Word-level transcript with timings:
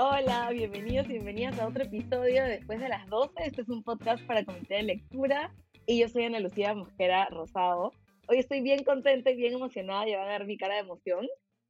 Hola, 0.00 0.48
bienvenidos 0.52 1.06
y 1.08 1.14
bienvenidas 1.14 1.58
a 1.58 1.66
otro 1.66 1.82
episodio 1.82 2.44
de 2.44 2.50
Después 2.50 2.78
de 2.78 2.88
las 2.88 3.08
12. 3.08 3.32
Este 3.44 3.62
es 3.62 3.68
un 3.68 3.82
podcast 3.82 4.24
para 4.26 4.44
comité 4.44 4.76
de 4.76 4.82
lectura 4.84 5.52
y 5.86 5.98
yo 5.98 6.08
soy 6.08 6.22
Ana 6.22 6.38
Lucía 6.38 6.72
Mosquera 6.72 7.26
Rosado. 7.32 7.90
Hoy 8.28 8.38
estoy 8.38 8.60
bien 8.60 8.84
contenta 8.84 9.32
y 9.32 9.34
bien 9.34 9.54
emocionada 9.54 10.08
y 10.08 10.14
van 10.14 10.28
a 10.28 10.38
ver 10.38 10.46
mi 10.46 10.56
cara 10.56 10.74
de 10.74 10.82
emoción 10.82 11.26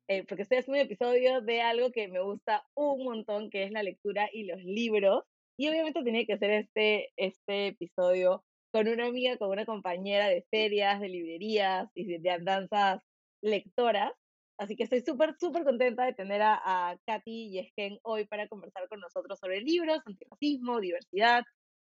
eh, 0.08 0.26
porque 0.28 0.42
estoy 0.42 0.58
haciendo 0.58 0.78
un 0.78 0.84
episodio 0.84 1.40
de 1.40 1.62
algo 1.62 1.90
que 1.90 2.08
me 2.08 2.20
gusta 2.20 2.66
un 2.74 3.02
montón, 3.02 3.48
que 3.48 3.62
es 3.62 3.70
la 3.70 3.82
lectura 3.82 4.28
y 4.30 4.44
los 4.44 4.62
libros. 4.62 5.24
Y 5.56 5.70
obviamente 5.70 6.02
tenía 6.02 6.26
que 6.26 6.34
hacer 6.34 6.50
este, 6.50 7.08
este 7.16 7.68
episodio 7.68 8.44
con 8.72 8.88
una 8.88 9.06
amiga, 9.06 9.38
con 9.38 9.48
una 9.48 9.64
compañera 9.64 10.28
de 10.28 10.44
ferias, 10.50 11.00
de 11.00 11.08
librerías 11.08 11.88
y 11.94 12.18
de 12.18 12.30
andanzas 12.30 13.00
lectoras. 13.40 14.12
Así 14.58 14.74
que 14.74 14.82
estoy 14.82 15.00
súper, 15.02 15.36
súper 15.38 15.64
contenta 15.64 16.04
de 16.04 16.14
tener 16.14 16.42
a, 16.42 16.90
a 16.90 16.98
Katy 17.06 17.50
Yesken 17.50 18.00
hoy 18.02 18.26
para 18.26 18.48
conversar 18.48 18.88
con 18.88 18.98
nosotros 19.00 19.38
sobre 19.38 19.60
libros, 19.60 20.00
antirracismo, 20.04 20.80
diversidad. 20.80 21.44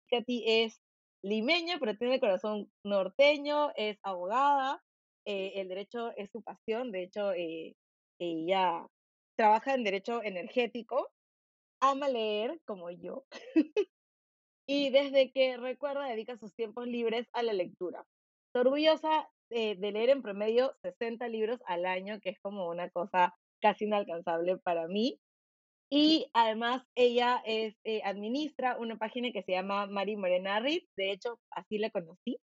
Katy 0.09 0.43
es 0.45 0.79
limeña, 1.23 1.79
pero 1.79 1.97
tiene 1.97 2.15
el 2.15 2.19
corazón 2.19 2.71
norteño, 2.83 3.71
es 3.75 3.97
abogada, 4.03 4.83
eh, 5.25 5.53
el 5.55 5.67
derecho 5.67 6.11
es 6.15 6.31
su 6.31 6.41
pasión, 6.41 6.91
de 6.91 7.03
hecho, 7.03 7.33
eh, 7.33 7.75
ella 8.19 8.87
trabaja 9.35 9.73
en 9.73 9.83
derecho 9.83 10.23
energético, 10.23 11.09
ama 11.81 12.07
leer 12.07 12.61
como 12.65 12.89
yo, 12.89 13.25
y 14.67 14.89
desde 14.91 15.31
que 15.31 15.57
recuerda 15.57 16.05
dedica 16.05 16.37
sus 16.37 16.53
tiempos 16.53 16.87
libres 16.87 17.27
a 17.33 17.43
la 17.43 17.53
lectura. 17.53 18.05
Estoy 18.47 18.61
orgullosa 18.61 19.29
eh, 19.51 19.75
de 19.77 19.91
leer 19.91 20.09
en 20.09 20.21
promedio 20.21 20.73
60 20.81 21.27
libros 21.27 21.59
al 21.65 21.85
año, 21.85 22.19
que 22.21 22.29
es 22.29 22.39
como 22.41 22.69
una 22.69 22.89
cosa 22.89 23.35
casi 23.61 23.85
inalcanzable 23.85 24.57
para 24.57 24.87
mí. 24.87 25.19
Y 25.91 26.29
además 26.33 26.83
ella 26.95 27.41
es, 27.45 27.75
eh, 27.83 28.01
administra 28.03 28.77
una 28.77 28.97
página 28.97 29.31
que 29.31 29.43
se 29.43 29.53
llama 29.53 29.87
Mari 29.87 30.15
Morena 30.17 30.59
Reed, 30.59 30.83
de 30.95 31.11
hecho 31.11 31.39
así 31.51 31.79
la 31.79 31.89
conocí, 31.89 32.39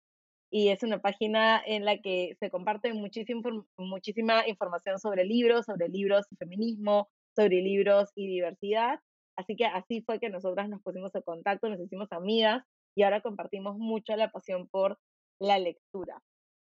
y 0.52 0.70
es 0.70 0.82
una 0.84 1.00
página 1.02 1.62
en 1.66 1.86
la 1.86 2.00
que 2.00 2.36
se 2.40 2.50
comparte 2.50 2.94
muchísima, 2.94 3.42
muchísima 3.78 4.48
información 4.48 5.00
sobre 5.00 5.26
libros, 5.26 5.66
sobre 5.66 5.90
libros 5.90 6.26
y 6.32 6.38
feminismo, 6.38 7.10
sobre 7.36 7.62
libros 7.62 8.10
y 8.16 8.28
diversidad. 8.28 9.00
Así 9.38 9.56
que 9.56 9.66
así 9.66 10.02
fue 10.02 10.20
que 10.20 10.30
nosotras 10.30 10.70
nos 10.70 10.82
pusimos 10.82 11.14
en 11.14 11.22
contacto, 11.24 11.70
nos 11.70 11.80
hicimos 11.80 12.12
amigas 12.12 12.64
y 12.96 13.04
ahora 13.04 13.22
compartimos 13.22 13.78
mucho 13.78 14.16
la 14.16 14.32
pasión 14.32 14.68
por 14.70 14.98
la 15.40 15.60
lectura. 15.60 16.22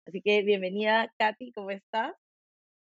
Así 0.08 0.22
que 0.22 0.41
bienvenida, 0.41 1.13
Katy, 1.19 1.52
¿cómo 1.52 1.69
estás? 1.69 2.16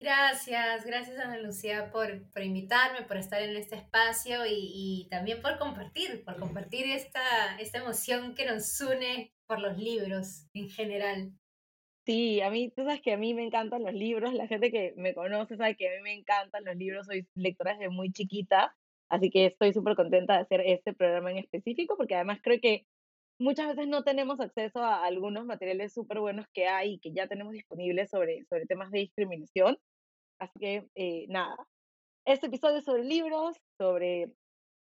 Gracias, 0.01 0.85
gracias 0.85 1.17
Ana 1.17 1.39
Lucía 1.39 1.93
por, 1.93 2.29
por 2.33 2.43
invitarme, 2.43 3.03
por 3.07 3.17
estar 3.17 3.41
en 3.41 3.55
este 3.55 3.77
espacio 3.77 4.45
y, 4.47 4.73
y, 4.75 5.09
también 5.11 5.41
por 5.41 5.57
compartir, 5.59 6.25
por 6.25 6.37
compartir 6.41 6.87
esta, 6.87 7.57
esta 7.61 7.79
emoción 7.79 8.35
que 8.35 8.47
nos 8.47 8.81
une 8.81 9.33
por 9.47 9.61
los 9.61 9.79
libros 9.79 10.49
en 10.55 10.69
general. 10.69 11.31
Sí, 12.05 12.41
a 12.41 12.51
mí, 12.51 12.71
tú 12.71 12.83
sabes 12.83 13.01
que 13.01 13.13
a 13.13 13.17
mí 13.17 13.33
me 13.33 13.45
encantan 13.45 13.85
los 13.85 13.95
libros, 13.95 14.35
la 14.35 14.49
gente 14.49 14.73
que 14.73 14.93
me 14.97 15.15
conoce 15.15 15.57
sabe 15.57 15.77
que 15.77 15.89
a 15.89 15.97
mí 15.97 16.03
me 16.03 16.15
encantan 16.15 16.65
los 16.65 16.75
libros, 16.75 17.07
soy 17.07 17.29
lectora 17.37 17.75
desde 17.75 17.91
muy 17.91 18.13
chiquita, 18.13 18.77
así 19.09 19.31
que 19.31 19.47
estoy 19.47 19.73
súper 19.73 19.95
contenta 19.95 20.35
de 20.35 20.41
hacer 20.41 20.63
este 20.63 20.93
programa 20.93 21.31
en 21.31 21.39
específico 21.39 21.97
porque 21.97 22.17
además 22.17 22.41
creo 22.43 22.61
que 22.61 22.85
muchas 23.39 23.69
veces 23.69 23.89
no 23.89 24.05
tenemos 24.05 24.41
acceso 24.41 24.81
a 24.81 25.05
algunos 25.05 25.45
materiales 25.45 25.93
súper 25.93 26.21
buenos 26.21 26.47
que 26.53 26.67
hay 26.67 26.95
y 26.95 26.99
que 26.99 27.13
ya 27.13 27.27
tenemos 27.27 27.53
disponibles 27.53 28.11
sobre, 28.11 28.45
sobre 28.45 28.67
temas 28.67 28.91
de 28.91 29.01
discriminación. 29.01 29.79
Así 30.39 30.59
que, 30.59 30.87
eh, 30.95 31.27
nada, 31.29 31.57
este 32.25 32.47
episodio 32.47 32.79
es 32.79 32.85
sobre 32.85 33.05
libros, 33.05 33.57
sobre 33.79 34.33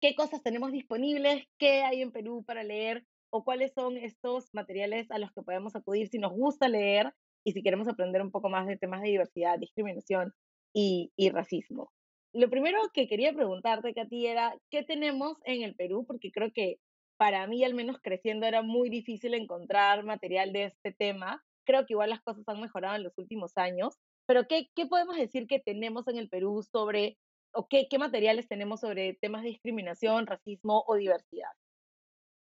qué 0.01 0.15
cosas 0.15 0.43
tenemos 0.43 0.71
disponibles, 0.71 1.45
qué 1.57 1.83
hay 1.83 2.01
en 2.01 2.11
Perú 2.11 2.43
para 2.45 2.63
leer 2.63 3.03
o 3.31 3.43
cuáles 3.43 3.73
son 3.73 3.97
estos 3.97 4.49
materiales 4.53 5.09
a 5.11 5.19
los 5.19 5.31
que 5.31 5.41
podemos 5.41 5.75
acudir 5.75 6.07
si 6.09 6.17
nos 6.17 6.31
gusta 6.31 6.67
leer 6.67 7.13
y 7.45 7.51
si 7.53 7.61
queremos 7.61 7.87
aprender 7.87 8.21
un 8.21 8.31
poco 8.31 8.49
más 8.49 8.67
de 8.67 8.77
temas 8.77 9.01
de 9.01 9.09
diversidad, 9.09 9.59
discriminación 9.59 10.33
y, 10.73 11.11
y 11.15 11.29
racismo. 11.29 11.91
Lo 12.33 12.49
primero 12.49 12.79
que 12.93 13.07
quería 13.07 13.33
preguntarte, 13.33 13.93
Katy, 13.93 14.27
era 14.27 14.55
qué 14.69 14.83
tenemos 14.83 15.37
en 15.45 15.63
el 15.63 15.75
Perú, 15.75 16.05
porque 16.05 16.31
creo 16.31 16.51
que 16.53 16.77
para 17.19 17.45
mí, 17.47 17.65
al 17.65 17.73
menos 17.73 17.97
creciendo, 18.01 18.45
era 18.45 18.61
muy 18.61 18.89
difícil 18.89 19.33
encontrar 19.33 20.05
material 20.05 20.53
de 20.53 20.63
este 20.63 20.93
tema. 20.93 21.43
Creo 21.65 21.85
que 21.85 21.93
igual 21.93 22.11
las 22.11 22.21
cosas 22.21 22.47
han 22.47 22.61
mejorado 22.61 22.95
en 22.95 23.03
los 23.03 23.17
últimos 23.17 23.57
años, 23.57 23.97
pero 24.25 24.47
¿qué, 24.47 24.69
qué 24.73 24.85
podemos 24.85 25.17
decir 25.17 25.45
que 25.45 25.59
tenemos 25.59 26.07
en 26.07 26.17
el 26.17 26.29
Perú 26.29 26.63
sobre, 26.63 27.17
o 27.53 27.67
qué, 27.67 27.87
qué 27.89 27.99
materiales 27.99 28.47
tenemos 28.47 28.79
sobre 28.79 29.15
temas 29.15 29.43
de 29.43 29.49
discriminación, 29.49 30.27
racismo 30.27 30.85
o 30.87 30.95
diversidad? 30.95 31.49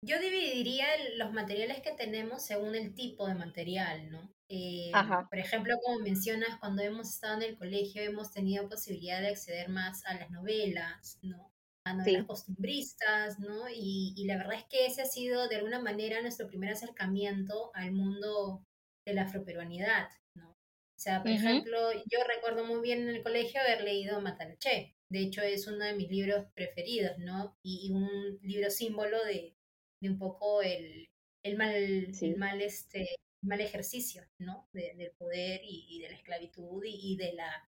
Yo 0.04 0.20
dividiría 0.20 0.88
los 1.18 1.34
materiales 1.34 1.82
que 1.82 1.92
tenemos 1.92 2.46
según 2.46 2.74
el 2.74 2.96
tipo 2.96 3.28
de 3.28 3.36
material, 3.36 4.10
¿no? 4.10 4.34
Eh, 4.48 4.92
por 5.30 5.38
ejemplo, 5.38 5.76
como 5.84 6.00
mencionas, 6.00 6.58
cuando 6.62 6.82
hemos 6.82 7.10
estado 7.10 7.42
en 7.42 7.50
el 7.50 7.58
colegio 7.58 8.04
hemos 8.04 8.32
tenido 8.32 8.70
posibilidad 8.70 9.20
de 9.20 9.30
acceder 9.32 9.68
más 9.68 10.06
a 10.06 10.14
las 10.14 10.32
novelas, 10.32 11.20
¿no? 11.22 11.52
A 11.86 11.94
novelas 11.94 12.26
costumbristas, 12.26 13.40
¿no? 13.40 13.68
Y, 13.70 14.14
y, 14.16 14.26
la 14.26 14.38
verdad 14.38 14.56
es 14.56 14.66
que 14.66 14.86
ese 14.86 15.02
ha 15.02 15.06
sido 15.06 15.48
de 15.48 15.56
alguna 15.56 15.80
manera 15.80 16.22
nuestro 16.22 16.48
primer 16.48 16.72
acercamiento 16.72 17.72
al 17.74 17.92
mundo 17.92 18.64
de 19.06 19.14
la 19.14 19.24
afroperuanidad, 19.24 20.10
¿no? 20.36 20.52
O 20.52 21.00
sea, 21.00 21.24
por 21.24 21.32
ejemplo, 21.32 21.92
yo 21.94 22.20
recuerdo 22.28 22.66
muy 22.66 22.82
bien 22.82 23.02
en 23.02 23.16
el 23.16 23.24
colegio 23.24 23.60
haber 23.62 23.84
leído 23.84 24.22
Mataloché. 24.22 24.96
De 25.10 25.20
hecho, 25.20 25.42
es 25.42 25.68
uno 25.68 25.84
de 25.84 25.96
mis 25.96 26.10
libros 26.10 26.46
preferidos, 26.54 27.18
¿no? 27.18 27.58
Y, 27.64 27.88
y 27.88 27.92
un 27.92 28.40
libro 28.44 28.70
símbolo 28.70 29.24
de, 29.26 29.56
de 30.02 30.10
un 30.10 30.20
poco 30.20 30.62
el, 30.62 31.10
el 31.44 31.58
mal, 31.58 31.74
el 31.74 32.38
mal, 32.38 32.62
este, 32.62 33.08
mal 33.44 33.60
ejercicio, 33.62 34.24
¿no? 34.38 34.70
De, 34.74 34.94
del 34.96 35.12
poder 35.12 35.62
y, 35.64 35.88
y, 35.90 36.02
de 36.02 36.10
la 36.10 36.16
esclavitud 36.16 36.84
y, 36.84 37.14
y, 37.14 37.18
de 37.18 37.34
la 37.34 37.70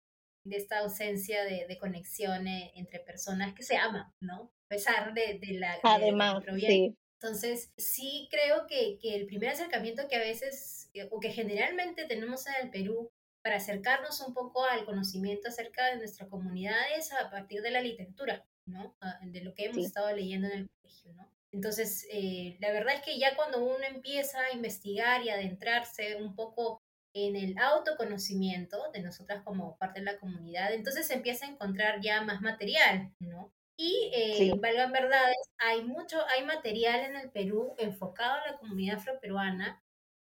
de 0.48 0.56
esta 0.56 0.78
ausencia 0.81 1.44
de, 1.44 1.66
de 1.66 1.78
conexión 1.78 2.47
entre 2.47 3.00
personas 3.00 3.54
que 3.54 3.62
se 3.62 3.76
aman, 3.76 4.12
¿no? 4.20 4.53
A 4.64 4.69
pesar 4.69 5.14
de, 5.14 5.38
de 5.38 5.59
la... 5.59 5.78
Además, 5.82 6.44
de 6.44 6.60
sí. 6.60 6.97
Entonces, 7.20 7.72
sí 7.76 8.28
creo 8.31 8.66
que, 8.69 8.98
que, 9.00 9.16
el 9.16 9.26
primer 9.26 9.50
acercamiento 9.50 10.06
que 10.09 10.16
a 10.16 10.20
veces, 10.20 10.88
eh, 10.94 11.09
o 11.10 11.19
que 11.19 11.31
generalmente 11.31 12.04
tenemos 12.04 12.47
en 12.47 12.54
el 12.62 12.70
Perú 12.70 13.10
para 13.42 13.56
acercarnos 13.56 14.20
un 14.20 14.34
poco 14.34 14.64
al 14.64 14.84
conocimiento 14.84 15.48
acerca 15.48 15.86
de 15.86 15.97
nuestra 15.97 16.28
comunidad 16.28 16.76
es 16.97 17.12
a 17.12 17.28
partir 17.30 17.60
de 17.62 17.72
la 17.72 17.80
literatura, 17.80 18.47
¿no? 18.66 18.97
De 19.22 19.41
lo 19.42 19.54
que 19.54 19.65
hemos 19.65 19.78
sí. 19.78 19.84
estado 19.84 20.15
leyendo 20.15 20.47
en 20.48 20.59
el 20.59 20.69
colegio, 20.69 21.12
¿no? 21.15 21.28
Entonces, 21.53 22.06
eh, 22.12 22.56
la 22.60 22.70
verdad 22.70 22.94
es 22.94 23.03
que 23.03 23.19
ya 23.19 23.34
cuando 23.34 23.65
uno 23.65 23.82
empieza 23.84 24.38
a 24.41 24.53
investigar 24.53 25.22
y 25.25 25.30
adentrarse 25.30 26.16
un 26.16 26.36
poco 26.36 26.82
en 27.15 27.37
el 27.37 27.57
autoconocimiento 27.59 28.91
de 28.93 29.03
nosotras 29.03 29.43
como 29.45 29.77
parte 29.79 30.01
de 30.01 30.07
la 30.07 30.19
comunidad, 30.19 30.73
entonces 30.73 31.07
se 31.07 31.15
empieza 31.15 31.47
a 31.47 31.51
encontrar 31.51 32.01
ya 32.01 32.23
más 32.23 32.41
material, 32.41 33.13
¿no? 33.21 33.53
Y, 33.77 34.11
eh, 34.13 34.35
sí. 34.37 34.53
valgan 34.61 34.93
verdades, 34.93 35.37
hay 35.59 35.85
mucho, 35.85 36.19
hay 36.29 36.45
material 36.45 37.01
en 37.01 37.17
el 37.17 37.31
Perú 37.31 37.75
enfocado 37.79 38.35
a 38.35 38.53
la 38.53 38.59
comunidad 38.59 38.97
afroperuana, 38.99 39.83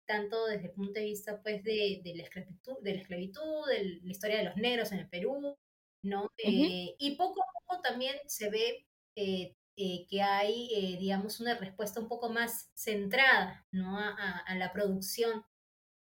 tanto 0.07 0.47
desde 0.47 0.67
el 0.67 0.73
punto 0.73 0.93
de 0.95 1.07
vista, 1.07 1.41
pues, 1.43 1.63
de, 1.65 2.01
de 2.05 2.15
la 2.17 2.23
esclavitud, 2.23 2.79
de 2.83 2.95
la 2.95 3.01
esclavitud, 3.01 3.67
de 3.69 4.01
la 4.03 4.11
historia 4.11 4.39
de 4.39 4.45
los 4.45 4.57
negros 4.57 4.93
en 4.93 5.01
el 5.01 5.09
Perú, 5.09 5.57
¿no? 6.05 6.23
Uh 6.25 6.27
-huh. 6.27 6.91
eh, 6.93 6.97
y 6.99 7.17
poco 7.17 7.43
a 7.43 7.47
poco 7.67 7.83
también 7.83 8.17
se 8.27 8.51
ve 8.51 8.87
eh, 9.17 9.55
eh, 9.77 10.07
que 10.11 10.21
hay, 10.23 10.69
eh, 10.75 10.99
digamos, 10.99 11.41
una 11.41 11.55
respuesta 11.55 12.01
un 12.01 12.09
poco 12.09 12.29
más 12.29 12.71
centrada 12.75 13.67
¿no? 13.73 13.99
a, 13.99 14.09
a, 14.11 14.39
a, 14.41 14.55
la 14.57 14.73
producción 14.75 15.43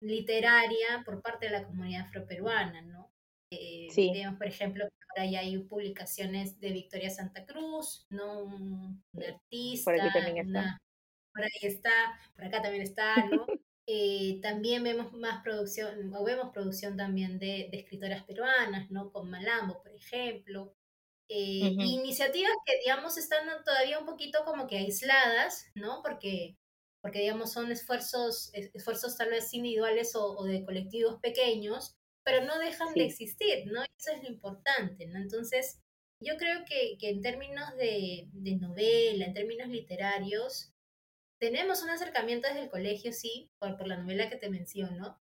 literaria 0.00 1.02
por 1.04 1.22
parte 1.22 1.46
de 1.46 1.52
la 1.52 1.64
comunidad 1.64 2.06
afroperuana, 2.06 2.82
¿no? 2.82 3.10
Eh, 3.50 3.88
sí. 3.90 4.12
Digamos, 4.12 4.38
por 4.38 4.46
ejemplo, 4.46 4.84
ahora 5.10 5.30
ya 5.30 5.40
hay 5.40 5.58
publicaciones 5.58 6.60
de 6.60 6.72
Victoria 6.72 7.10
Santa 7.10 7.46
Cruz, 7.46 8.06
¿no? 8.10 8.44
Un, 8.44 9.02
un 9.12 9.22
artista. 9.22 9.90
Por 9.90 10.00
aquí 10.00 10.12
también 10.12 10.46
está. 10.46 10.60
Una, 10.60 10.78
por 11.32 11.44
ahí 11.44 11.58
está, 11.62 12.20
por 12.34 12.44
acá 12.44 12.62
también 12.62 12.82
está, 12.82 13.16
¿no? 13.26 13.46
Eh, 13.90 14.38
también 14.42 14.84
vemos 14.84 15.14
más 15.14 15.42
producción, 15.42 16.12
o 16.14 16.22
vemos 16.22 16.50
producción 16.52 16.94
también 16.94 17.38
de, 17.38 17.70
de, 17.72 17.78
escritoras 17.78 18.22
peruanas, 18.24 18.90
¿no? 18.90 19.10
Con 19.10 19.30
Malambo, 19.30 19.82
por 19.82 19.94
ejemplo. 19.94 20.74
Eh, 21.26 21.62
uh 21.62 21.68
-huh. 21.68 21.86
Iniciativas 21.86 22.52
que, 22.66 22.78
digamos, 22.80 23.16
están 23.16 23.48
todavía 23.64 23.98
un 23.98 24.04
poquito 24.04 24.44
como 24.44 24.66
que 24.66 24.76
aisladas, 24.76 25.70
¿no? 25.74 26.02
Porque, 26.02 26.58
porque 27.00 27.20
digamos, 27.20 27.52
son 27.52 27.70
esfuerzos, 27.70 28.50
esfuerzos 28.54 29.16
tal 29.16 29.30
vez 29.30 29.52
individuales 29.54 30.14
o, 30.14 30.36
o 30.36 30.44
de 30.44 30.64
colectivos 30.64 31.20
pequeños, 31.20 31.96
pero 32.24 32.44
no 32.44 32.58
dejan 32.58 32.92
sí. 32.92 33.00
de 33.00 33.06
existir, 33.06 33.66
¿no? 33.66 33.82
Eso 33.82 34.12
es 34.12 34.22
lo 34.22 34.28
importante, 34.28 35.06
¿no? 35.06 35.18
Entonces, 35.18 35.80
yo 36.20 36.36
creo 36.36 36.64
que, 36.64 36.96
que 36.98 37.10
en 37.10 37.22
términos 37.22 37.76
de, 37.76 38.28
de 38.32 38.56
novela, 38.56 39.24
en 39.24 39.34
términos 39.34 39.68
literarios, 39.68 40.72
tenemos 41.38 41.82
un 41.82 41.90
acercamiento 41.90 42.48
desde 42.48 42.64
el 42.64 42.70
colegio, 42.70 43.12
sí, 43.12 43.50
por, 43.58 43.76
por 43.76 43.86
la 43.86 43.96
novela 43.96 44.28
que 44.28 44.36
te 44.36 44.50
menciono, 44.50 45.20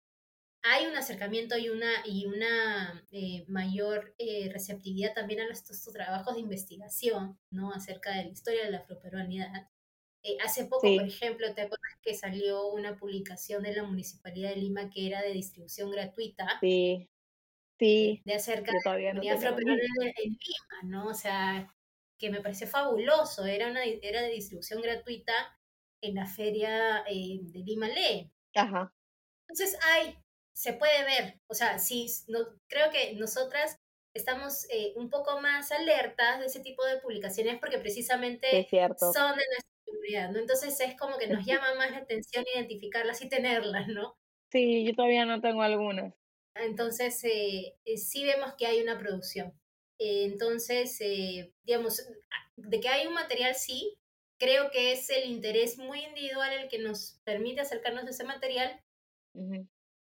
hay 0.62 0.88
un 0.88 0.95
acercamiento 0.98 1.57
y 1.57 1.69
una, 1.69 1.89
y 2.06 2.25
una 2.25 3.06
eh, 3.12 3.45
mayor 3.48 4.13
eh, 4.18 4.50
receptividad 4.51 5.13
también 5.13 5.39
a 5.39 5.51
estos, 5.51 5.81
trabajos 5.94 6.36
de 6.36 6.42
investigación, 6.42 7.39
¿no? 7.50 7.71
Acerca 7.71 8.12
de 8.12 8.25
la 8.25 8.30
historia 8.30 8.66
de 8.66 8.71
la 8.71 8.80
afroperuanidad. 8.80 9.69
Eh, 10.24 10.38
hace 10.44 10.66
poco, 10.66 10.81
por 10.81 11.07
ejemplo, 11.07 11.54
¿te 11.54 11.62
acuerdas 11.62 11.98
que 12.01 12.13
salió 12.13 12.68
una 12.68 12.98
publicación 12.98 13.63
de 13.63 13.74
la 13.74 13.83
Municipalidad 13.83 14.50
de 14.50 14.57
Lima 14.57 14.89
que 14.89 15.07
era 15.07 15.21
de 15.21 15.31
distribución 15.31 15.92
gratuita? 15.92 16.45
Sí, 16.60 17.10
sí. 17.77 18.21
De 18.25 18.33
acerca 18.33 18.74
de 18.74 19.13
la 19.13 19.33
afroperuana 19.33 19.81
en, 20.18 20.31
Lima, 20.31 20.83
¿no? 20.83 21.07
O 21.07 21.13
sea, 21.13 21.74
que 22.18 22.30
me 22.30 22.42
pareció 22.42 22.68
fabuloso. 22.68 23.45
Era, 23.45 23.69
una, 23.69 23.83
era 23.83 24.21
de 24.21 24.30
distribución 24.30 24.81
gratuita 24.81 25.33
en 26.01 26.16
la 26.16 26.25
feria 26.25 27.04
de 27.07 27.60
Lima 27.66 27.88
Lee. 27.88 28.31
Ajá. 28.56 28.94
Entonces 29.48 29.80
hay 29.83 30.18
se 30.60 30.74
puede 30.74 31.06
ver, 31.06 31.39
o 31.48 31.54
sea, 31.54 31.80
sí, 31.80 32.07
no, 32.27 32.39
creo 32.68 32.92
que 32.92 33.13
nosotras 33.13 33.80
estamos 34.13 34.68
eh, 34.69 34.92
un 34.98 35.10
poco 35.10 35.39
más 35.39 35.71
alertas 35.71 36.42
de 36.42 36.48
ese 36.48 36.60
tipo 36.60 36.83
de 36.83 36.98
publicaciones 36.98 37.57
porque 37.62 37.77
precisamente 37.77 38.68
son 38.69 39.38
de 39.38 39.45
nuestra 39.48 39.69
¿no? 40.31 40.39
Entonces 40.39 40.79
es 40.79 40.95
como 40.97 41.17
que 41.17 41.27
nos 41.27 41.45
llama 41.45 41.75
más 41.75 41.91
la 41.91 41.97
atención 41.97 42.45
identificarlas 42.56 43.21
y 43.21 43.29
tenerlas, 43.29 43.88
¿no? 43.88 44.17
Sí, 44.51 44.85
yo 44.85 44.94
todavía 44.95 45.25
no 45.25 45.41
tengo 45.41 45.61
algunas. 45.61 46.13
Entonces 46.56 47.23
eh, 47.23 47.75
eh, 47.85 47.97
sí 47.97 48.23
vemos 48.23 48.53
que 48.57 48.65
hay 48.65 48.81
una 48.81 48.97
producción. 48.97 49.53
entonces, 50.00 50.97
digamos, 51.63 52.07
de 52.56 52.79
que 52.79 52.89
hay 52.89 53.06
un 53.07 53.13
material, 53.13 53.53
sí, 53.56 53.97
creo 54.39 54.71
que 54.71 54.94
es 54.94 55.09
el 55.09 55.29
interés 55.29 55.77
muy 55.77 56.00
individual 56.00 56.53
el 56.53 56.69
que 56.69 56.79
nos 56.79 57.19
permite 57.25 57.61
acercarnos 57.61 58.06
a 58.06 58.09
ese 58.09 58.23
material 58.23 58.81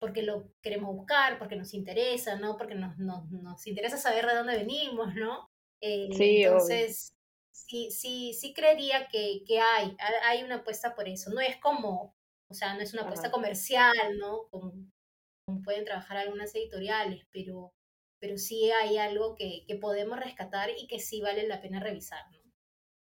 porque 0.01 0.23
lo 0.23 0.51
queremos 0.61 0.95
buscar, 0.95 1.37
porque 1.37 1.55
nos 1.55 1.75
interesa, 1.75 2.35
¿no? 2.35 2.57
Porque 2.57 2.73
nos, 2.73 2.97
nos, 2.97 3.29
nos 3.29 3.67
interesa 3.67 3.97
saber 3.97 4.25
de 4.25 4.35
dónde 4.35 4.57
venimos, 4.57 5.13
¿no? 5.13 5.51
Eh, 5.79 6.09
sí, 6.13 6.41
entonces, 6.41 7.13
sí, 7.51 7.91
sí, 7.91 8.33
sí 8.33 8.53
creería 8.53 9.07
que, 9.07 9.43
que, 9.45 9.59
hay, 9.59 9.95
hay 10.25 10.43
una 10.43 10.55
apuesta 10.57 10.95
por 10.95 11.07
eso. 11.07 11.31
No 11.31 11.41
es 11.41 11.57
como, 11.57 12.15
o 12.49 12.53
sea, 12.53 12.73
no 12.73 12.81
es 12.81 12.93
una 12.93 13.03
apuesta 13.03 13.31
comercial, 13.31 14.17
¿no? 14.19 14.47
Como, 14.49 14.73
como, 15.45 15.61
pueden 15.63 15.85
trabajar 15.85 16.17
algunas 16.17 16.53
editoriales, 16.55 17.25
pero, 17.31 17.73
pero 18.19 18.37
sí 18.37 18.71
hay 18.71 18.97
algo 18.97 19.35
que, 19.35 19.63
que 19.67 19.75
podemos 19.75 20.19
rescatar 20.19 20.69
y 20.77 20.87
que 20.87 20.99
sí 20.99 21.21
vale 21.21 21.47
la 21.47 21.61
pena 21.61 21.79
revisar, 21.79 22.23
¿no? 22.31 22.39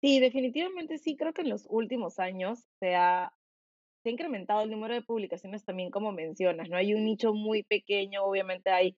Sí, 0.01 0.19
definitivamente 0.19 0.97
sí, 0.97 1.15
creo 1.15 1.33
que 1.33 1.43
en 1.43 1.49
los 1.49 1.67
últimos 1.69 2.17
años 2.17 2.65
se 2.79 2.95
ha 2.95 3.31
se 4.01 4.09
ha 4.09 4.11
incrementado 4.11 4.63
el 4.63 4.71
número 4.71 4.93
de 4.93 5.01
publicaciones 5.01 5.63
también 5.63 5.91
como 5.91 6.11
mencionas, 6.11 6.69
¿no? 6.69 6.77
Hay 6.77 6.93
un 6.93 7.05
nicho 7.05 7.33
muy 7.33 7.63
pequeño, 7.63 8.23
obviamente 8.23 8.69
hay 8.71 8.97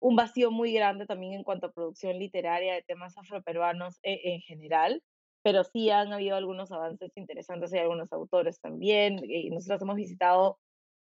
un 0.00 0.16
vacío 0.16 0.50
muy 0.50 0.72
grande 0.72 1.06
también 1.06 1.34
en 1.34 1.44
cuanto 1.44 1.66
a 1.66 1.72
producción 1.72 2.18
literaria 2.18 2.74
de 2.74 2.82
temas 2.82 3.16
afroperuanos 3.16 3.98
e, 4.02 4.34
en, 4.34 4.40
general, 4.40 5.02
pero 5.42 5.64
sí 5.64 5.90
han 5.90 6.12
habido 6.12 6.36
algunos 6.36 6.72
avances 6.72 7.12
interesantes 7.16 7.72
y 7.72 7.78
algunos 7.78 8.12
autores 8.12 8.60
también. 8.60 9.20
Y 9.24 9.50
nosotros 9.50 9.82
hemos 9.82 9.96
visitado, 9.96 10.58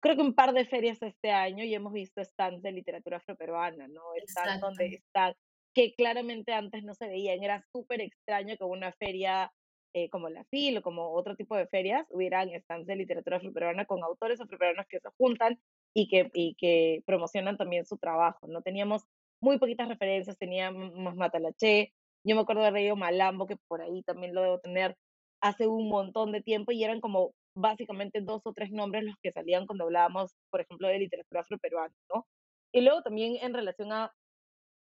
creo 0.01 0.15
que 0.15 0.21
un 0.21 0.35
par 0.35 0.53
de 0.53 0.65
ferias 0.65 1.01
este 1.01 1.31
año 1.31 1.63
y 1.63 1.73
hemos 1.73 1.93
visto 1.93 2.23
stands 2.23 2.61
de 2.61 2.71
literatura 2.71 3.17
afroperuana, 3.17 3.87
¿no? 3.87 4.01
Stands 4.27 4.61
donde 4.61 4.87
están, 4.87 5.33
que 5.73 5.93
claramente 5.95 6.53
antes 6.53 6.83
no 6.83 6.93
se 6.93 7.07
veían, 7.07 7.43
era 7.43 7.63
súper 7.71 8.01
extraño 8.01 8.55
que 8.57 8.63
una 8.63 8.91
feria 8.93 9.51
eh, 9.93 10.09
como 10.09 10.27
la 10.27 10.43
FIL 10.43 10.79
o 10.79 10.81
como 10.81 11.13
otro 11.13 11.37
tipo 11.37 11.55
de 11.55 11.67
ferias, 11.67 12.05
hubieran 12.09 12.49
stands 12.59 12.85
de 12.85 12.97
literatura 12.97 13.37
afroperuana 13.37 13.85
con 13.85 14.03
autores 14.03 14.41
afroperuanos 14.41 14.85
que 14.87 14.99
se 14.99 15.07
juntan 15.17 15.57
y 15.95 16.07
que, 16.09 16.29
y 16.33 16.55
que 16.55 17.01
promocionan 17.07 17.57
también 17.57 17.85
su 17.85 17.97
trabajo. 17.97 18.47
No 18.47 18.61
teníamos 18.61 19.03
muy 19.41 19.57
poquitas 19.57 19.87
referencias, 19.87 20.37
teníamos 20.37 21.15
Matalaché, 21.15 21.93
yo 22.25 22.35
me 22.35 22.41
acuerdo 22.41 22.63
de 22.63 22.71
Río 22.71 22.95
Malambo, 22.95 23.47
que 23.47 23.55
por 23.67 23.81
ahí 23.81 24.03
también 24.03 24.33
lo 24.35 24.41
debo 24.41 24.59
tener 24.59 24.97
hace 25.41 25.67
un 25.67 25.87
montón 25.89 26.31
de 26.31 26.41
tiempo 26.41 26.71
y 26.71 26.83
eran 26.83 26.99
como 26.99 27.33
básicamente 27.55 28.21
dos 28.21 28.41
o 28.45 28.53
tres 28.53 28.71
nombres 28.71 29.03
los 29.03 29.15
que 29.21 29.31
salían 29.31 29.67
cuando 29.67 29.85
hablábamos, 29.85 30.35
por 30.49 30.61
ejemplo, 30.61 30.87
de 30.87 30.99
literatura 30.99 31.41
afroperuana, 31.41 31.93
¿no? 32.13 32.25
Y 32.73 32.81
luego 32.81 33.01
también 33.03 33.37
en 33.41 33.53
relación 33.53 33.91
a, 33.93 34.11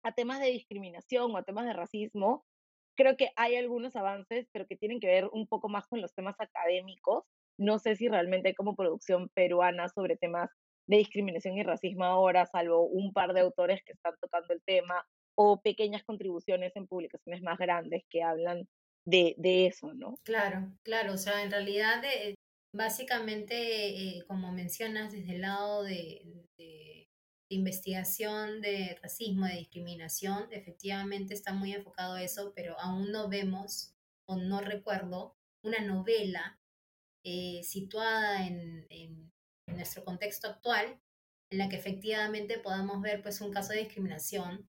a 0.04 0.12
temas 0.14 0.40
de 0.40 0.52
discriminación 0.52 1.32
o 1.32 1.38
a 1.38 1.44
temas 1.44 1.66
de 1.66 1.74
racismo, 1.74 2.46
creo 2.96 3.18
que 3.18 3.32
hay 3.36 3.56
algunos 3.56 3.96
avances, 3.96 4.48
pero 4.54 4.68
que 4.68 4.78
tienen 4.78 5.00
que 5.00 5.08
ver 5.08 5.28
un 5.34 5.48
poco 5.48 5.68
más 5.68 5.88
con 5.88 6.02
los 6.02 6.14
temas 6.14 6.36
académicos. 6.40 7.26
No 7.58 7.80
sé 7.80 7.96
si 7.96 8.08
realmente 8.08 8.50
hay 8.50 8.56
como 8.56 8.76
producción 8.76 9.30
peruana 9.34 9.90
sobre 9.90 10.18
temas 10.18 10.50
de 10.88 10.98
discriminación 10.98 11.58
y 11.58 11.64
racismo 11.64 12.06
ahora, 12.06 12.46
salvo 12.46 12.86
un 12.86 13.14
par 13.14 13.34
de 13.34 13.42
autores 13.42 13.82
que 13.86 13.94
están 13.94 14.14
tocando 14.20 14.54
el 14.54 14.62
tema 14.64 15.06
o 15.36 15.62
pequeñas 15.62 16.04
contribuciones 16.04 16.76
en 16.76 16.88
publicaciones 16.88 17.42
más 17.42 17.58
grandes 17.58 18.04
que 18.10 18.22
hablan 18.22 18.68
de, 19.06 19.36
de 19.38 19.68
eso, 19.68 19.94
¿no? 19.94 20.16
Claro, 20.24 20.72
claro, 20.84 21.14
o 21.14 21.18
sea, 21.18 21.44
en 21.44 21.52
realidad, 21.52 22.04
eh, 22.06 22.36
básicamente, 22.76 24.18
eh, 24.18 24.24
como 24.28 24.52
mencionas, 24.52 25.12
desde 25.12 25.36
el 25.36 25.42
lado 25.42 25.84
de 25.84 26.40
investigación 27.50 28.62
de 28.62 28.98
racismo, 29.02 29.46
de 29.46 29.58
discriminación, 29.58 30.48
efectivamente 30.52 31.34
está 31.34 31.54
muy 31.54 31.74
enfocado 31.74 32.18
eso, 32.18 32.54
pero 32.56 32.80
aún 32.80 33.12
no 33.12 33.30
vemos 33.30 33.94
o 34.26 34.38
no 34.38 34.62
recuerdo 34.62 35.36
una 35.64 35.80
novela 35.80 36.60
eh, 37.24 37.62
situada 37.64 38.46
en, 38.48 39.33
nuestro 39.68 40.04
contexto 40.04 40.48
actual 40.48 41.00
en 41.52 41.58
la 41.58 41.70
que 41.70 41.76
efectivamente 41.76 42.60
podamos 42.60 43.02
ver 43.02 43.22
pues 43.22 43.42
un 43.42 43.52
caso 43.52 43.74
de 43.74 43.80
discriminación 43.80 44.68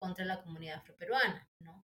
contra 0.00 0.24
la 0.24 0.42
comunidad 0.42 0.78
afroperuana, 0.78 1.48
¿no? 1.62 1.84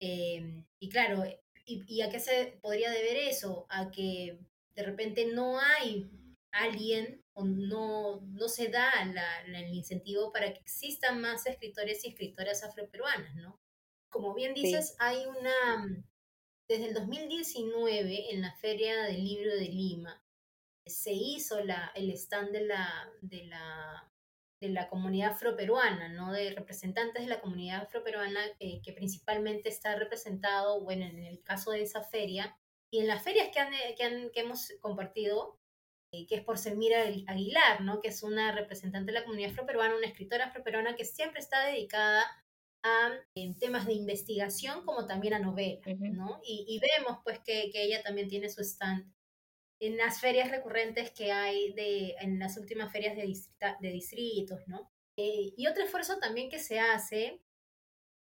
Em, 0.00 0.64
y 0.80 0.88
claro, 0.88 1.24
y, 1.64 1.84
¿y 1.86 2.02
a 2.02 2.10
qué 2.10 2.20
se 2.20 2.58
podría 2.62 2.90
deber 2.90 3.16
eso? 3.16 3.66
A 3.68 3.90
que 3.90 4.38
de 4.74 4.82
repente 4.82 5.26
no 5.26 5.58
hay 5.58 6.10
alguien 6.52 7.22
o 7.34 7.44
no, 7.44 8.20
no 8.22 8.48
se 8.48 8.68
da 8.68 8.90
el 9.02 9.74
incentivo 9.74 10.32
para 10.32 10.52
que 10.52 10.60
existan 10.60 11.20
más 11.20 11.46
escritores 11.46 12.04
y 12.04 12.08
escritoras 12.08 12.62
afroperuanas, 12.62 13.34
¿no? 13.36 13.60
Como 14.10 14.34
bien 14.34 14.54
dices, 14.54 14.96
hay 14.98 15.26
una, 15.26 16.04
desde 16.68 16.88
el 16.88 16.94
2019 16.94 18.32
en 18.32 18.40
la 18.40 18.54
Feria 18.56 19.02
del 19.02 19.22
Libro 19.22 19.54
de 19.54 19.68
Lima, 19.68 20.24
se 20.86 21.12
hizo 21.12 21.62
la, 21.64 21.92
el 21.94 22.10
stand 22.12 22.52
de 22.52 22.66
la, 22.66 23.10
de 23.20 23.44
la, 23.44 24.10
de 24.60 24.68
la 24.68 24.88
comunidad 24.88 25.32
afroperuana, 25.32 26.08
¿no? 26.08 26.32
De 26.32 26.54
representantes 26.54 27.22
de 27.22 27.28
la 27.28 27.40
comunidad 27.40 27.82
afroperuana 27.82 28.40
eh, 28.60 28.80
que 28.82 28.92
principalmente 28.92 29.68
está 29.68 29.96
representado, 29.96 30.80
bueno, 30.82 31.04
en 31.04 31.18
el 31.18 31.42
caso 31.42 31.72
de 31.72 31.82
esa 31.82 32.02
feria, 32.02 32.56
y 32.90 33.00
en 33.00 33.08
las 33.08 33.22
ferias 33.22 33.48
que, 33.52 33.58
han, 33.58 33.72
que, 33.96 34.04
han, 34.04 34.30
que 34.30 34.40
hemos 34.40 34.72
compartido, 34.80 35.58
eh, 36.12 36.26
que 36.26 36.36
es 36.36 36.42
por 36.42 36.56
Selmira 36.56 37.02
Aguilar, 37.26 37.80
¿no? 37.80 38.00
que 38.00 38.08
es 38.08 38.22
una 38.22 38.52
representante 38.52 39.12
de 39.12 39.18
la 39.18 39.24
comunidad 39.24 39.50
afroperuana, 39.50 39.96
una 39.96 40.06
escritora 40.06 40.46
afroperuana 40.46 40.94
que 40.94 41.04
siempre 41.04 41.40
está 41.40 41.66
dedicada 41.66 42.24
a 42.84 43.10
temas 43.58 43.86
de 43.86 43.94
investigación 43.94 44.84
como 44.84 45.06
también 45.06 45.34
a 45.34 45.40
novela, 45.40 45.80
¿no? 46.12 46.40
Y, 46.44 46.78
vemos 46.78 47.18
pues 47.24 47.40
que, 47.40 47.70
que, 47.72 47.82
ella 47.82 48.02
también 48.04 48.28
tiene 48.28 48.48
su 48.48 48.60
stand 48.62 49.12
en 49.80 49.96
las 49.96 50.20
ferias 50.20 50.50
recurrentes 50.50 51.10
que 51.10 51.32
hay 51.32 51.72
de, 51.74 52.14
en 52.20 52.38
las 52.38 52.56
últimas 52.56 52.92
ferias 52.92 53.16
de, 53.16 53.32
de 53.80 53.90
distritos, 53.90 54.60
¿no? 54.66 54.90
Eh, 55.16 55.52
y 55.56 55.66
otro 55.66 55.84
esfuerzo 55.84 56.18
también 56.18 56.50
que 56.50 56.58
se 56.58 56.78
hace 56.78 57.40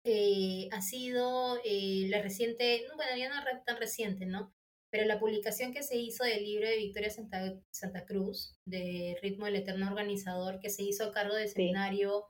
eh, 0.03 0.67
ha 0.71 0.81
sido 0.81 1.57
la 1.63 2.21
reciente, 2.21 2.85
bueno, 2.95 3.15
ya 3.17 3.29
no 3.29 3.35
tan 3.65 3.77
reciente, 3.77 4.25
¿no? 4.25 4.53
pero 4.91 5.05
la 5.05 5.19
publicación 5.19 5.73
que 5.73 5.83
se 5.83 5.95
hizo 5.95 6.25
del 6.25 6.43
libro 6.43 6.67
de 6.67 6.77
Victoria 6.77 7.09
Santa, 7.09 7.57
Santa 7.71 8.05
Cruz, 8.05 8.59
de 8.65 9.17
Ritmo 9.21 9.45
del 9.45 9.55
Eterno 9.55 9.87
Organizador, 9.87 10.59
que 10.59 10.69
se 10.69 10.83
hizo 10.83 11.05
a 11.05 11.11
cargo 11.13 11.33
del 11.33 11.47
seminario 11.47 12.25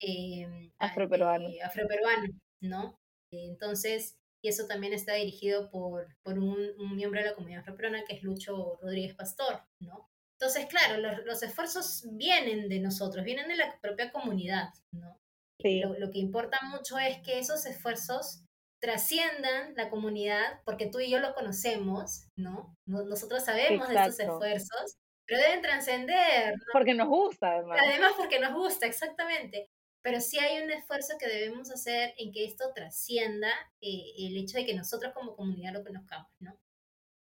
em, 0.00 0.72
afroperuano. 0.78 1.48
Eh, 1.50 1.60
afroperuano, 1.62 2.28
¿no? 2.62 2.98
entonces, 3.30 4.16
y 4.42 4.48
eso 4.48 4.66
también 4.66 4.92
está 4.92 5.14
dirigido 5.14 5.70
por, 5.70 6.16
por 6.22 6.38
un, 6.38 6.56
miembro 6.94 7.20
de 7.20 7.26
la 7.26 7.34
comunidad 7.34 7.60
afroperuana 7.60 8.04
que 8.04 8.14
es 8.14 8.22
Lucho 8.22 8.78
Rodríguez 8.80 9.14
Pastor, 9.14 9.62
¿no? 9.80 10.08
Entonces, 10.38 10.66
claro, 10.66 10.98
los, 11.00 11.24
los 11.24 11.42
esfuerzos 11.42 12.04
vienen 12.12 12.68
de 12.68 12.80
nosotros, 12.80 13.24
vienen 13.24 13.48
de 13.48 13.56
la 13.56 13.78
propia 13.80 14.12
comunidad, 14.12 14.68
¿no? 14.92 15.18
Lo, 15.64 15.98
lo 15.98 16.10
que 16.10 16.18
importa 16.18 16.58
mucho 16.70 16.98
es 16.98 17.18
que 17.22 17.38
esos 17.38 17.66
esfuerzos 17.66 18.44
trasciendan 18.80 19.74
la 19.74 19.88
comunidad, 19.90 20.60
porque 20.64 20.86
tú 20.86 21.00
y 21.00 21.10
yo 21.10 21.18
lo 21.18 21.34
conocemos, 21.34 22.28
¿no? 22.36 22.76
Nosotros 22.86 23.44
sabemos 23.44 23.88
de 23.88 23.94
estos 23.94 24.20
esfuerzos, 24.20 24.96
pero 25.26 25.40
deben 25.40 25.62
trascender. 25.62 26.54
Porque 26.72 26.94
nos 26.94 27.08
gusta, 27.08 27.52
además. 27.52 27.80
Además, 27.82 28.12
porque 28.16 28.38
nos 28.38 28.54
gusta, 28.54 28.86
exactamente. 28.86 29.68
Pero 30.06 30.20
sí 30.20 30.38
hay 30.38 30.62
un 30.62 30.70
esfuerzo 30.70 31.14
que 31.18 31.26
debemos 31.26 31.68
hacer 31.72 32.14
en 32.16 32.30
que 32.30 32.44
esto 32.44 32.72
trascienda 32.72 33.48
eh, 33.80 34.12
el 34.16 34.36
hecho 34.36 34.56
de 34.56 34.64
que 34.64 34.72
nosotros 34.72 35.12
como 35.12 35.34
comunidad 35.34 35.72
lo 35.72 35.82
conozcamos, 35.82 36.30
¿no? 36.38 36.56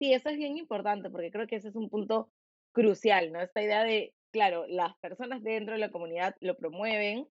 Sí, 0.01 0.12
eso 0.12 0.31
es 0.31 0.37
bien 0.37 0.59
importante, 0.59 1.09
porque 1.09 1.31
creo 1.31 1.47
que 1.47 1.55
ese 1.55 1.69
es 1.69 1.77
un 1.77 1.89
punto 1.89 2.33
crucial, 2.73 3.31
¿no? 3.31 3.41
Esta 3.41 3.62
idea 3.62 3.85
de 3.85 4.17
claro, 4.33 4.67
las 4.67 4.97
personas 4.97 5.45
dentro 5.45 5.75
de 5.75 5.79
la 5.79 5.93
comunidad 5.93 6.35
lo 6.41 6.57
promueven, 6.57 7.29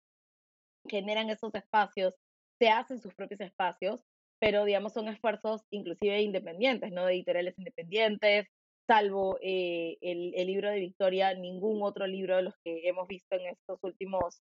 generan 0.88 1.30
esos 1.30 1.54
espacios, 1.54 2.14
se 2.58 2.70
hacen 2.70 3.02
sus 3.02 3.14
propios 3.14 3.42
espacios, 3.42 4.06
pero 4.40 4.64
digamos 4.64 4.94
son 4.94 5.10
esfuerzos 5.10 5.64
inclusive 5.70 6.22
independientes, 6.22 6.94
¿no? 6.94 7.06
De 7.06 7.16
editoriales 7.16 7.60
independientes, 7.60 8.48
salvo 8.88 9.38
eh, 9.42 9.98
el, 10.00 10.34
el, 10.34 10.48
libro 10.48 10.70
de 10.70 10.80
Victoria, 10.80 11.34
ningún 11.34 11.84
otro 11.84 12.08
libro 12.08 12.38
de 12.38 12.44
los 12.44 12.58
que 12.64 12.88
hemos 12.88 13.06
visto 13.10 13.36
en 13.36 13.48
estos 13.48 13.84
últimos 13.84 14.42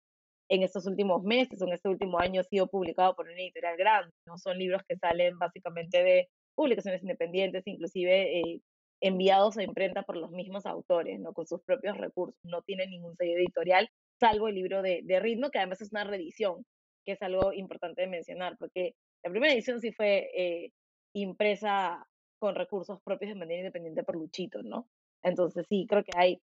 en 0.48 0.62
estos 0.62 0.86
últimos 0.86 1.22
meses 1.22 1.60
o 1.60 1.66
en 1.66 1.72
este 1.74 1.88
último 1.88 2.18
año 2.18 2.40
ha 2.40 2.44
sido 2.44 2.66
publicado 2.66 3.14
por 3.14 3.26
una 3.26 3.40
editorial 3.40 3.76
grande, 3.76 4.12
¿no? 4.26 4.38
Son 4.38 4.58
libros 4.58 4.82
que 4.88 4.96
salen 4.96 5.38
básicamente 5.38 6.02
de 6.02 6.28
publicaciones 6.54 7.02
independientes, 7.02 7.66
inclusive 7.66 8.40
eh, 8.40 8.60
enviados 9.00 9.56
a 9.56 9.62
imprenta 9.62 10.02
por 10.02 10.16
los 10.16 10.30
mismos 10.30 10.66
autores, 10.66 11.20
¿no? 11.20 11.32
Con 11.32 11.46
sus 11.46 11.62
propios 11.62 11.96
recursos, 11.96 12.38
no 12.44 12.62
tienen 12.62 12.90
ningún 12.90 13.16
sello 13.16 13.36
editorial, 13.36 13.88
salvo 14.20 14.48
el 14.48 14.54
libro 14.54 14.82
de, 14.82 15.00
de 15.04 15.20
ritmo, 15.20 15.50
que 15.50 15.58
además 15.58 15.80
es 15.80 15.90
una 15.92 16.04
reedición, 16.04 16.64
que 17.04 17.12
es 17.12 17.22
algo 17.22 17.52
importante 17.52 18.02
de 18.02 18.08
mencionar, 18.08 18.56
porque 18.58 18.94
la 19.24 19.30
primera 19.30 19.52
edición 19.52 19.80
sí 19.80 19.92
fue 19.92 20.30
eh, 20.36 20.70
impresa 21.14 22.06
con 22.38 22.54
recursos 22.54 23.00
propios 23.02 23.30
de 23.30 23.36
manera 23.36 23.60
independiente 23.60 24.04
por 24.04 24.16
Luchito, 24.16 24.62
¿no? 24.62 24.86
Entonces 25.22 25.66
sí, 25.68 25.86
creo 25.88 26.04
que 26.04 26.12
hay, 26.16 26.40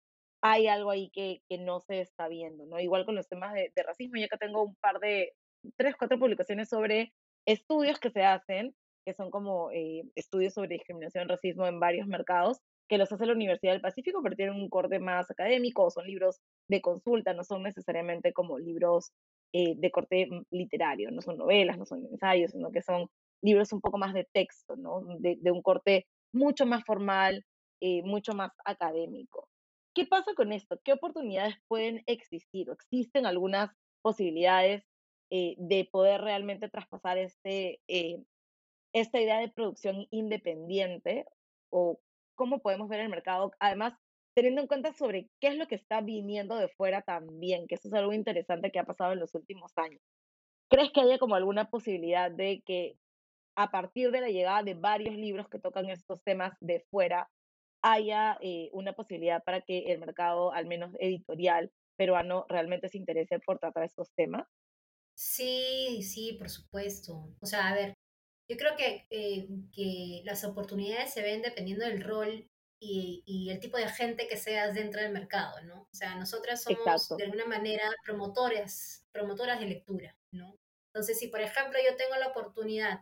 hay 0.53 0.69
algo 0.69 0.91
ahí 0.91 1.11
que, 1.11 1.41
que 1.49 1.59
no 1.59 1.81
se 1.81 2.01
está 2.01 2.29
viendo, 2.29 2.67
¿no? 2.67 2.81
Igual 2.81 3.05
con 3.05 3.15
los 3.15 3.29
temas 3.29 3.55
de, 3.55 3.73
de 3.75 3.83
racismo, 3.83 4.17
yo 4.19 4.27
acá 4.27 4.39
tengo 4.39 4.63
un 4.63 4.77
par 4.77 4.99
de, 5.01 5.33
tres, 5.77 5.97
cuatro 5.99 6.19
publicaciones 6.19 6.69
sobre 6.69 7.13
estudios 7.47 7.99
que 7.99 8.11
se 8.11 8.23
hacen, 8.25 8.75
que 9.05 9.15
son 9.15 9.31
como 9.31 9.71
eh, 9.73 10.03
estudios 10.15 10.55
sobre 10.55 10.69
discriminación 10.69 11.29
racismo 11.29 11.67
en 11.67 11.81
varios 11.81 12.07
mercados, 12.07 12.59
que 12.89 12.99
los 12.99 13.11
hace 13.11 13.27
la 13.27 13.33
Universidad 13.33 13.73
del 13.73 13.81
Pacífico, 13.81 14.21
pero 14.23 14.37
tienen 14.37 14.55
un 14.55 14.69
corte 14.69 14.99
más 15.01 15.31
académico, 15.31 15.91
son 15.91 16.07
libros 16.07 16.41
de 16.69 16.81
consulta, 16.81 17.35
no 17.35 17.43
son 17.45 17.63
necesariamente 17.63 18.33
como 18.33 18.59
libros 18.59 19.13
eh, 19.53 19.75
de 19.77 19.91
corte 19.91 20.29
mm, 20.31 20.43
literario, 20.51 21.11
no 21.11 21.23
son 21.23 21.39
novelas, 21.39 21.79
no 21.79 21.87
son 21.87 22.05
ensayos, 22.07 22.53
sino 22.53 22.71
que 22.71 22.83
son 22.83 23.09
libros 23.43 23.73
un 23.73 23.81
poco 23.81 23.99
más 23.99 24.15
de 24.15 24.27
texto, 24.33 24.77
¿no? 24.77 25.03
de, 25.19 25.37
de 25.41 25.51
un 25.51 25.63
corte 25.63 26.07
mucho 26.33 26.67
más 26.67 26.85
formal, 26.85 27.45
eh, 27.81 28.03
mucho 28.03 28.35
más 28.35 28.53
académico. 28.65 29.49
¿Qué 29.97 30.05
pasa 30.05 30.35
con 30.35 30.53
esto? 30.53 30.79
¿Qué 30.85 30.93
oportunidades 30.93 31.57
pueden 31.69 32.03
existir 32.05 32.69
o 32.69 32.75
existen 32.75 33.25
algunas 33.25 33.71
posibilidades 34.03 34.85
eh, 35.31 35.55
de 35.57 35.89
poder 35.91 36.21
realmente 36.21 36.69
traspasar 36.69 37.17
este, 37.17 37.81
eh, 37.89 38.23
esta 38.93 39.23
idea 39.23 39.39
de 39.39 39.49
producción 39.49 40.07
independiente 40.11 41.25
o 41.71 41.99
cómo 42.35 42.61
podemos 42.61 42.91
ver 42.91 43.01
el 43.01 43.09
mercado? 43.09 43.53
Además, 43.59 43.95
teniendo 44.35 44.61
en 44.61 44.67
cuenta 44.67 44.93
sobre 44.93 45.31
qué 45.41 45.49
es 45.49 45.57
lo 45.57 45.67
que 45.67 45.77
está 45.77 46.03
viniendo 46.03 46.57
de 46.57 46.69
fuera 46.69 47.01
también, 47.01 47.67
que 47.67 47.77
eso 47.77 47.89
es 47.89 47.95
algo 47.95 48.13
interesante 48.13 48.71
que 48.71 48.79
ha 48.79 48.85
pasado 48.85 49.15
en 49.15 49.21
los 49.21 49.35
últimos 49.35 49.73
años. 49.77 50.03
¿Crees 50.69 50.93
que 50.93 51.01
haya 51.01 51.19
como 51.19 51.37
alguna 51.37 51.71
posibilidad 51.71 52.31
de 52.31 52.61
que 52.67 52.99
a 53.57 53.71
partir 53.71 54.11
de 54.11 54.21
la 54.21 54.29
llegada 54.29 54.63
de 54.63 54.75
varios 54.75 55.15
libros 55.15 55.49
que 55.49 55.59
tocan 55.59 55.89
estos 55.89 56.23
temas 56.23 56.53
de 56.61 56.81
fuera, 56.91 57.31
haya 57.87 58.37
eh, 58.41 58.69
una 58.73 58.95
posibilidad 58.95 59.45
para 59.45 59.61
que 59.61 59.93
el 59.93 60.01
mercado, 60.01 60.53
al 60.53 60.67
menos 60.67 60.93
editorial 60.99 61.71
peruano, 61.97 62.45
realmente 62.49 62.89
se 62.89 62.99
interese 62.99 63.39
por 63.39 63.61
tratar 63.61 63.85
estos 63.85 64.11
temas? 64.15 64.47
Sí, 65.15 66.03
sí, 66.03 66.35
por 66.37 66.51
supuesto. 66.51 67.29
O 67.41 67.47
sea, 67.47 67.69
a 67.69 67.75
ver, 67.75 67.95
yo 68.51 68.57
creo 68.57 68.77
que, 68.77 69.07
eh, 69.11 69.49
que 69.73 70.23
las 70.25 70.45
oportunidades 70.45 71.13
se 71.13 71.23
ven 71.23 71.43
dependiendo 71.43 71.85
del 71.87 72.03
rol 72.03 72.51
y, 72.81 73.23
y, 73.25 73.51
el 73.51 73.61
tipo 73.61 73.79
de 73.79 73.89
gente 73.89 74.27
que 74.29 74.37
seas 74.37 74.75
dentro 74.75 75.01
del 75.01 75.13
mercado, 75.13 75.63
¿no? 75.63 75.83
O 75.83 75.95
sea, 75.95 76.17
nosotras 76.17 76.63
somos 76.63 76.81
Exacto. 76.81 77.17
de 77.17 77.25
alguna 77.25 77.47
manera 77.47 77.85
promotoras, 78.05 79.07
promotoras 79.13 79.61
de 79.61 79.67
lectura, 79.67 80.17
¿no? 80.33 80.59
Entonces, 80.93 81.19
si 81.19 81.29
por 81.29 81.41
ejemplo 81.41 81.79
yo 81.89 81.97
tengo 81.97 82.17
la 82.17 82.29
oportunidad 82.29 83.01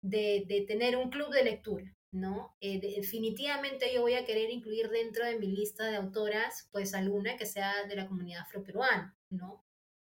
de, 0.00 0.44
de 0.46 0.62
tener 0.62 0.96
un 0.96 1.10
club 1.10 1.30
de 1.30 1.44
lectura, 1.44 1.94
¿no? 2.12 2.54
Eh, 2.60 2.78
definitivamente 2.80 3.92
yo 3.92 4.02
voy 4.02 4.14
a 4.14 4.24
querer 4.24 4.50
incluir 4.50 4.90
dentro 4.90 5.24
de 5.24 5.38
mi 5.38 5.46
lista 5.48 5.86
de 5.90 5.96
autoras, 5.96 6.68
pues 6.70 6.94
alguna 6.94 7.36
que 7.36 7.46
sea 7.46 7.86
de 7.86 7.96
la 7.96 8.06
comunidad 8.06 8.42
afroperuana, 8.42 9.16
¿no? 9.30 9.64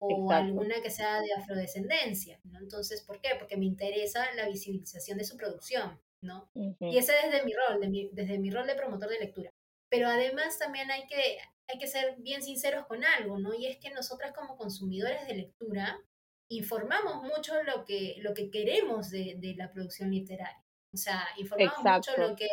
O 0.01 0.31
Exacto. 0.31 0.33
alguna 0.45 0.81
que 0.81 0.89
sea 0.91 1.19
de 1.21 1.33
afrodescendencia, 1.33 2.39
¿no? 2.45 2.59
Entonces, 2.59 3.01
¿por 3.01 3.19
qué? 3.21 3.31
Porque 3.37 3.57
me 3.57 3.65
interesa 3.65 4.33
la 4.35 4.47
visibilización 4.47 5.17
de 5.17 5.25
su 5.25 5.35
producción, 5.35 5.99
¿no? 6.21 6.49
Uh 6.53 6.73
-huh. 6.79 6.93
Y 6.93 6.97
ese 6.97 7.13
es 7.17 7.31
desde 7.31 7.45
mi 7.45 7.53
rol, 7.53 7.81
de 7.81 7.89
mi, 7.89 8.09
desde 8.13 8.39
mi 8.39 8.49
rol 8.49 8.65
de 8.65 8.75
promotor 8.75 9.09
de 9.09 9.19
lectura. 9.19 9.49
Pero 9.89 10.07
además 10.07 10.57
también 10.57 10.89
hay 10.91 11.05
que, 11.07 11.37
hay 11.67 11.79
que 11.79 11.87
ser 11.87 12.15
bien 12.19 12.41
sinceros 12.43 12.85
con 12.87 13.03
algo, 13.03 13.39
¿no? 13.39 13.53
Y 13.53 13.65
es 13.67 13.77
que 13.77 13.89
nosotras 13.91 14.31
como 14.33 14.55
consumidores 14.57 15.27
de 15.27 15.33
lectura 15.35 15.99
informamos 16.49 17.23
mucho 17.23 17.61
lo 17.63 17.83
que, 17.85 18.15
lo 18.19 18.33
que 18.33 18.49
queremos 18.49 19.09
de, 19.11 19.35
de 19.37 19.55
la 19.55 19.71
producción 19.71 20.11
literaria. 20.11 20.63
O 20.93 20.97
sea, 20.97 21.27
informamos 21.37 21.77
Exacto. 21.77 22.11
mucho 22.11 22.29
lo 22.29 22.35
que 22.35 22.47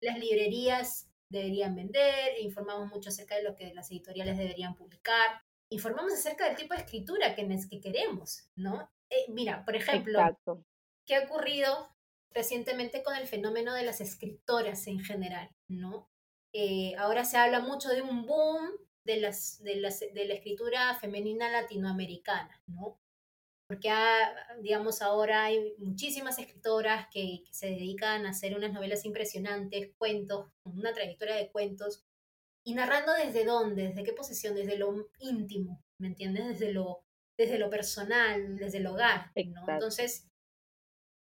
las 0.00 0.18
librerías 0.18 1.08
deberían 1.30 1.74
vender, 1.74 2.38
informamos 2.40 2.88
mucho 2.90 3.10
acerca 3.10 3.36
de 3.36 3.42
lo 3.42 3.54
que 3.54 3.72
las 3.74 3.90
editoriales 3.90 4.38
deberían 4.38 4.74
publicar, 4.74 5.42
informamos 5.70 6.12
acerca 6.12 6.46
del 6.46 6.56
tipo 6.56 6.74
de 6.74 6.80
escritura 6.80 7.34
que, 7.34 7.46
que 7.70 7.80
queremos, 7.80 8.48
¿no? 8.56 8.90
Eh, 9.10 9.26
mira, 9.28 9.64
por 9.64 9.76
ejemplo, 9.76 10.18
Exacto. 10.18 10.64
¿qué 11.06 11.16
ha 11.16 11.24
ocurrido 11.24 11.94
recientemente 12.30 13.02
con 13.02 13.16
el 13.16 13.26
fenómeno 13.26 13.74
de 13.74 13.84
las 13.84 14.00
escritoras 14.00 14.86
en 14.86 15.00
general, 15.00 15.50
¿no? 15.68 16.08
Eh, 16.52 16.94
ahora 16.96 17.24
se 17.24 17.36
habla 17.36 17.60
mucho 17.60 17.88
de 17.90 18.02
un 18.02 18.26
boom 18.26 18.70
de, 19.04 19.18
las, 19.18 19.62
de, 19.62 19.76
las, 19.76 20.00
de 20.00 20.24
la 20.26 20.34
escritura 20.34 20.94
femenina 20.98 21.50
latinoamericana, 21.50 22.62
¿no? 22.66 22.98
Porque 23.68 23.90
ha, 23.90 24.34
digamos 24.62 25.02
ahora 25.02 25.44
hay 25.44 25.74
muchísimas 25.78 26.38
escritoras 26.38 27.06
que, 27.12 27.42
que, 27.44 27.52
se 27.52 27.66
dedican 27.66 28.24
a 28.24 28.30
hacer 28.30 28.56
unas 28.56 28.72
novelas 28.72 29.04
impresionantes, 29.04 29.92
cuentos, 29.98 30.50
una 30.64 30.94
trayectoria 30.94 31.36
de 31.36 31.50
cuentos, 31.50 32.02
y 32.64 32.74
narrando 32.74 33.12
desde 33.12 33.44
dónde, 33.44 33.88
desde 33.88 34.04
qué 34.04 34.14
posición, 34.14 34.54
desde 34.54 34.78
lo 34.78 35.10
íntimo, 35.18 35.82
¿me 36.00 36.08
entiendes? 36.08 36.46
Desde 36.48 36.72
lo, 36.72 37.04
desde 37.38 37.58
lo 37.58 37.68
personal, 37.68 38.56
desde 38.56 38.78
el 38.78 38.86
hogar, 38.86 39.32
¿no? 39.36 39.68
Entonces, 39.68 40.26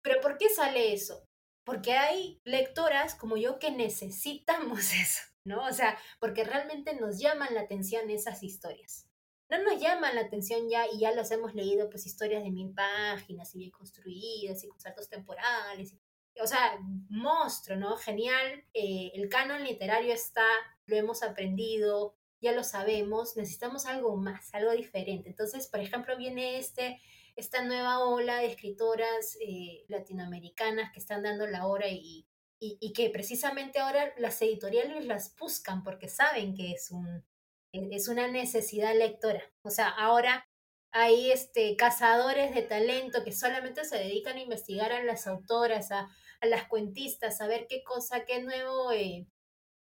¿pero 0.01 0.21
por 0.21 0.37
qué 0.37 0.47
sale 0.49 0.93
eso? 0.93 1.25
Porque 1.65 1.93
hay 1.93 2.39
lectoras 2.45 3.13
como 3.13 3.35
yo 3.35 3.59
que 3.59 3.71
necesitamos 3.71 4.79
eso, 4.93 5.21
¿no? 5.45 5.65
O 5.65 5.73
sea, 5.73 5.97
porque 6.19 6.45
realmente 6.45 6.95
nos 6.95 7.19
llaman 7.19 7.53
la 7.53 7.61
atención 7.61 8.09
esas 8.09 8.41
historias 8.41 9.06
no 9.49 9.63
nos 9.63 9.81
llaman 9.81 10.15
la 10.15 10.21
atención 10.21 10.69
ya 10.69 10.85
y 10.91 10.99
ya 10.99 11.13
los 11.13 11.31
hemos 11.31 11.53
leído 11.55 11.89
pues 11.89 12.05
historias 12.05 12.43
de 12.43 12.51
mil 12.51 12.73
páginas 12.73 13.55
y 13.55 13.59
bien 13.59 13.71
construidas 13.71 14.63
y 14.63 14.67
con 14.67 14.79
saltos 14.79 15.09
temporales. 15.09 15.95
O 16.41 16.47
sea, 16.47 16.77
monstruo, 17.09 17.77
¿no? 17.77 17.95
Genial. 17.97 18.63
Eh, 18.73 19.11
el 19.15 19.29
canon 19.29 19.63
literario 19.63 20.13
está, 20.13 20.45
lo 20.85 20.97
hemos 20.97 21.23
aprendido, 21.23 22.15
ya 22.41 22.51
lo 22.51 22.63
sabemos, 22.63 23.35
necesitamos 23.37 23.85
algo 23.85 24.17
más, 24.17 24.53
algo 24.53 24.71
diferente. 24.71 25.29
Entonces, 25.29 25.67
por 25.67 25.79
ejemplo, 25.79 26.17
viene 26.17 26.59
este, 26.59 27.01
esta 27.35 27.63
nueva 27.63 27.99
ola 28.05 28.39
de 28.39 28.47
escritoras 28.47 29.37
eh, 29.41 29.85
latinoamericanas 29.87 30.91
que 30.91 30.99
están 30.99 31.23
dando 31.23 31.47
la 31.47 31.65
hora 31.65 31.87
y, 31.87 32.27
y, 32.59 32.77
y 32.79 32.93
que 32.93 33.09
precisamente 33.09 33.79
ahora 33.79 34.13
las 34.17 34.39
editoriales 34.41 35.05
las 35.05 35.35
buscan 35.37 35.83
porque 35.83 36.09
saben 36.09 36.53
que 36.53 36.73
es 36.73 36.91
un, 36.91 37.23
es 37.71 38.07
una 38.07 38.27
necesidad 38.27 38.95
lectora. 38.95 39.43
O 39.63 39.69
sea, 39.69 39.89
ahora 39.89 40.47
hay 40.91 41.31
este, 41.31 41.75
cazadores 41.75 42.55
de 42.55 42.63
talento 42.63 43.23
que 43.23 43.31
solamente 43.31 43.85
se 43.85 43.97
dedican 43.97 44.37
a 44.37 44.41
investigar 44.41 44.91
a 44.91 45.03
las 45.03 45.27
autoras, 45.27 45.91
a, 45.91 46.09
a 46.41 46.45
las 46.45 46.67
cuentistas, 46.67 47.41
a 47.41 47.47
ver 47.47 47.67
qué 47.67 47.83
cosa, 47.83 48.25
qué 48.25 48.41
nuevo, 48.41 48.91
eh, 48.91 49.27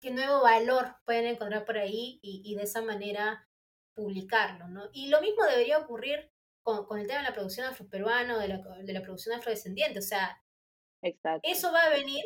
qué 0.02 0.12
nuevo 0.12 0.42
valor 0.42 0.96
pueden 1.06 1.26
encontrar 1.26 1.66
por 1.66 1.78
ahí 1.78 2.20
y, 2.22 2.42
y, 2.44 2.56
de 2.56 2.64
esa 2.64 2.82
manera 2.82 3.48
publicarlo, 3.94 4.68
¿no? 4.68 4.90
Y 4.94 5.10
lo 5.10 5.22
mismo 5.22 5.44
debería 5.44 5.78
ocurrir 5.78 6.32
con, 6.64 6.86
con 6.86 7.00
el 7.00 7.08
tema 7.08 7.20
de 7.20 7.30
la 7.30 7.34
producción 7.34 7.68
afroperuana 7.68 8.36
o 8.36 8.40
de 8.40 8.48
la, 8.48 8.58
de 8.58 8.94
la 8.94 9.02
producción 9.02 9.36
afrodescendiente, 9.36 10.00
o 10.00 10.04
sea, 10.04 10.42
Exacto. 11.02 11.48
eso 11.50 11.72
va 11.72 11.84
a 11.84 11.90
venir 11.90 12.24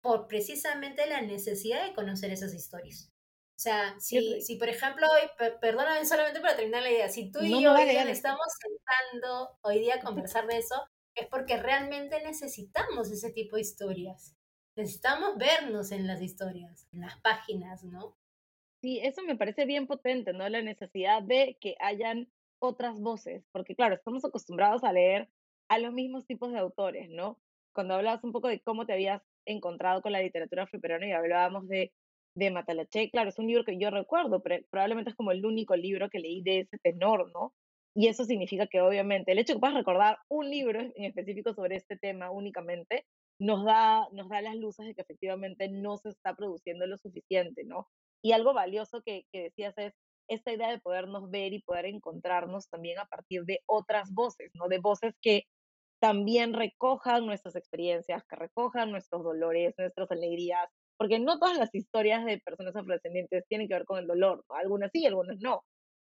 por 0.00 0.26
precisamente 0.28 1.06
la 1.06 1.22
necesidad 1.22 1.84
de 1.84 1.94
conocer 1.94 2.30
esas 2.30 2.54
historias. 2.54 3.12
O 3.56 3.58
sea, 3.58 3.98
si, 3.98 4.42
si 4.42 4.56
por 4.56 4.68
ejemplo, 4.68 5.06
per, 5.38 5.58
perdóname 5.58 6.04
solamente 6.04 6.40
para 6.40 6.56
terminar 6.56 6.82
la 6.82 6.90
idea, 6.90 7.08
si 7.08 7.30
tú 7.30 7.40
y 7.42 7.50
no, 7.50 7.60
yo 7.60 7.72
no, 7.72 7.78
hoy 7.78 7.88
día 7.88 8.02
estamos 8.10 8.46
sentando 8.60 9.58
hoy 9.62 9.78
día 9.78 9.94
a 9.94 10.00
conversar 10.00 10.46
de 10.46 10.58
eso, 10.58 10.76
es 11.14 11.26
porque 11.28 11.56
realmente 11.56 12.22
necesitamos 12.22 13.10
ese 13.10 13.32
tipo 13.32 13.56
de 13.56 13.62
historias. 13.62 14.36
Necesitamos 14.76 15.38
vernos 15.38 15.90
en 15.90 16.06
las 16.06 16.20
historias, 16.20 16.86
en 16.92 17.00
las 17.00 17.18
páginas, 17.22 17.82
¿no? 17.82 18.18
Sí, 18.82 19.00
eso 19.02 19.22
me 19.22 19.36
parece 19.36 19.64
bien 19.64 19.86
potente, 19.86 20.34
¿no? 20.34 20.46
La 20.50 20.60
necesidad 20.60 21.22
de 21.22 21.56
que 21.58 21.76
hayan 21.80 22.30
otras 22.58 23.00
voces, 23.00 23.42
porque 23.52 23.74
claro, 23.74 23.94
estamos 23.94 24.22
acostumbrados 24.26 24.84
a 24.84 24.92
leer 24.92 25.30
a 25.68 25.78
los 25.78 25.94
mismos 25.94 26.26
tipos 26.26 26.52
de 26.52 26.58
autores, 26.58 27.08
¿no? 27.08 27.40
Cuando 27.72 27.94
hablabas 27.94 28.22
un 28.22 28.32
poco 28.32 28.48
de 28.48 28.60
cómo 28.60 28.84
te 28.84 28.92
habías 28.92 29.22
encontrado 29.46 30.02
con 30.02 30.12
la 30.12 30.20
literatura 30.20 30.64
afroperuana 30.64 31.06
y 31.06 31.12
hablábamos 31.12 31.66
de 31.68 31.94
de 32.36 32.50
Matalache, 32.50 33.10
claro, 33.10 33.30
es 33.30 33.38
un 33.38 33.46
libro 33.46 33.64
que 33.64 33.78
yo 33.78 33.90
recuerdo, 33.90 34.42
pero 34.42 34.64
probablemente 34.70 35.10
es 35.10 35.16
como 35.16 35.32
el 35.32 35.44
único 35.44 35.74
libro 35.74 36.10
que 36.10 36.18
leí 36.18 36.42
de 36.42 36.60
ese 36.60 36.78
tenor, 36.78 37.30
¿no? 37.32 37.52
Y 37.94 38.08
eso 38.08 38.24
significa 38.26 38.66
que 38.66 38.82
obviamente 38.82 39.32
el 39.32 39.38
hecho 39.38 39.54
de 39.54 39.56
que 39.56 39.60
puedas 39.60 39.76
recordar 39.76 40.18
un 40.28 40.50
libro 40.50 40.80
en 40.80 41.04
específico 41.04 41.54
sobre 41.54 41.76
este 41.76 41.96
tema 41.96 42.30
únicamente 42.30 43.06
nos 43.40 43.64
da, 43.64 44.06
nos 44.12 44.28
da 44.28 44.42
las 44.42 44.56
luces 44.56 44.86
de 44.86 44.94
que 44.94 45.00
efectivamente 45.00 45.68
no 45.70 45.96
se 45.96 46.10
está 46.10 46.34
produciendo 46.36 46.86
lo 46.86 46.98
suficiente, 46.98 47.64
¿no? 47.64 47.88
Y 48.22 48.32
algo 48.32 48.52
valioso 48.52 49.00
que, 49.02 49.24
que 49.32 49.44
decías 49.44 49.74
es 49.78 49.94
esta 50.28 50.52
idea 50.52 50.70
de 50.70 50.78
podernos 50.78 51.30
ver 51.30 51.54
y 51.54 51.62
poder 51.62 51.86
encontrarnos 51.86 52.68
también 52.68 52.98
a 52.98 53.06
partir 53.06 53.44
de 53.44 53.60
otras 53.66 54.12
voces, 54.12 54.50
¿no? 54.54 54.68
De 54.68 54.78
voces 54.78 55.14
que 55.22 55.44
también 56.00 56.52
recojan 56.52 57.24
nuestras 57.24 57.56
experiencias, 57.56 58.24
que 58.28 58.36
recojan 58.36 58.90
nuestros 58.90 59.24
dolores, 59.24 59.74
nuestras 59.78 60.10
alegrías, 60.10 60.68
porque 60.98 61.18
no 61.18 61.38
todas 61.38 61.58
las 61.58 61.74
historias 61.74 62.24
de 62.24 62.38
personas 62.38 62.74
afrodescendientes 62.74 63.44
tienen 63.48 63.68
que 63.68 63.74
ver 63.74 63.84
con 63.84 63.98
el 63.98 64.06
dolor, 64.06 64.44
algunas 64.48 64.90
sí, 64.92 65.06
algunas 65.06 65.38
no, 65.40 65.62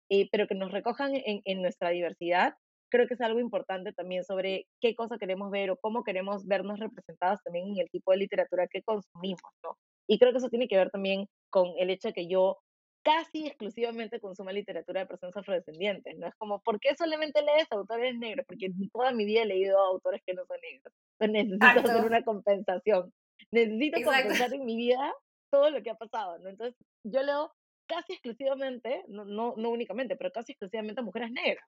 eh, 0.09 0.27
pero 0.31 0.47
que 0.47 0.55
nos 0.55 0.71
recojan 0.71 1.15
en, 1.15 1.41
en, 1.45 1.61
nuestra 1.61 1.89
diversidad, 1.89 2.55
creo 2.89 3.07
que 3.07 3.13
es 3.13 3.21
algo 3.21 3.39
importante 3.39 3.93
también 3.93 4.23
sobre 4.23 4.65
qué 4.81 4.93
cosa 4.95 5.17
queremos 5.17 5.49
ver 5.51 5.71
o 5.71 5.77
cómo 5.77 6.03
queremos 6.03 6.45
vernos 6.45 6.79
representadas 6.79 7.41
también 7.43 7.67
en 7.67 7.79
el 7.79 7.89
tipo 7.89 8.11
de 8.11 8.17
literatura 8.17 8.67
que 8.67 8.83
consumimos, 8.83 9.41
¿no? 9.63 9.77
Y 10.07 10.19
creo 10.19 10.31
que 10.31 10.39
eso 10.39 10.49
tiene 10.49 10.67
que 10.67 10.77
ver 10.77 10.91
también 10.91 11.27
con 11.49 11.69
el 11.77 11.89
hecho 11.89 12.09
de 12.09 12.13
que 12.13 12.27
yo 12.27 12.57
casi 13.03 13.47
exclusivamente 13.47 14.19
consumo 14.19 14.51
literatura 14.51 15.01
de 15.01 15.07
personas 15.07 15.35
afrodescendientes, 15.37 16.17
¿no? 16.17 16.27
Es 16.27 16.35
como, 16.35 16.59
¿por 16.61 16.79
qué 16.79 16.95
solamente 16.95 17.41
lees 17.41 17.71
autores 17.71 18.17
negros? 18.17 18.45
Porque 18.47 18.69
toda 18.91 19.11
mi 19.11 19.25
vida 19.25 19.43
he 19.43 19.45
leído 19.45 19.79
autores 19.79 20.21
que 20.25 20.33
no 20.33 20.45
son 20.45 20.57
negros. 20.61 20.93
Entonces 21.19 21.47
necesito 21.47 21.91
hacer 21.91 22.05
una 22.05 22.23
compensación 22.23 23.13
necesito 23.51 24.01
compensar 24.03 24.53
en 24.53 24.65
mi 24.65 24.75
vida 24.75 25.13
todo 25.51 25.69
lo 25.69 25.81
que 25.83 25.89
ha 25.89 25.95
pasado, 25.95 26.39
¿no? 26.39 26.49
Entonces, 26.49 26.75
yo 27.03 27.21
leo 27.23 27.51
casi 27.87 28.13
exclusivamente, 28.13 29.03
no, 29.07 29.25
no, 29.25 29.53
no 29.57 29.69
únicamente, 29.69 30.15
pero 30.15 30.31
casi 30.31 30.53
exclusivamente 30.53 31.01
a 31.01 31.03
mujeres 31.03 31.31
negras, 31.31 31.67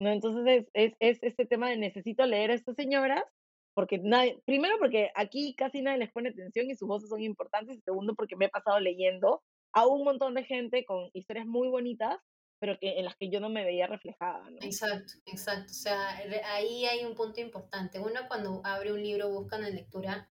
¿no? 0.00 0.10
Entonces, 0.10 0.66
es, 0.72 0.92
es, 1.00 1.18
es 1.18 1.22
este 1.22 1.46
tema 1.46 1.68
de 1.68 1.76
necesito 1.76 2.24
leer 2.26 2.50
a 2.52 2.54
estas 2.54 2.76
señoras, 2.76 3.24
porque 3.74 3.98
nadie, 3.98 4.40
primero 4.44 4.76
porque 4.78 5.10
aquí 5.14 5.54
casi 5.54 5.82
nadie 5.82 5.98
les 5.98 6.12
pone 6.12 6.30
atención 6.30 6.70
y 6.70 6.76
sus 6.76 6.88
voces 6.88 7.08
son 7.08 7.22
importantes, 7.22 7.76
y 7.76 7.80
segundo 7.80 8.14
porque 8.14 8.36
me 8.36 8.46
he 8.46 8.50
pasado 8.50 8.78
leyendo 8.78 9.42
a 9.72 9.86
un 9.86 10.04
montón 10.04 10.34
de 10.34 10.44
gente 10.44 10.84
con 10.84 11.10
historias 11.12 11.46
muy 11.46 11.68
bonitas, 11.68 12.18
pero 12.60 12.78
que 12.78 12.98
en 12.98 13.04
las 13.04 13.16
que 13.16 13.30
yo 13.30 13.40
no 13.40 13.50
me 13.50 13.64
veía 13.64 13.86
reflejada, 13.86 14.48
¿no? 14.50 14.58
Exacto, 14.62 15.14
exacto. 15.26 15.70
O 15.70 15.74
sea, 15.74 16.08
ahí 16.52 16.86
hay 16.86 17.04
un 17.04 17.14
punto 17.14 17.40
importante. 17.40 18.00
Uno 18.00 18.20
cuando 18.26 18.60
abre 18.64 18.92
un 18.92 19.02
libro 19.02 19.30
busca 19.30 19.58
una 19.58 19.70
lectura 19.70 20.28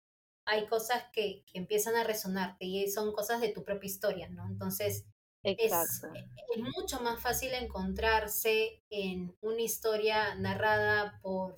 hay 0.45 0.67
cosas 0.67 1.03
que, 1.13 1.43
que, 1.45 1.57
empiezan 1.57 1.95
a 1.95 2.03
resonar, 2.03 2.55
y 2.59 2.89
son 2.89 3.13
cosas 3.13 3.41
de 3.41 3.49
tu 3.49 3.63
propia 3.63 3.87
historia, 3.87 4.29
¿no? 4.29 4.45
Entonces, 4.47 5.05
es, 5.43 5.73
es, 5.73 6.61
mucho 6.77 7.01
más 7.01 7.21
fácil 7.21 7.53
encontrarse 7.53 8.81
en 8.89 9.35
una 9.41 9.61
historia 9.61 10.35
narrada 10.35 11.19
por, 11.21 11.57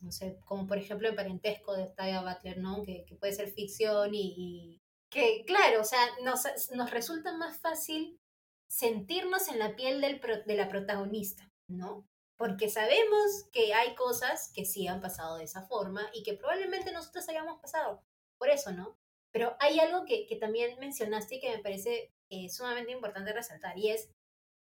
no 0.00 0.12
sé, 0.12 0.38
como 0.44 0.66
por 0.66 0.78
ejemplo 0.78 1.08
el 1.08 1.16
parentesco 1.16 1.76
de 1.76 1.84
Octavia 1.84 2.22
Butler, 2.22 2.58
¿no? 2.58 2.82
Que, 2.82 3.04
que 3.04 3.16
puede 3.16 3.32
ser 3.32 3.50
ficción 3.50 4.14
y, 4.14 4.34
y, 4.36 4.82
que, 5.10 5.44
claro, 5.44 5.80
o 5.80 5.84
sea, 5.84 6.00
nos, 6.22 6.44
nos 6.72 6.90
resulta 6.90 7.36
más 7.36 7.58
fácil 7.60 8.20
sentirnos 8.68 9.48
en 9.48 9.58
la 9.58 9.74
piel 9.74 10.00
del, 10.00 10.20
de 10.20 10.56
la 10.56 10.68
protagonista, 10.68 11.52
¿no? 11.68 12.06
Porque 12.36 12.68
sabemos 12.68 13.48
que 13.50 13.74
hay 13.74 13.94
cosas 13.94 14.52
que 14.54 14.64
sí 14.64 14.86
han 14.86 15.00
pasado 15.00 15.36
de 15.36 15.44
esa 15.44 15.66
forma 15.66 16.02
y 16.12 16.22
que 16.22 16.34
probablemente 16.34 16.92
nosotros 16.92 17.28
hayamos 17.28 17.60
pasado 17.60 18.04
por 18.38 18.50
eso, 18.50 18.72
¿no? 18.72 18.98
Pero 19.32 19.56
hay 19.60 19.80
algo 19.80 20.04
que, 20.04 20.26
que 20.26 20.36
también 20.36 20.78
mencionaste 20.78 21.36
y 21.36 21.40
que 21.40 21.56
me 21.56 21.62
parece 21.62 22.12
eh, 22.30 22.48
sumamente 22.48 22.92
importante 22.92 23.32
resaltar 23.32 23.78
y 23.78 23.90
es, 23.90 24.10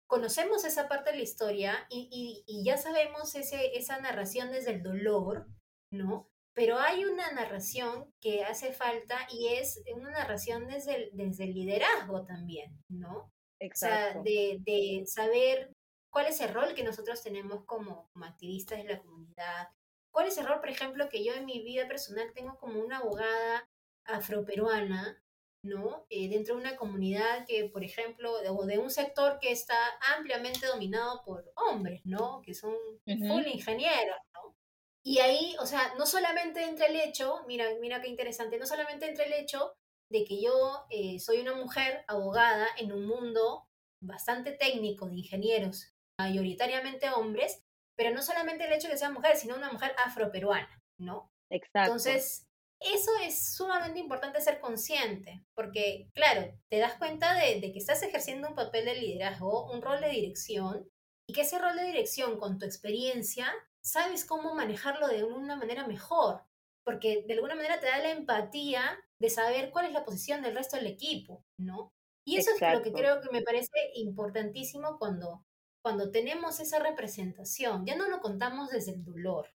conocemos 0.06 0.64
esa 0.64 0.88
parte 0.88 1.10
de 1.10 1.16
la 1.16 1.22
historia 1.22 1.86
y, 1.88 2.08
y, 2.10 2.44
y, 2.46 2.64
ya 2.64 2.76
sabemos 2.76 3.34
ese, 3.34 3.76
esa 3.76 4.00
narración 4.00 4.50
desde 4.50 4.72
el 4.72 4.82
dolor, 4.82 5.46
¿no? 5.90 6.28
Pero 6.54 6.78
hay 6.78 7.04
una 7.04 7.30
narración 7.32 8.12
que 8.20 8.44
hace 8.44 8.72
falta 8.72 9.18
y 9.30 9.48
es 9.48 9.82
una 9.94 10.10
narración 10.10 10.66
desde 10.66 10.94
el, 10.96 11.10
desde 11.12 11.44
el 11.44 11.54
liderazgo 11.54 12.24
también, 12.24 12.82
¿no? 12.88 13.32
Exacto. 13.60 14.20
O 14.20 14.22
sea, 14.22 14.22
de, 14.22 14.58
de 14.60 15.06
saber 15.06 15.72
cuál 16.10 16.26
es 16.26 16.40
el 16.40 16.52
rol 16.54 16.74
que 16.74 16.84
nosotros 16.84 17.22
tenemos 17.22 17.64
como, 17.64 18.08
como 18.12 18.24
activistas 18.24 18.78
de 18.78 18.84
la 18.84 19.00
comunidad, 19.00 19.68
¿Cuál 20.16 20.28
es 20.28 20.38
el 20.38 20.46
rol, 20.46 20.60
por 20.60 20.70
ejemplo, 20.70 21.10
que 21.10 21.22
yo 21.22 21.34
en 21.34 21.44
mi 21.44 21.62
vida 21.62 21.86
personal 21.86 22.32
tengo 22.32 22.56
como 22.56 22.80
una 22.80 23.00
abogada 23.00 23.68
afroperuana, 24.04 25.22
¿no? 25.62 26.06
Eh, 26.08 26.30
dentro 26.30 26.54
de 26.54 26.62
una 26.62 26.76
comunidad 26.76 27.44
que, 27.46 27.68
por 27.68 27.84
ejemplo, 27.84 28.32
o 28.32 28.64
de 28.64 28.78
un 28.78 28.88
sector 28.88 29.38
que 29.38 29.52
está 29.52 29.76
ampliamente 30.16 30.68
dominado 30.68 31.22
por 31.22 31.52
hombres, 31.56 32.00
¿no? 32.06 32.40
Que 32.40 32.54
son 32.54 32.74
full 33.04 33.46
ingenieros, 33.46 34.16
¿no? 34.32 34.56
Y 35.02 35.18
ahí, 35.18 35.54
o 35.60 35.66
sea, 35.66 35.92
no 35.98 36.06
solamente 36.06 36.64
entra 36.64 36.86
el 36.86 36.96
hecho, 36.96 37.44
mira, 37.46 37.66
mira 37.82 38.00
qué 38.00 38.08
interesante, 38.08 38.58
no 38.58 38.64
solamente 38.64 39.06
entra 39.06 39.26
el 39.26 39.34
hecho 39.34 39.74
de 40.10 40.24
que 40.24 40.40
yo 40.40 40.86
eh, 40.88 41.20
soy 41.20 41.40
una 41.40 41.52
mujer 41.56 42.06
abogada 42.08 42.66
en 42.78 42.90
un 42.90 43.04
mundo 43.06 43.68
bastante 44.00 44.52
técnico 44.52 45.10
de 45.10 45.16
ingenieros, 45.16 45.92
mayoritariamente 46.18 47.10
hombres, 47.10 47.65
pero 47.96 48.10
no 48.10 48.22
solamente 48.22 48.64
el 48.64 48.72
hecho 48.72 48.88
de 48.88 48.94
que 48.94 48.98
sea 48.98 49.10
mujer, 49.10 49.36
sino 49.36 49.56
una 49.56 49.72
mujer 49.72 49.94
afroperuana, 50.04 50.82
¿no? 50.98 51.30
Exacto. 51.50 51.92
Entonces, 51.92 52.46
eso 52.80 53.10
es 53.22 53.54
sumamente 53.54 53.98
importante 53.98 54.40
ser 54.40 54.60
consciente, 54.60 55.44
porque, 55.54 56.10
claro, 56.14 56.52
te 56.68 56.78
das 56.78 56.94
cuenta 56.94 57.34
de, 57.34 57.60
de, 57.60 57.72
que 57.72 57.78
estás 57.78 58.02
ejerciendo 58.02 58.48
un 58.48 58.54
papel 58.54 58.84
de 58.84 58.94
liderazgo, 58.96 59.72
un 59.72 59.80
rol 59.80 60.00
de 60.00 60.10
dirección, 60.10 60.88
y 61.28 61.32
que 61.32 61.40
ese 61.40 61.58
rol 61.58 61.76
de 61.76 61.86
dirección, 61.86 62.38
con 62.38 62.58
tu 62.58 62.66
experiencia, 62.66 63.52
sabes 63.82 64.24
cómo 64.24 64.54
manejarlo 64.54 65.08
de 65.08 65.24
una 65.24 65.56
manera 65.56 65.86
mejor, 65.86 66.42
porque 66.84 67.24
de 67.26 67.34
alguna 67.34 67.54
manera 67.54 67.80
te 67.80 67.86
da 67.86 67.98
la 67.98 68.10
empatía 68.10 68.98
de 69.18 69.30
saber 69.30 69.70
cuál 69.70 69.86
es 69.86 69.92
la 69.92 70.04
posición 70.04 70.42
del 70.42 70.54
resto 70.54 70.76
del 70.76 70.86
equipo, 70.86 71.44
¿no? 71.58 71.92
Y 72.24 72.36
eso 72.36 72.50
Exacto. 72.50 72.66
es 72.66 72.78
lo 72.78 72.84
que 72.84 72.92
creo 72.92 73.20
que 73.20 73.30
me 73.30 73.42
parece 73.42 73.70
importantísimo 73.94 74.98
cuando 74.98 75.45
cuando 75.86 76.10
tenemos 76.10 76.58
esa 76.58 76.80
representación, 76.80 77.86
ya 77.86 77.94
no 77.94 78.08
lo 78.08 78.18
contamos 78.18 78.70
desde 78.70 78.90
el 78.90 79.04
dolor, 79.04 79.54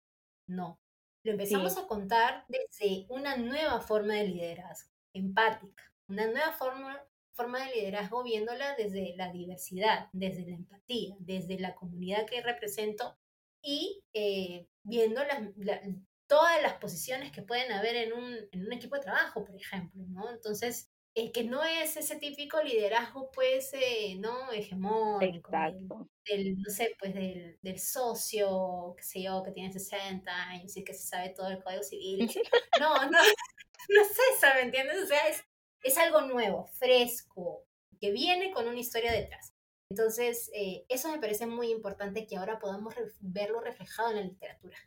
no. 0.46 0.78
Lo 1.22 1.32
empezamos 1.32 1.72
sí. 1.72 1.80
a 1.80 1.86
contar 1.86 2.44
desde 2.48 3.06
una 3.08 3.38
nueva 3.38 3.80
forma 3.80 4.12
de 4.12 4.24
liderazgo, 4.24 4.92
empática, 5.14 5.90
una 6.06 6.26
nueva 6.26 6.52
forma, 6.52 7.02
forma 7.32 7.64
de 7.64 7.76
liderazgo 7.76 8.22
viéndola 8.22 8.76
desde 8.76 9.14
la 9.16 9.32
diversidad, 9.32 10.10
desde 10.12 10.46
la 10.46 10.56
empatía, 10.56 11.16
desde 11.18 11.58
la 11.58 11.74
comunidad 11.74 12.26
que 12.26 12.42
represento 12.42 13.16
y 13.62 14.04
eh, 14.12 14.68
viendo 14.82 15.24
las, 15.24 15.40
la, 15.56 15.80
todas 16.26 16.60
las 16.60 16.74
posiciones 16.74 17.32
que 17.32 17.40
pueden 17.40 17.72
haber 17.72 17.96
en 17.96 18.12
un, 18.12 18.36
en 18.52 18.66
un 18.66 18.72
equipo 18.74 18.96
de 18.96 19.02
trabajo, 19.02 19.46
por 19.46 19.56
ejemplo, 19.56 20.04
¿no? 20.08 20.28
Entonces, 20.28 20.92
eh, 21.18 21.32
que 21.32 21.42
no 21.42 21.64
es 21.64 21.96
ese 21.96 22.14
típico 22.14 22.62
liderazgo, 22.62 23.28
pues, 23.32 23.70
eh, 23.72 24.16
¿no? 24.20 24.52
Hegemónico. 24.52 25.48
Exacto. 25.48 26.08
Del, 26.24 26.56
no 26.60 26.70
sé, 26.70 26.94
pues, 26.96 27.12
del, 27.12 27.58
del, 27.60 27.78
socio, 27.80 28.94
qué 28.96 29.02
sé 29.02 29.22
yo, 29.22 29.42
que 29.42 29.50
tiene 29.50 29.72
60 29.72 30.32
años 30.32 30.76
y 30.76 30.84
que 30.84 30.94
se 30.94 31.08
sabe 31.08 31.30
todo 31.30 31.48
el 31.48 31.60
Código 31.60 31.82
Civil. 31.82 32.20
no, 32.80 32.94
no, 33.10 33.18
no 33.88 34.04
sé, 34.04 34.54
¿me 34.54 34.60
entiendes? 34.60 35.02
O 35.02 35.06
sea, 35.06 35.26
es, 35.26 35.42
es 35.82 35.98
algo 35.98 36.20
nuevo, 36.20 36.66
fresco, 36.66 37.64
que 38.00 38.12
viene 38.12 38.52
con 38.52 38.68
una 38.68 38.78
historia 38.78 39.10
detrás. 39.10 39.52
Entonces, 39.90 40.52
eh, 40.54 40.84
eso 40.88 41.10
me 41.10 41.18
parece 41.18 41.46
muy 41.46 41.72
importante 41.72 42.28
que 42.28 42.36
ahora 42.36 42.60
podamos 42.60 42.94
verlo 43.18 43.60
reflejado 43.60 44.10
en 44.10 44.16
la 44.16 44.22
literatura. 44.22 44.78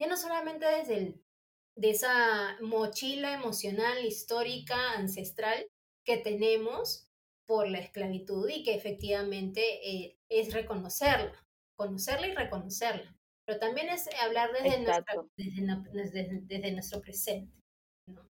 Ya 0.00 0.08
no 0.08 0.16
solamente 0.16 0.66
desde 0.66 0.96
el, 0.96 1.22
de 1.76 1.90
esa 1.90 2.56
mochila 2.60 3.34
emocional, 3.34 4.04
histórica, 4.04 4.94
ancestral, 4.94 5.70
que 6.06 6.16
tenemos 6.16 7.10
por 7.46 7.68
la 7.68 7.78
esclavitud 7.78 8.48
y 8.48 8.62
que 8.62 8.74
efectivamente 8.74 9.60
eh, 9.88 10.18
es 10.28 10.54
reconocerla, 10.54 11.32
conocerla 11.76 12.28
y 12.28 12.34
reconocerla. 12.34 13.14
Pero 13.44 13.58
también 13.58 13.88
es 13.88 14.08
hablar 14.20 14.50
desde, 14.52 14.80
nuestra, 14.80 15.22
desde, 15.36 15.62
desde, 15.92 16.40
desde, 16.42 16.72
nuestro 16.72 17.00
presente. 17.00 17.52
¿no? 18.08 18.26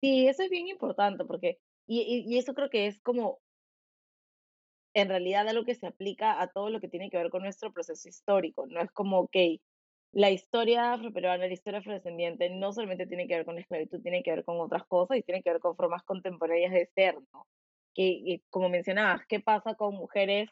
Sí, 0.00 0.28
eso 0.28 0.42
es 0.42 0.50
bien 0.50 0.68
importante 0.68 1.24
porque, 1.24 1.58
y, 1.88 2.02
y, 2.02 2.32
y, 2.32 2.38
eso 2.38 2.54
creo 2.54 2.70
que 2.70 2.86
es 2.86 3.00
como, 3.00 3.40
en 4.94 5.08
realidad, 5.08 5.48
algo 5.48 5.64
que 5.64 5.74
se 5.74 5.86
aplica 5.86 6.40
a 6.40 6.52
todo 6.52 6.70
lo 6.70 6.80
que 6.80 6.88
tiene 6.88 7.10
que 7.10 7.16
ver 7.16 7.30
con 7.30 7.42
nuestro 7.42 7.72
proceso 7.72 8.08
histórico. 8.08 8.66
No 8.66 8.80
es 8.80 8.92
como, 8.92 9.18
ok, 9.20 9.36
la 10.14 10.30
historia 10.30 10.92
afroperuana, 10.92 11.46
la 11.46 11.52
historia 11.52 11.80
afrodescendiente, 11.80 12.48
no 12.50 12.72
solamente 12.72 13.06
tiene 13.06 13.26
que 13.26 13.36
ver 13.36 13.44
con 13.44 13.56
la 13.56 13.62
esclavitud, 13.62 14.00
tiene 14.00 14.22
que 14.22 14.30
ver 14.30 14.44
con 14.44 14.60
otras 14.60 14.84
cosas 14.86 15.18
y 15.18 15.22
tiene 15.22 15.42
que 15.42 15.50
ver 15.50 15.60
con 15.60 15.76
formas 15.76 16.04
contemporáneas 16.04 16.72
de 16.72 16.86
ser, 16.94 17.16
¿no? 17.32 17.46
Que, 17.94 18.40
como 18.50 18.68
mencionabas, 18.68 19.26
¿qué 19.28 19.40
pasa 19.40 19.74
con 19.74 19.94
mujeres, 19.94 20.48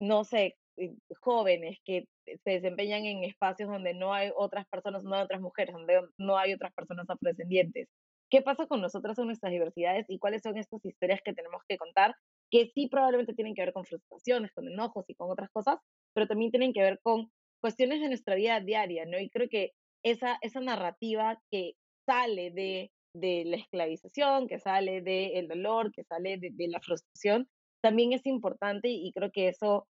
no 0.00 0.24
sé, 0.24 0.56
eh, 0.76 0.94
jóvenes 1.20 1.78
que 1.84 2.06
se 2.26 2.50
desempeñan 2.50 3.04
en 3.06 3.24
espacios 3.24 3.68
donde 3.70 3.94
no 3.94 4.12
hay 4.14 4.30
otras 4.36 4.66
personas, 4.68 5.04
no 5.04 5.14
hay 5.14 5.22
otras 5.22 5.40
mujeres, 5.40 5.74
donde 5.74 6.00
no 6.18 6.36
hay 6.38 6.52
otras 6.54 6.72
personas 6.74 7.08
afrodescendientes? 7.08 7.88
qué 8.30 8.42
pasa 8.42 8.66
con 8.66 8.80
nosotras 8.80 9.18
en 9.18 9.26
nuestras 9.26 9.52
diversidades 9.52 10.06
y 10.08 10.18
cuáles 10.18 10.42
son 10.42 10.56
estas 10.56 10.84
historias 10.84 11.20
que 11.22 11.34
tenemos 11.34 11.62
que 11.68 11.76
contar, 11.76 12.14
que 12.50 12.70
sí 12.74 12.88
probablemente 12.88 13.34
tienen 13.34 13.54
que 13.54 13.62
ver 13.62 13.72
con 13.72 13.84
frustraciones, 13.84 14.52
con 14.52 14.68
enojos 14.68 15.04
y 15.08 15.14
con 15.14 15.30
otras 15.30 15.50
cosas, 15.50 15.78
pero 16.14 16.26
también 16.28 16.50
tienen 16.52 16.72
que 16.72 16.80
ver 16.80 17.00
con 17.02 17.30
cuestiones 17.60 18.00
de 18.00 18.08
nuestra 18.08 18.34
vida 18.34 18.60
diaria, 18.60 19.04
¿no? 19.06 19.18
Y 19.18 19.30
creo 19.30 19.48
que 19.48 19.72
esa, 20.04 20.38
esa 20.42 20.60
narrativa 20.60 21.40
que 21.50 21.74
sale 22.06 22.50
de, 22.50 22.90
de 23.14 23.44
la 23.46 23.56
esclavización, 23.56 24.48
que 24.48 24.58
sale 24.58 25.02
del 25.02 25.48
dolor, 25.48 25.92
que 25.92 26.04
sale 26.04 26.38
de, 26.38 26.50
de, 26.52 26.68
la 26.68 26.80
frustración, 26.80 27.48
también 27.82 28.12
es 28.12 28.26
importante 28.26 28.88
y 28.88 29.12
creo 29.12 29.30
que 29.30 29.48
eso, 29.48 29.86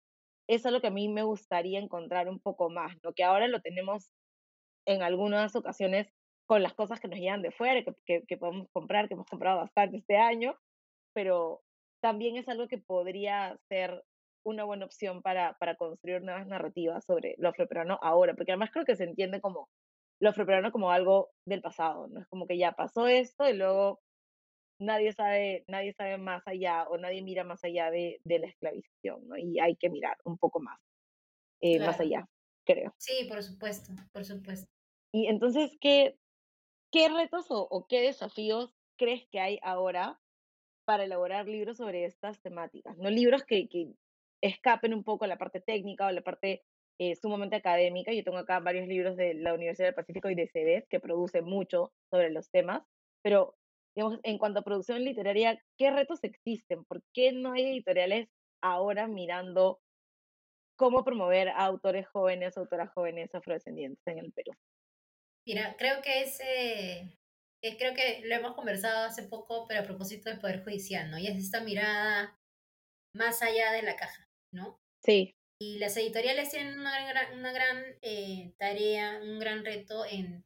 es 0.47 0.65
algo 0.65 0.81
que 0.81 0.87
a 0.87 0.91
mí 0.91 1.07
me 1.09 1.23
gustaría 1.23 1.79
encontrar 1.79 2.29
un 2.29 2.39
poco 2.39 2.69
más, 2.69 2.95
¿no? 3.03 3.13
Que 3.13 3.23
ahora 3.23 3.47
lo 3.47 3.61
tenemos 3.61 4.11
en 4.87 5.01
algunas 5.01 5.55
ocasiones 5.55 6.07
con 6.47 6.61
las 6.61 6.73
cosas 6.73 6.99
que 6.99 7.07
nos 7.07 7.19
llegan 7.19 7.41
de 7.41 7.51
fuera, 7.51 7.83
que, 8.05 8.23
que, 8.27 8.37
podemos 8.37 8.67
comprar, 8.71 9.07
que 9.07 9.15
hemos 9.15 9.25
comprado 9.25 9.59
bastante 9.59 9.97
este 9.97 10.17
año, 10.17 10.55
pero 11.13 11.61
también 12.01 12.37
es 12.37 12.47
algo 12.47 12.67
que 12.67 12.77
podría 12.77 13.57
ser 13.67 14.03
una 14.45 14.63
buena 14.65 14.85
opción 14.85 15.21
para, 15.23 15.55
para 15.59 15.75
construir 15.75 16.21
nuevas 16.23 16.47
narrativas 16.47 17.05
sobre 17.05 17.35
lo 17.39 17.49
afroperuano 17.49 17.99
ahora, 18.01 18.35
porque 18.35 18.53
además 18.53 18.71
creo 18.71 18.85
que 18.85 18.95
se 18.95 19.05
entiende 19.05 19.41
como 19.41 19.69
lo 20.21 20.29
afroperuano 20.29 20.71
como 20.71 20.91
algo 20.91 21.31
del 21.45 21.61
pasado, 21.61 22.07
¿no? 22.07 22.21
Es 22.21 22.27
como 22.27 22.47
que 22.47 22.57
ya 22.57 22.73
pasó 22.73 23.07
esto 23.07 23.49
y 23.49 23.53
luego 23.53 23.99
nadie 24.79 25.13
sabe, 25.13 25.65
nadie 25.67 25.93
sabe 25.93 26.17
más 26.17 26.47
allá 26.47 26.87
o 26.89 26.97
nadie 26.97 27.23
mira 27.23 27.43
más 27.43 27.63
allá 27.63 27.91
de, 27.91 28.19
de 28.23 28.39
la 28.39 28.47
esclavización, 28.47 29.27
¿no? 29.27 29.37
Y 29.37 29.59
hay 29.59 29.75
que 29.77 29.89
mirar 29.89 30.17
un 30.25 30.37
poco 30.37 30.59
más, 30.61 30.79
eh, 31.61 31.79
más 31.79 31.99
allá, 31.99 32.25
creo. 32.65 32.95
Sí, 32.97 33.25
por 33.29 33.43
supuesto, 33.43 33.93
por 34.13 34.25
supuesto. 34.25 34.67
Y 35.13 35.27
entonces, 35.27 35.77
¿qué, 35.79 36.17
qué 36.91 37.09
retos 37.09 37.51
o, 37.51 37.67
o 37.69 37.87
qué 37.87 38.01
desafíos 38.01 38.71
crees 38.97 39.27
que 39.31 39.39
hay 39.39 39.59
ahora 39.61 40.19
para 40.85 41.05
elaborar 41.05 41.47
libros 41.47 41.77
sobre 41.77 42.05
estas 42.05 42.41
temáticas? 42.41 42.97
No 42.97 43.09
libros 43.09 43.43
que, 43.45 43.67
que 43.69 43.93
escapen 44.41 44.93
un 44.93 45.03
poco 45.03 45.27
la 45.27 45.37
parte 45.37 45.61
técnica 45.61 46.07
o 46.07 46.11
la 46.11 46.21
parte 46.21 46.63
eh, 46.99 47.15
sumamente 47.15 47.55
académica. 47.55 48.13
Yo 48.13 48.23
tengo 48.23 48.37
acá 48.37 48.59
varios 48.59 48.87
libros 48.87 49.17
de 49.17 49.33
la 49.33 49.53
Universidad 49.53 49.87
del 49.87 49.95
Pacífico 49.95 50.29
y 50.29 50.35
de 50.35 50.47
CEDES 50.47 50.87
que 50.89 50.99
producen 50.99 51.45
mucho 51.45 51.91
sobre 52.09 52.29
los 52.31 52.49
temas, 52.49 52.83
pero 53.21 53.55
digamos, 53.95 54.19
en 54.23 54.37
cuanto 54.37 54.59
a 54.59 54.63
producción 54.63 55.03
literaria, 55.03 55.61
¿qué 55.77 55.91
retos 55.91 56.23
existen? 56.23 56.83
¿Por 56.85 57.01
qué 57.13 57.31
no 57.31 57.53
hay 57.53 57.65
editoriales 57.65 58.29
ahora 58.61 59.07
mirando 59.07 59.79
cómo 60.77 61.03
promover 61.03 61.49
a 61.49 61.65
autores 61.65 62.07
jóvenes, 62.07 62.57
autoras 62.57 62.91
jóvenes 62.93 63.33
afrodescendientes 63.33 64.05
en 64.07 64.19
el 64.19 64.31
Perú? 64.33 64.51
Mira, 65.45 65.75
creo 65.77 66.01
que 66.01 66.23
ese, 66.23 67.17
eh, 67.61 67.77
creo 67.77 67.93
que 67.93 68.21
lo 68.25 68.35
hemos 68.35 68.55
conversado 68.55 69.05
hace 69.05 69.23
poco, 69.23 69.65
pero 69.67 69.81
a 69.81 69.85
propósito 69.85 70.29
del 70.29 70.39
Poder 70.39 70.63
Judicial, 70.63 71.09
¿no? 71.11 71.17
Y 71.17 71.27
es 71.27 71.37
esta 71.37 71.61
mirada 71.61 72.37
más 73.15 73.41
allá 73.41 73.71
de 73.71 73.81
la 73.81 73.95
caja, 73.95 74.29
¿no? 74.51 74.79
Sí. 75.03 75.33
Y 75.59 75.79
las 75.79 75.95
editoriales 75.97 76.49
tienen 76.51 76.77
una 76.79 77.07
gran, 77.07 77.39
una 77.39 77.51
gran 77.53 77.83
eh, 78.01 78.53
tarea, 78.57 79.19
un 79.23 79.39
gran 79.39 79.63
reto 79.63 80.05
en 80.05 80.45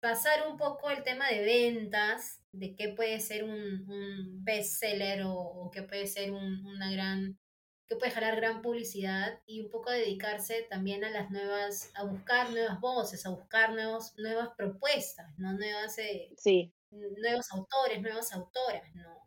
pasar 0.00 0.48
un 0.48 0.56
poco 0.56 0.90
el 0.90 1.04
tema 1.04 1.28
de 1.28 1.44
ventas, 1.44 2.42
de 2.50 2.74
qué 2.74 2.88
puede 2.88 3.20
ser 3.20 3.44
un, 3.44 3.88
un 3.88 4.44
bestseller 4.44 5.22
o, 5.22 5.32
o 5.32 5.70
qué 5.70 5.84
puede 5.84 6.08
ser 6.08 6.32
un, 6.32 6.66
una 6.66 6.90
gran, 6.90 7.38
que 7.86 7.94
puede 7.94 8.10
jalar 8.10 8.34
gran 8.34 8.62
publicidad 8.62 9.40
y 9.46 9.60
un 9.60 9.70
poco 9.70 9.92
dedicarse 9.92 10.66
también 10.68 11.04
a 11.04 11.10
las 11.10 11.30
nuevas, 11.30 11.92
a 11.94 12.04
buscar 12.04 12.50
nuevas 12.50 12.80
voces, 12.80 13.24
a 13.26 13.30
buscar 13.30 13.74
nuevos, 13.74 14.12
nuevas 14.18 14.48
propuestas, 14.56 15.38
¿no? 15.38 15.52
Nuevas, 15.52 15.96
eh, 15.98 16.30
sí. 16.36 16.74
nuevos 16.90 17.52
autores, 17.52 18.02
nuevas 18.02 18.32
autoras, 18.32 18.92
¿no? 18.96 19.22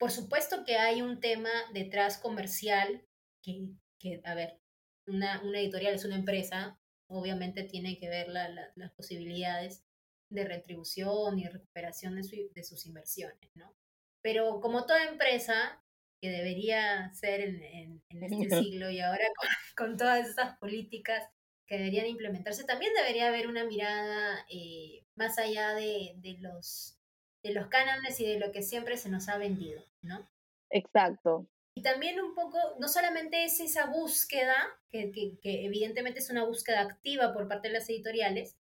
Por 0.00 0.10
supuesto 0.10 0.64
que 0.64 0.78
hay 0.78 1.02
un 1.02 1.20
tema 1.20 1.50
detrás 1.74 2.16
comercial 2.16 3.04
que, 3.42 3.68
que 3.98 4.22
a 4.24 4.34
ver, 4.34 4.58
una, 5.06 5.42
una 5.42 5.60
editorial 5.60 5.94
es 5.94 6.06
una 6.06 6.16
empresa, 6.16 6.80
obviamente 7.06 7.64
tiene 7.64 7.98
que 7.98 8.08
ver 8.08 8.28
la, 8.28 8.48
la, 8.48 8.72
las 8.76 8.92
posibilidades 8.92 9.84
de 10.30 10.46
retribución 10.46 11.38
y 11.38 11.46
recuperación 11.46 12.16
de, 12.16 12.22
su, 12.22 12.36
de, 12.54 12.64
sus 12.64 12.86
inversiones, 12.86 13.50
¿no? 13.54 13.76
Pero 14.22 14.60
como 14.62 14.86
toda 14.86 15.04
empresa, 15.04 15.82
que 16.18 16.30
debería 16.30 17.12
ser 17.12 17.42
en, 17.42 17.62
en, 17.62 18.02
en 18.08 18.22
este 18.22 18.48
siglo 18.64 18.90
y 18.90 19.00
ahora 19.00 19.24
con, 19.76 19.86
con, 19.86 19.96
todas 19.98 20.26
estas 20.26 20.56
políticas 20.56 21.28
que 21.66 21.76
deberían 21.76 22.06
implementarse, 22.06 22.64
también 22.64 22.94
debería 22.94 23.28
haber 23.28 23.48
una 23.48 23.64
mirada 23.64 24.46
eh, 24.48 25.04
más 25.14 25.38
allá 25.38 25.74
de, 25.74 26.14
de, 26.16 26.38
los, 26.40 26.98
de 27.42 27.52
los 27.52 27.66
cánones 27.66 28.18
y 28.18 28.26
de 28.26 28.38
lo 28.38 28.50
que 28.50 28.62
siempre 28.62 28.96
se 28.96 29.10
nos 29.10 29.28
ha 29.28 29.36
vendido, 29.36 29.89
¿no? 30.02 30.28
Exacto. 30.70 31.46
Y 31.74 31.82
también 31.82 32.20
un 32.20 32.34
poco, 32.34 32.58
no 32.78 32.88
solamente 32.88 33.44
es 33.44 33.60
esa 33.60 33.86
búsqueda, 33.86 34.56
que, 34.90 35.12
que, 35.12 35.38
que 35.40 35.64
evidentemente 35.64 36.18
es 36.18 36.30
una 36.30 36.44
búsqueda 36.44 36.80
activa 36.80 37.32
por 37.32 37.48
parte 37.48 37.68
de 37.68 37.74
las 37.74 37.88
editoriales, 37.88 38.56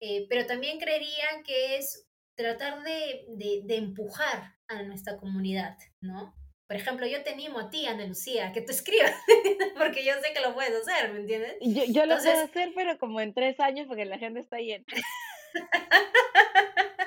eh, 0.00 0.26
pero 0.28 0.46
también 0.46 0.78
creería 0.78 1.42
que 1.44 1.76
es 1.76 2.08
tratar 2.34 2.82
de, 2.82 3.26
de, 3.28 3.62
de, 3.64 3.76
empujar 3.76 4.54
a 4.68 4.82
nuestra 4.82 5.16
comunidad, 5.16 5.76
¿no? 6.00 6.34
Por 6.66 6.76
ejemplo, 6.76 7.06
yo 7.06 7.22
te 7.22 7.30
animo 7.30 7.58
a 7.58 7.68
ti, 7.68 7.86
Ana 7.86 8.06
Lucía, 8.06 8.52
que 8.52 8.62
tú 8.62 8.72
escribas, 8.72 9.12
porque 9.78 10.04
yo 10.04 10.14
sé 10.22 10.32
que 10.32 10.40
lo 10.40 10.54
puedes 10.54 10.74
hacer, 10.74 11.12
¿me 11.12 11.20
entiendes? 11.20 11.56
Yo, 11.60 11.84
yo 11.84 12.06
lo 12.06 12.14
Entonces... 12.14 12.32
puedo 12.32 12.44
hacer, 12.44 12.72
pero 12.74 12.98
como 12.98 13.20
en 13.20 13.34
tres 13.34 13.60
años, 13.60 13.86
porque 13.86 14.06
la 14.06 14.18
gente 14.18 14.40
está 14.40 14.58
llena. 14.58 14.84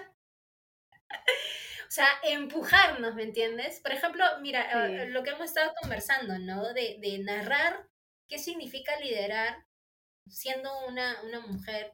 O 1.95 2.01
sea, 2.01 2.09
empujarnos, 2.23 3.15
¿me 3.15 3.23
entiendes? 3.23 3.79
Por 3.79 3.93
ejemplo, 3.93 4.25
mira, 4.41 4.67
sí. 4.89 5.11
lo 5.13 5.23
que 5.23 5.29
hemos 5.29 5.45
estado 5.45 5.71
conversando, 5.79 6.37
¿no? 6.39 6.73
De, 6.73 6.97
de, 6.99 7.19
narrar 7.19 7.87
qué 8.27 8.37
significa 8.37 8.99
liderar 8.99 9.65
siendo 10.27 10.69
una, 10.89 11.23
una 11.23 11.39
mujer 11.39 11.93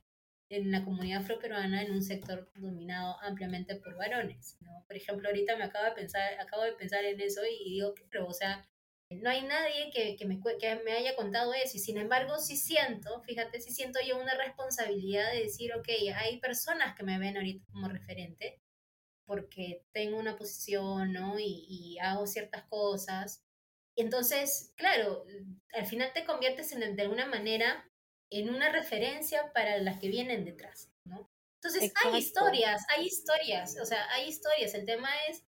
en 0.49 0.71
la 0.71 0.83
comunidad 0.83 1.21
afroperuana 1.21 1.83
en 1.83 1.91
un 1.91 2.01
sector 2.01 2.51
dominado 2.55 3.15
ampliamente 3.21 3.75
por 3.75 3.95
varones, 3.95 4.57
¿no? 4.61 4.83
Por 4.87 4.97
ejemplo, 4.97 5.29
ahorita 5.29 5.55
me 5.55 5.65
acabo 5.65 5.85
de 5.85 5.91
pensar, 5.91 6.33
acabo 6.39 6.63
de 6.63 6.73
pensar 6.73 7.05
en 7.05 7.21
eso 7.21 7.41
y 7.45 7.69
digo, 7.69 7.93
pero, 8.09 8.25
o 8.25 8.33
sea, 8.33 8.67
no 9.11 9.29
hay 9.29 9.43
nadie 9.43 9.91
que, 9.93 10.15
que, 10.15 10.25
me, 10.25 10.39
que 10.59 10.81
me 10.83 10.93
haya 10.93 11.15
contado 11.15 11.53
eso 11.53 11.77
y 11.77 11.79
sin 11.79 11.99
embargo 11.99 12.39
sí 12.39 12.57
siento, 12.57 13.21
fíjate, 13.21 13.61
sí 13.61 13.71
siento 13.71 13.99
yo 14.03 14.19
una 14.19 14.33
responsabilidad 14.33 15.31
de 15.31 15.43
decir, 15.43 15.75
ok, 15.75 15.89
hay 16.15 16.39
personas 16.39 16.95
que 16.95 17.03
me 17.03 17.19
ven 17.19 17.37
ahorita 17.37 17.63
como 17.71 17.87
referente 17.87 18.59
porque 19.25 19.83
tengo 19.93 20.17
una 20.17 20.37
posición, 20.37 21.13
¿no? 21.13 21.39
Y, 21.39 21.65
y 21.67 21.99
hago 21.99 22.27
ciertas 22.27 22.63
cosas. 22.63 23.43
Entonces, 23.95 24.73
claro, 24.75 25.25
al 25.73 25.85
final 25.85 26.11
te 26.13 26.25
conviertes 26.25 26.71
en, 26.71 26.95
de 26.95 27.01
alguna 27.01 27.25
manera 27.25 27.89
en 28.29 28.49
una 28.49 28.71
referencia 28.71 29.51
para 29.53 29.77
las 29.79 29.99
que 29.99 30.07
vienen 30.07 30.45
detrás, 30.45 30.89
¿no? 31.05 31.29
Entonces, 31.55 31.83
Exacto. 31.83 32.13
hay 32.13 32.19
historias, 32.19 32.85
hay 32.89 33.05
historias, 33.05 33.77
o 33.79 33.85
sea, 33.85 34.09
hay 34.13 34.27
historias. 34.27 34.73
El 34.73 34.85
tema 34.85 35.09
es 35.29 35.43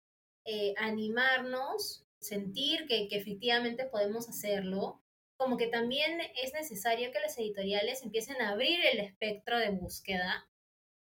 eh, 0.46 0.74
animarnos, 0.78 2.06
sentir 2.20 2.88
que, 2.88 3.08
que 3.08 3.18
efectivamente 3.18 3.86
podemos 3.86 4.28
hacerlo, 4.28 5.02
como 5.38 5.58
que 5.58 5.68
también 5.68 6.20
es 6.44 6.54
necesario 6.54 7.12
que 7.12 7.20
las 7.20 7.38
editoriales 7.38 8.04
empiecen 8.04 8.42
a 8.42 8.50
abrir 8.50 8.80
el 8.86 9.00
espectro 9.00 9.58
de 9.58 9.70
búsqueda 9.70 10.48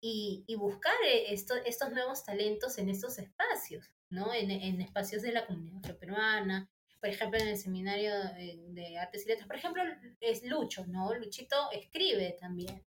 y, 0.06 0.44
y 0.46 0.54
buscar 0.56 0.92
esto, 1.02 1.54
estos 1.64 1.90
nuevos 1.90 2.26
talentos 2.26 2.76
en 2.76 2.90
estos 2.90 3.18
espacios, 3.18 3.90
¿no? 4.10 4.34
En, 4.34 4.50
en 4.50 4.82
espacios 4.82 5.22
de 5.22 5.32
la 5.32 5.46
comunidad 5.46 5.96
peruana, 5.96 6.70
por 7.00 7.08
ejemplo, 7.08 7.40
en 7.40 7.48
el 7.48 7.56
seminario 7.56 8.12
de, 8.12 8.98
artes 8.98 9.24
y 9.24 9.30
letras, 9.30 9.46
por 9.46 9.56
ejemplo, 9.56 9.82
es 10.20 10.42
Lucho, 10.44 10.84
¿no? 10.86 11.14
Luchito 11.14 11.56
escribe 11.72 12.36
también, 12.38 12.84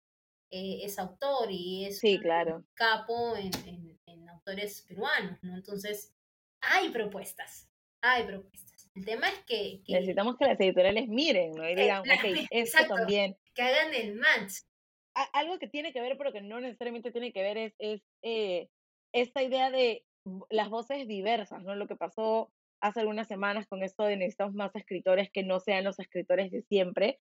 eh, 0.51 0.79
es 0.83 0.99
autor 0.99 1.49
y 1.49 1.85
es 1.85 1.99
sí, 1.99 2.19
claro. 2.19 2.65
capo 2.73 3.37
en, 3.37 3.51
en, 3.65 3.97
en, 4.07 4.29
autores 4.29 4.81
peruanos, 4.81 5.41
¿no? 5.41 5.55
Entonces, 5.55 6.13
hay 6.59 6.89
propuestas, 6.89 7.69
hay 8.01 8.23
propuestas. 8.23 8.89
El 8.93 9.05
tema 9.05 9.29
es 9.29 9.39
que... 9.45 9.81
que 9.85 9.93
Necesitamos 9.93 10.35
que 10.37 10.47
las 10.47 10.59
editoriales 10.59 11.07
miren, 11.07 11.53
¿no? 11.53 11.69
Y 11.69 11.75
digan, 11.75 12.03
eh, 12.05 12.13
ok, 12.13 12.47
esto 12.51 12.93
también. 12.93 13.37
Que 13.53 13.61
hagan 13.61 13.93
el 13.93 14.15
match. 14.15 14.63
Algo 15.33 15.59
que 15.59 15.67
tiene 15.67 15.93
que 15.93 16.01
ver, 16.01 16.17
pero 16.17 16.33
que 16.33 16.41
no 16.41 16.59
necesariamente 16.59 17.11
tiene 17.11 17.31
que 17.31 17.41
ver, 17.41 17.57
es, 17.57 17.73
es 17.79 18.01
eh, 18.21 18.69
esta 19.13 19.43
idea 19.43 19.71
de 19.71 20.03
las 20.49 20.69
voces 20.69 21.07
diversas, 21.07 21.63
¿no? 21.63 21.75
Lo 21.75 21.87
que 21.87 21.95
pasó 21.95 22.51
hace 22.81 22.99
algunas 22.99 23.27
semanas 23.27 23.67
con 23.67 23.83
esto 23.83 24.03
de 24.03 24.17
necesitamos 24.17 24.55
más 24.55 24.75
escritores 24.75 25.29
que 25.31 25.43
no 25.43 25.59
sean 25.59 25.85
los 25.85 25.99
escritores 25.99 26.51
de 26.51 26.63
siempre, 26.63 27.19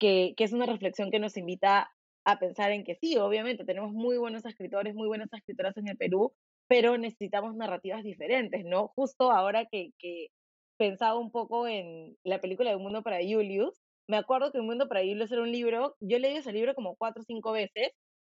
que, 0.00 0.34
que 0.36 0.44
es 0.44 0.52
una 0.52 0.66
reflexión 0.66 1.10
que 1.10 1.20
nos 1.20 1.36
invita 1.36 1.90
a 2.24 2.38
pensar 2.40 2.72
en 2.72 2.82
que 2.84 2.96
sí, 2.96 3.16
obviamente 3.16 3.64
tenemos 3.64 3.92
muy 3.92 4.18
buenos 4.18 4.44
escritores, 4.44 4.94
muy 4.94 5.06
buenas 5.06 5.32
escritoras 5.32 5.76
en 5.76 5.88
el 5.88 5.96
Perú, 5.96 6.34
pero 6.68 6.98
necesitamos 6.98 7.54
narrativas 7.54 8.02
diferentes, 8.02 8.64
¿no? 8.64 8.88
Justo 8.88 9.30
ahora 9.30 9.66
que, 9.66 9.90
que 9.98 10.28
pensaba 10.76 11.18
un 11.18 11.30
poco 11.30 11.68
en 11.68 12.16
la 12.24 12.40
película 12.40 12.70
de 12.70 12.76
Un 12.76 12.82
Mundo 12.82 13.02
para 13.04 13.18
Julius, 13.18 13.85
me 14.08 14.16
acuerdo 14.16 14.52
que 14.52 14.60
Un 14.60 14.66
Mundo 14.66 14.88
Julius 14.90 15.32
era 15.32 15.42
un 15.42 15.52
libro, 15.52 15.96
yo 16.00 16.18
leí 16.18 16.36
ese 16.36 16.52
libro 16.52 16.74
como 16.74 16.96
cuatro 16.96 17.22
o 17.22 17.24
cinco 17.24 17.52
veces, 17.52 17.90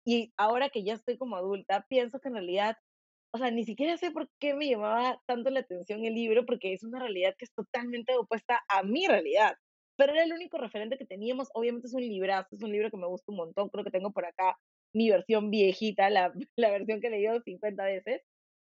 y 0.07 0.33
ahora 0.37 0.71
que 0.71 0.85
ya 0.85 0.95
estoy 0.95 1.19
como 1.19 1.37
adulta, 1.37 1.87
pienso 1.89 2.21
que 2.21 2.29
en 2.29 2.35
realidad 2.35 2.77
o 3.33 3.39
sea, 3.39 3.51
ni 3.51 3.65
siquiera 3.65 3.97
sé 3.97 4.11
por 4.11 4.29
qué 4.41 4.55
me 4.55 4.69
llamaba 4.69 5.21
tanto 5.27 5.51
la 5.51 5.61
atención 5.61 6.05
el 6.05 6.15
libro, 6.15 6.45
porque 6.47 6.73
es 6.73 6.83
una 6.83 6.99
realidad 6.99 7.35
que 7.39 7.45
es 7.45 7.53
totalmente 7.55 8.17
opuesta 8.17 8.61
a 8.69 8.83
mi 8.83 9.07
realidad. 9.07 9.55
Pero 9.97 10.13
era 10.13 10.25
el 10.25 10.33
único 10.33 10.59
referente 10.59 10.99
que 10.99 11.07
teníamos. 11.07 11.49
Obviamente 11.55 11.87
es 11.87 11.95
un 11.95 12.03
librazo, 12.03 12.49
es 12.57 12.63
un 12.63 12.73
libro 12.73 12.91
que 12.91 12.97
me 12.97 13.07
gusta 13.07 13.31
un 13.31 13.37
montón. 13.39 13.69
Creo 13.69 13.85
que 13.85 13.91
tengo 13.91 14.13
por 14.13 14.25
acá 14.27 14.59
mi 14.93 15.11
versión 15.11 15.51
viejita, 15.51 16.11
la, 16.11 16.33
la 16.57 16.71
versión 16.71 17.01
que 17.01 17.07
he 17.09 17.11
leído 17.11 17.41
50 17.41 17.85
veces. 17.85 18.23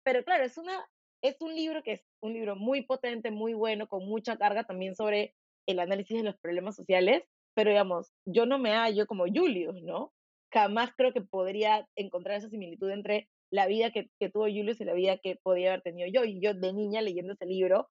Pero 0.04 0.24
claro, 0.24 0.46
es, 0.46 0.58
una, 0.58 0.86
es 1.22 1.42
un 1.42 1.56
libro 1.56 1.84
que 1.84 1.94
es 1.94 2.06
un 2.22 2.34
libro 2.34 2.56
muy 2.56 2.84
potente, 2.86 3.32
muy 3.32 3.54
bueno, 3.54 3.88
con 3.88 4.06
mucha 4.08 4.38
carga 4.38 4.66
también 4.66 4.96
sobre 4.96 5.36
el 5.68 5.80
análisis 5.80 6.18
de 6.18 6.24
los 6.24 6.38
problemas 6.38 6.76
sociales. 6.76 7.24
Pero 7.56 7.70
digamos, 7.70 8.12
yo 8.26 8.46
no 8.46 8.60
me 8.60 8.72
hallo 8.72 9.08
como 9.08 9.26
Julius, 9.26 9.82
¿no? 9.82 10.12
Jamás 10.54 10.92
creo 10.96 11.14
que 11.14 11.22
podría 11.22 11.88
encontrar 11.96 12.38
esa 12.38 12.50
similitud 12.50 12.90
entre 12.90 13.30
la 13.52 13.68
vida 13.68 13.92
que, 13.92 14.10
que, 14.20 14.30
tuvo 14.30 14.44
Julius 14.44 14.82
y 14.82 14.86
la 14.86 14.94
vida 14.94 15.18
que 15.18 15.38
podía 15.42 15.70
haber 15.70 15.82
tenido 15.82 16.10
yo. 16.12 16.26
Y 16.26 16.42
yo 16.42 16.54
de 16.54 16.74
niña 16.74 17.02
leyendo 17.02 17.34
ese 17.34 17.46
libro, 17.46 17.88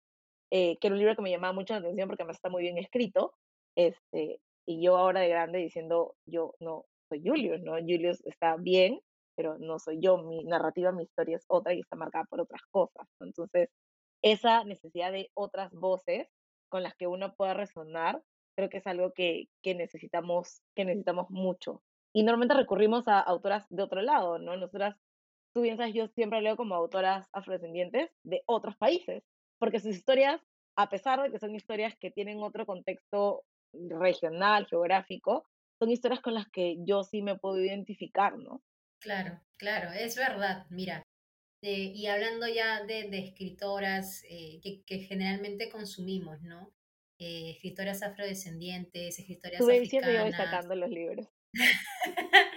eh, 0.50 0.78
que 0.78 0.88
era 0.88 0.94
un 0.94 0.98
libro 0.98 1.14
que 1.14 1.22
me 1.22 1.30
llamaba 1.30 1.52
mucho 1.52 1.74
la 1.74 1.80
atención 1.80 2.08
porque 2.08 2.22
además 2.22 2.36
está 2.36 2.48
muy 2.48 2.62
bien 2.62 2.78
escrito, 2.78 3.34
este, 3.76 4.40
y 4.66 4.82
yo 4.82 4.96
ahora 4.96 5.20
de 5.20 5.28
grande 5.28 5.58
diciendo, 5.58 6.16
yo 6.26 6.54
no 6.60 6.86
soy 7.08 7.22
Julius, 7.24 7.60
¿no? 7.62 7.74
Julius 7.74 8.24
está 8.26 8.56
bien, 8.56 9.00
pero 9.36 9.58
no 9.58 9.78
soy 9.78 10.00
yo, 10.00 10.18
mi 10.18 10.44
narrativa, 10.44 10.92
mi 10.92 11.04
historia 11.04 11.36
es 11.36 11.44
otra 11.48 11.72
y 11.74 11.80
está 11.80 11.96
marcada 11.96 12.24
por 12.28 12.40
otras 12.40 12.62
cosas. 12.70 13.06
Entonces, 13.20 13.68
esa 14.22 14.64
necesidad 14.64 15.12
de 15.12 15.30
otras 15.34 15.72
voces 15.72 16.28
con 16.70 16.82
las 16.82 16.94
que 16.94 17.06
uno 17.06 17.34
pueda 17.34 17.52
resonar, 17.52 18.22
creo 18.56 18.70
que 18.70 18.78
es 18.78 18.86
algo 18.86 19.12
que, 19.12 19.48
que 19.62 19.74
necesitamos, 19.74 20.62
que 20.74 20.86
necesitamos 20.86 21.28
mucho. 21.28 21.82
Y 22.14 22.22
normalmente 22.22 22.54
recurrimos 22.54 23.06
a 23.08 23.20
autoras 23.20 23.66
de 23.68 23.82
otro 23.82 24.00
lado, 24.00 24.38
¿no? 24.38 24.56
Nosotras 24.56 24.96
tú 25.52 25.62
bien 25.62 25.76
sabes, 25.76 25.94
yo 25.94 26.08
siempre 26.08 26.40
leo 26.40 26.56
como 26.56 26.74
autoras 26.74 27.28
afrodescendientes 27.32 28.10
de 28.22 28.42
otros 28.46 28.76
países, 28.76 29.22
porque 29.58 29.80
sus 29.80 29.96
historias, 29.96 30.40
a 30.76 30.88
pesar 30.88 31.22
de 31.22 31.30
que 31.30 31.38
son 31.38 31.54
historias 31.54 31.94
que 31.98 32.10
tienen 32.10 32.42
otro 32.42 32.66
contexto 32.66 33.44
regional, 33.72 34.66
geográfico, 34.66 35.46
son 35.78 35.90
historias 35.90 36.20
con 36.20 36.34
las 36.34 36.48
que 36.48 36.76
yo 36.84 37.02
sí 37.02 37.22
me 37.22 37.38
puedo 37.38 37.58
identificar, 37.58 38.36
¿no? 38.38 38.62
Claro, 39.00 39.40
claro, 39.56 39.90
es 39.92 40.16
verdad. 40.16 40.66
Mira, 40.70 41.02
eh, 41.62 41.92
y 41.94 42.06
hablando 42.06 42.48
ya 42.48 42.84
de, 42.84 43.10
de 43.10 43.18
escritoras 43.18 44.24
eh, 44.28 44.60
que, 44.62 44.82
que, 44.84 45.00
generalmente 45.00 45.68
consumimos, 45.68 46.40
¿no? 46.40 46.72
Eh, 47.18 47.50
escritoras 47.50 48.02
afrodescendientes, 48.02 49.18
escritoras 49.18 49.58
Tú 49.58 49.64
africanas. 49.64 49.90
siempre 49.90 50.14
yo 50.14 50.22
voy 50.22 50.32
sacando 50.32 50.74
los 50.74 50.88
libros. 50.88 51.28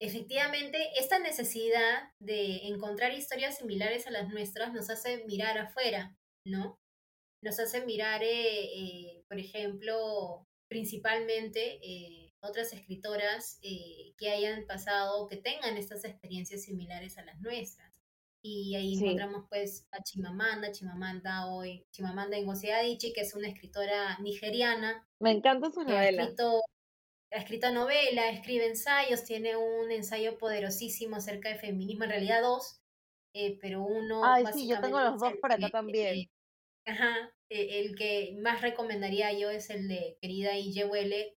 Efectivamente, 0.00 0.78
esta 0.98 1.20
necesidad 1.20 2.10
de 2.18 2.66
encontrar 2.66 3.14
historias 3.14 3.56
similares 3.56 4.08
a 4.08 4.10
las 4.10 4.28
nuestras 4.28 4.72
nos 4.72 4.90
hace 4.90 5.24
mirar 5.26 5.56
afuera, 5.56 6.18
¿no? 6.44 6.80
Nos 7.40 7.60
hace 7.60 7.86
mirar, 7.86 8.22
eh, 8.24 9.22
por 9.28 9.38
ejemplo, 9.38 10.48
principalmente 10.68 11.78
otras 12.40 12.72
escritoras 12.72 13.60
que 13.62 14.30
hayan 14.30 14.66
pasado, 14.66 15.28
que 15.28 15.36
tengan 15.36 15.76
estas 15.76 16.04
experiencias 16.04 16.64
similares 16.64 17.16
a 17.16 17.24
las 17.24 17.40
nuestras. 17.40 17.93
Y 18.46 18.74
ahí 18.74 18.98
encontramos 18.98 19.46
pues 19.48 19.88
a 19.90 20.02
Chimamanda, 20.02 20.70
Chimamanda 20.70 21.46
hoy, 21.46 21.86
Chimamanda 21.90 22.38
Ngozi 22.38 22.70
Adichie, 22.70 23.14
que 23.14 23.22
es 23.22 23.34
una 23.34 23.48
escritora 23.48 24.18
nigeriana. 24.20 25.08
Me 25.18 25.30
encanta 25.30 25.70
su 25.70 25.82
novela 25.82 26.28
ha 27.34 27.38
escrito 27.38 27.72
novela, 27.72 28.30
escribe 28.30 28.66
ensayos, 28.66 29.24
tiene 29.24 29.56
un 29.56 29.90
ensayo 29.90 30.38
poderosísimo 30.38 31.16
acerca 31.16 31.48
de 31.48 31.56
feminismo, 31.56 32.04
en 32.04 32.10
realidad 32.10 32.42
dos, 32.42 32.80
eh, 33.34 33.58
pero 33.60 33.82
uno... 33.82 34.24
Ay, 34.24 34.44
sí, 34.52 34.68
yo 34.68 34.80
tengo 34.80 35.00
los 35.00 35.18
dos 35.18 35.32
por 35.40 35.52
acá 35.52 35.68
también. 35.68 36.14
Eh, 36.14 36.30
ajá, 36.86 37.32
eh, 37.50 37.80
el 37.80 37.96
que 37.96 38.36
más 38.40 38.62
recomendaría 38.62 39.32
yo 39.32 39.50
es 39.50 39.68
el 39.70 39.88
de 39.88 40.16
Querida 40.20 40.56
Ille 40.56 40.84
Huele, 40.84 41.36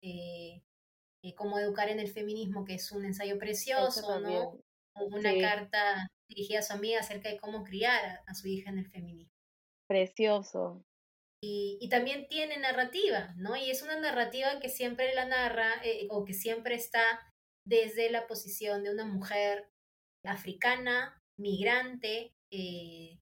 Cómo 1.34 1.58
educar 1.58 1.88
en 1.88 1.98
el 1.98 2.06
feminismo, 2.06 2.64
que 2.64 2.74
es 2.74 2.92
un 2.92 3.04
ensayo 3.04 3.36
precioso, 3.36 4.20
¿no? 4.20 4.60
Una 4.96 5.32
carta 5.38 6.08
dirigida 6.28 6.60
a 6.60 6.62
su 6.62 6.72
amiga 6.72 7.00
acerca 7.00 7.28
de 7.28 7.38
cómo 7.38 7.64
criar 7.64 8.20
a 8.26 8.34
su 8.34 8.48
hija 8.48 8.70
en 8.70 8.78
el 8.78 8.90
feminismo. 8.90 9.32
Precioso. 9.88 10.84
Y, 11.42 11.88
también 11.90 12.26
tiene 12.26 12.56
narrativa, 12.58 13.32
¿no? 13.36 13.56
Y 13.56 13.70
es 13.70 13.82
una 13.82 14.00
narrativa 14.00 14.58
que 14.58 14.68
siempre 14.68 15.14
la 15.14 15.26
narra 15.26 15.74
eh, 15.84 16.08
o 16.10 16.24
que 16.24 16.34
siempre 16.34 16.74
está 16.74 17.02
desde 17.64 18.10
la 18.10 18.26
posición 18.26 18.82
de 18.82 18.90
una 18.90 19.04
mujer 19.04 19.68
africana, 20.24 21.22
migrante, 21.38 22.34
eh, 22.50 23.20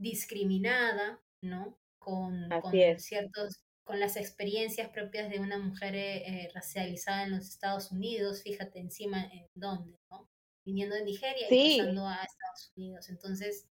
discriminada, 0.00 1.20
¿no? 1.42 1.78
Con, 1.98 2.48
con 2.60 2.72
ciertos, 2.98 3.64
con 3.84 3.98
las 3.98 4.16
experiencias 4.16 4.90
propias 4.90 5.28
de 5.30 5.40
una 5.40 5.58
mujer 5.58 5.94
eh, 5.96 6.50
racializada 6.54 7.24
en 7.24 7.32
los 7.32 7.48
Estados 7.48 7.90
Unidos, 7.90 8.42
fíjate 8.42 8.78
encima 8.78 9.24
en 9.24 9.46
dónde, 9.54 9.98
¿no? 10.10 10.27
Viniendo 10.68 10.96
de 10.96 11.04
Nigeria 11.04 11.46
y 11.50 11.78
pasando 11.78 12.06
a 12.06 12.16
Estados 12.16 12.72
Unidos. 12.76 13.08
Entonces, 13.08 13.66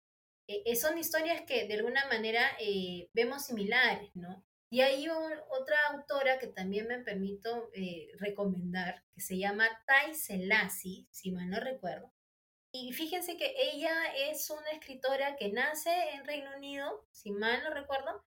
eh, 0.47 0.63
eh, 0.65 0.75
son 0.77 0.97
historias 0.97 1.41
que 1.41 1.67
de 1.67 1.73
alguna 1.73 2.07
manera 2.07 2.55
eh, 2.57 3.09
vemos 3.11 3.45
similares, 3.45 4.15
¿no? 4.15 4.45
Y 4.69 4.79
hay 4.79 5.05
otra 5.09 5.77
autora 5.91 6.39
que 6.39 6.47
también 6.47 6.87
me 6.87 6.99
permito 6.99 7.69
recomendar, 8.19 9.03
que 9.13 9.21
se 9.21 9.37
llama 9.37 9.67
Tai 9.85 10.13
Selassie, 10.13 11.05
si 11.11 11.31
mal 11.31 11.49
no 11.49 11.59
recuerdo. 11.59 12.13
Y 12.71 12.93
fíjense 12.93 13.35
que 13.35 13.53
ella 13.57 13.93
es 14.15 14.49
una 14.49 14.71
escritora 14.71 15.35
que 15.35 15.51
nace 15.51 15.91
en 16.13 16.25
Reino 16.25 16.55
Unido, 16.55 17.05
si 17.11 17.31
mal 17.31 17.61
no 17.63 17.69
recuerdo, 17.71 18.25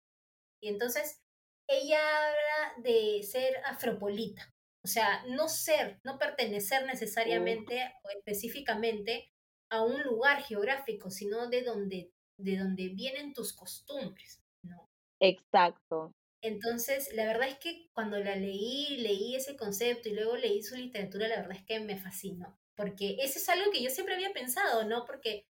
y 0.60 0.69
entonces 0.69 1.21
ella 1.67 1.99
habla 1.99 2.84
de 2.84 3.23
ser 3.23 3.58
afropolita, 3.65 4.54
o 4.86 4.88
sea, 4.88 5.26
no 5.30 5.50
ser, 5.50 6.00
no 6.04 6.19
pertenecer 6.19 6.86
necesariamente 6.86 7.91
o 8.04 8.10
específicamente 8.15 9.32
a 9.71 9.82
un 9.82 10.04
lugar 10.04 10.43
geográfico, 10.43 11.10
sino 11.10 11.48
de 11.50 11.63
donde, 11.63 12.12
de 12.38 12.56
donde 12.56 12.89
vienen 12.89 13.34
tus 13.34 13.52
costumbres, 13.52 14.43
¿no? 14.62 14.88
Exacto. 15.19 16.12
Entonces, 16.43 17.12
la 17.15 17.26
verdad 17.26 17.48
es 17.48 17.58
que 17.58 17.89
cuando 17.93 18.19
la 18.19 18.36
leí, 18.36 18.98
leí 18.98 19.36
ese 19.36 19.58
concepto 19.58 20.08
y 20.08 20.13
luego 20.13 20.38
leí 20.38 20.62
su 20.62 20.76
literatura, 20.76 21.28
la 21.28 21.38
verdad 21.38 21.58
es 21.58 21.65
que 21.65 21.80
me 21.80 21.98
fascinó, 21.98 22.56
porque 22.76 23.17
eso 23.21 23.39
es 23.39 23.50
algo 23.50 23.71
que 23.71 23.82
yo 23.82 23.89
siempre 23.89 24.13
había 24.13 24.34
pensado, 24.34 24.84
¿no? 24.84 25.04
Porque 25.06 25.48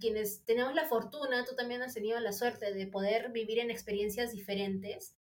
quienes 0.00 0.46
tenemos 0.46 0.74
la 0.74 0.88
fortuna, 0.88 1.44
tú 1.44 1.54
también 1.54 1.82
has 1.82 1.92
tenido 1.92 2.18
la 2.18 2.32
suerte 2.32 2.72
de 2.72 2.86
poder 2.86 3.30
vivir 3.30 3.58
en 3.58 3.70
experiencias 3.70 4.32
diferentes, 4.32 5.18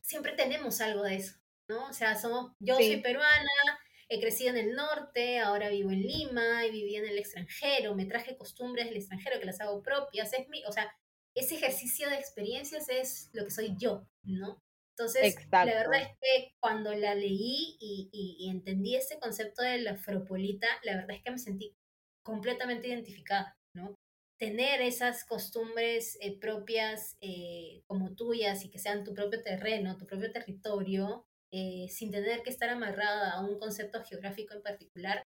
siempre 0.00 0.34
tenemos 0.34 0.80
algo 0.80 1.02
de 1.02 1.16
eso, 1.16 1.34
¿no? 1.68 1.88
O 1.88 1.92
sea, 1.92 2.16
somos, 2.16 2.52
yo 2.58 2.76
soy 2.76 3.00
peruana, 3.00 3.80
he 4.08 4.20
crecido 4.20 4.50
en 4.50 4.56
el 4.56 4.74
norte, 4.74 5.38
ahora 5.38 5.70
vivo 5.70 5.90
en 5.90 6.02
Lima, 6.02 6.66
y 6.66 6.70
viví 6.70 6.96
en 6.96 7.06
el 7.06 7.18
extranjero, 7.18 7.94
me 7.94 8.06
traje 8.06 8.36
costumbres 8.36 8.86
del 8.86 8.96
extranjero 8.96 9.40
que 9.40 9.46
las 9.46 9.60
hago 9.60 9.82
propias, 9.82 10.32
es 10.32 10.48
mi, 10.48 10.64
o 10.64 10.72
sea, 10.72 10.92
ese 11.34 11.56
ejercicio 11.56 12.08
de 12.08 12.16
experiencias 12.16 12.88
es 12.88 13.30
lo 13.32 13.44
que 13.44 13.50
soy 13.50 13.74
yo, 13.76 14.06
¿no? 14.22 14.62
Entonces, 14.96 15.34
la 15.50 15.64
verdad 15.64 16.02
es 16.02 16.08
que 16.20 16.54
cuando 16.60 16.94
la 16.94 17.16
leí 17.16 17.76
y, 17.80 18.08
y, 18.12 18.48
entendí 18.48 18.94
ese 18.94 19.18
concepto 19.18 19.62
de 19.62 19.78
la 19.78 19.92
afropolita, 19.92 20.68
la 20.84 20.94
verdad 20.94 21.16
es 21.16 21.22
que 21.24 21.32
me 21.32 21.38
sentí 21.38 21.74
completamente 22.22 22.86
identificada, 22.86 23.58
¿no? 23.74 23.96
Tener 24.38 24.80
esas 24.82 25.24
costumbres 25.24 26.16
eh, 26.20 26.38
propias 26.38 27.16
eh, 27.20 27.82
como 27.86 28.14
tuyas 28.14 28.64
y 28.64 28.70
que 28.70 28.78
sean 28.78 29.02
tu 29.02 29.14
propio 29.14 29.42
terreno, 29.42 29.96
tu 29.96 30.06
propio 30.06 30.30
territorio, 30.30 31.26
eh, 31.56 31.88
sin 31.88 32.10
tener 32.10 32.42
que 32.42 32.50
estar 32.50 32.68
amarrada 32.68 33.34
a 33.34 33.40
un 33.40 33.60
concepto 33.60 34.02
geográfico 34.02 34.54
en 34.54 34.62
particular, 34.62 35.22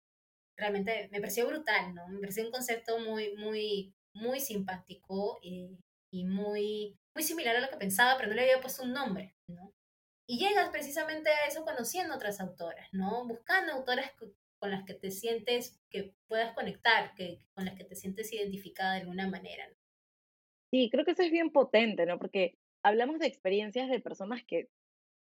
realmente 0.55 1.09
me 1.11 1.19
pareció 1.19 1.47
brutal, 1.47 1.95
¿no? 1.95 2.07
Me 2.07 2.19
pareció 2.19 2.45
un 2.45 2.51
concepto 2.51 2.99
muy, 2.99 3.35
muy, 3.35 3.95
muy 4.13 4.39
simpático 4.39 5.39
eh, 5.41 5.75
y 6.13 6.25
muy, 6.25 6.95
muy 7.15 7.23
similar 7.23 7.55
a 7.55 7.61
lo 7.61 7.69
que 7.69 7.77
pensaba, 7.77 8.15
pero 8.15 8.29
no 8.29 8.35
le 8.35 8.43
había 8.43 8.61
puesto 8.61 8.83
un 8.83 8.93
nombre, 8.93 9.33
¿no? 9.47 9.73
Y 10.27 10.37
llegas 10.37 10.69
precisamente 10.69 11.31
a 11.31 11.47
eso 11.47 11.65
conociendo 11.65 12.13
otras 12.13 12.39
autoras, 12.39 12.87
¿no? 12.91 13.25
Buscando 13.25 13.73
autoras 13.73 14.11
con 14.59 14.69
las 14.69 14.83
que 14.83 14.93
te 14.93 15.09
sientes 15.09 15.81
que 15.89 16.13
puedas 16.27 16.53
conectar, 16.53 17.15
que, 17.15 17.39
con 17.55 17.65
las 17.65 17.73
que 17.73 17.85
te 17.85 17.95
sientes 17.95 18.31
identificada 18.31 18.93
de 18.93 19.01
alguna 19.01 19.27
manera. 19.27 19.67
¿no? 19.67 19.75
Sí, 20.71 20.91
creo 20.91 21.05
que 21.05 21.11
eso 21.11 21.23
es 21.23 21.31
bien 21.31 21.49
potente, 21.49 22.05
¿no? 22.05 22.19
Porque 22.19 22.59
hablamos 22.83 23.17
de 23.17 23.25
experiencias 23.25 23.89
de 23.89 23.99
personas 23.99 24.43
que 24.43 24.69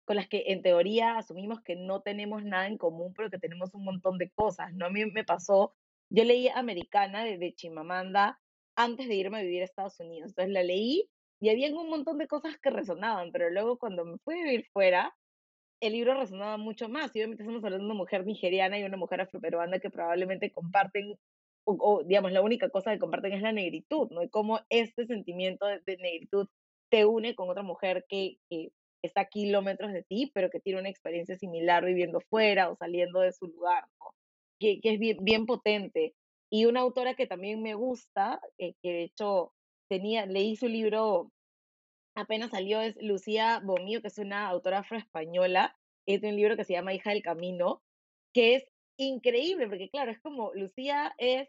con 0.09 0.16
las 0.16 0.27
que 0.27 0.44
en 0.47 0.62
teoría 0.62 1.18
asumimos 1.18 1.61
que 1.61 1.77
no 1.77 2.01
tenemos 2.01 2.42
nada 2.42 2.66
en 2.66 2.79
común, 2.79 3.12
pero 3.14 3.29
que 3.29 3.38
tenemos 3.38 3.75
un 3.75 3.85
montón 3.85 4.16
de 4.16 4.31
cosas, 4.31 4.73
¿no? 4.73 4.87
A 4.87 4.90
mí 4.90 5.05
me 5.05 5.23
pasó, 5.23 5.75
yo 6.09 6.25
leí 6.25 6.49
Americana 6.49 7.25
de, 7.25 7.55
Chimamanda 7.55 8.40
antes 8.75 9.07
de 9.07 9.16
irme 9.16 9.38
a 9.38 9.42
vivir 9.42 9.61
a 9.61 9.66
Estados 9.66 10.01
Unidos, 10.01 10.31
entonces 10.31 10.55
la 10.55 10.62
leí 10.62 11.11
y 11.40 11.51
había 11.51 11.68
un 11.77 11.90
montón 11.90 12.16
de 12.16 12.27
cosas 12.27 12.57
que 12.57 12.71
resonaban, 12.71 13.33
pero 13.33 13.51
luego 13.51 13.79
cuando 13.79 14.07
me 14.07 14.16
fui 14.25 14.40
a 14.40 14.44
vivir 14.44 14.66
fuera, 14.73 15.14
el 15.81 15.92
libro 15.92 16.14
resonaba 16.14 16.57
mucho 16.57 16.88
más. 16.88 17.14
Y 17.14 17.21
obviamente 17.21 17.42
estamos 17.42 17.62
hablando 17.62 17.85
de 17.85 17.90
una 17.92 17.99
mujer 17.99 18.25
nigeriana 18.25 18.79
y 18.79 18.85
una 18.85 18.97
mujer 18.97 19.21
afroperuana 19.21 19.79
que 19.79 19.90
probablemente 19.90 20.51
comparten 20.51 21.16
o, 21.64 22.03
digamos, 22.03 22.33
la 22.33 22.40
única 22.40 22.71
cosa 22.71 22.92
que 22.92 22.99
comparten 22.99 23.35
es 23.35 23.42
la 23.42 23.53
negritud, 23.53 24.09
¿no? 24.11 24.23
Y 24.23 24.31
cómo 24.31 24.61
este 24.71 25.07
sentimiento 25.07 25.66
de, 25.66 25.99
negritud 25.99 26.49
te 26.88 27.05
une 27.05 27.35
con 27.35 27.51
otra 27.51 27.62
mujer 27.62 28.07
que, 28.09 28.38
está 29.03 29.23
a 29.23 29.29
kilómetros 29.29 29.93
de 29.93 30.03
ti, 30.03 30.31
pero 30.35 30.51
que 30.51 30.61
tiene 30.61 30.81
una 30.81 30.89
experiencia 30.89 31.37
similar 31.37 31.85
viviendo 31.85 32.21
fuera 32.21 32.71
o 32.71 32.77
saliendo 32.77 33.21
de 33.21 33.33
su 33.33 33.47
lugar, 33.47 33.85
¿no? 34.01 34.07
Que, 34.61 34.81
es 34.83 34.99
bien, 34.99 35.47
potente. 35.47 36.15
Y 36.51 36.67
una 36.67 36.81
autora 36.81 37.15
que 37.15 37.27
también 37.27 37.63
me 37.63 37.75
gusta, 37.75 38.41
eh, 38.59 38.75
que 38.83 38.93
de 38.93 39.03
hecho 39.05 39.53
tenía, 39.89 40.27
leí 40.27 40.57
su 40.57 40.69
libro, 40.69 41.33
apenas 42.17 42.51
salió, 42.51 42.81
es 42.81 42.97
Lucía 43.01 43.61
Bomío, 43.65 44.03
que 44.03 44.09
es 44.09 44.19
una 44.19 44.49
autora 44.49 44.81
afroespañola, 44.81 45.77
es 46.07 46.23
un 46.23 46.37
libro 46.37 46.57
que 46.57 46.65
se 46.65 46.73
llama 46.73 46.95
Hija 46.95 47.11
del 47.11 47.23
Camino, 47.23 47.83
que 48.35 48.57
es 48.57 48.65
increíble, 48.97 49.69
porque 49.69 49.91
claro, 49.91 50.11
es 50.11 50.21
como 50.21 50.53
Lucía 50.55 51.15
es 51.19 51.49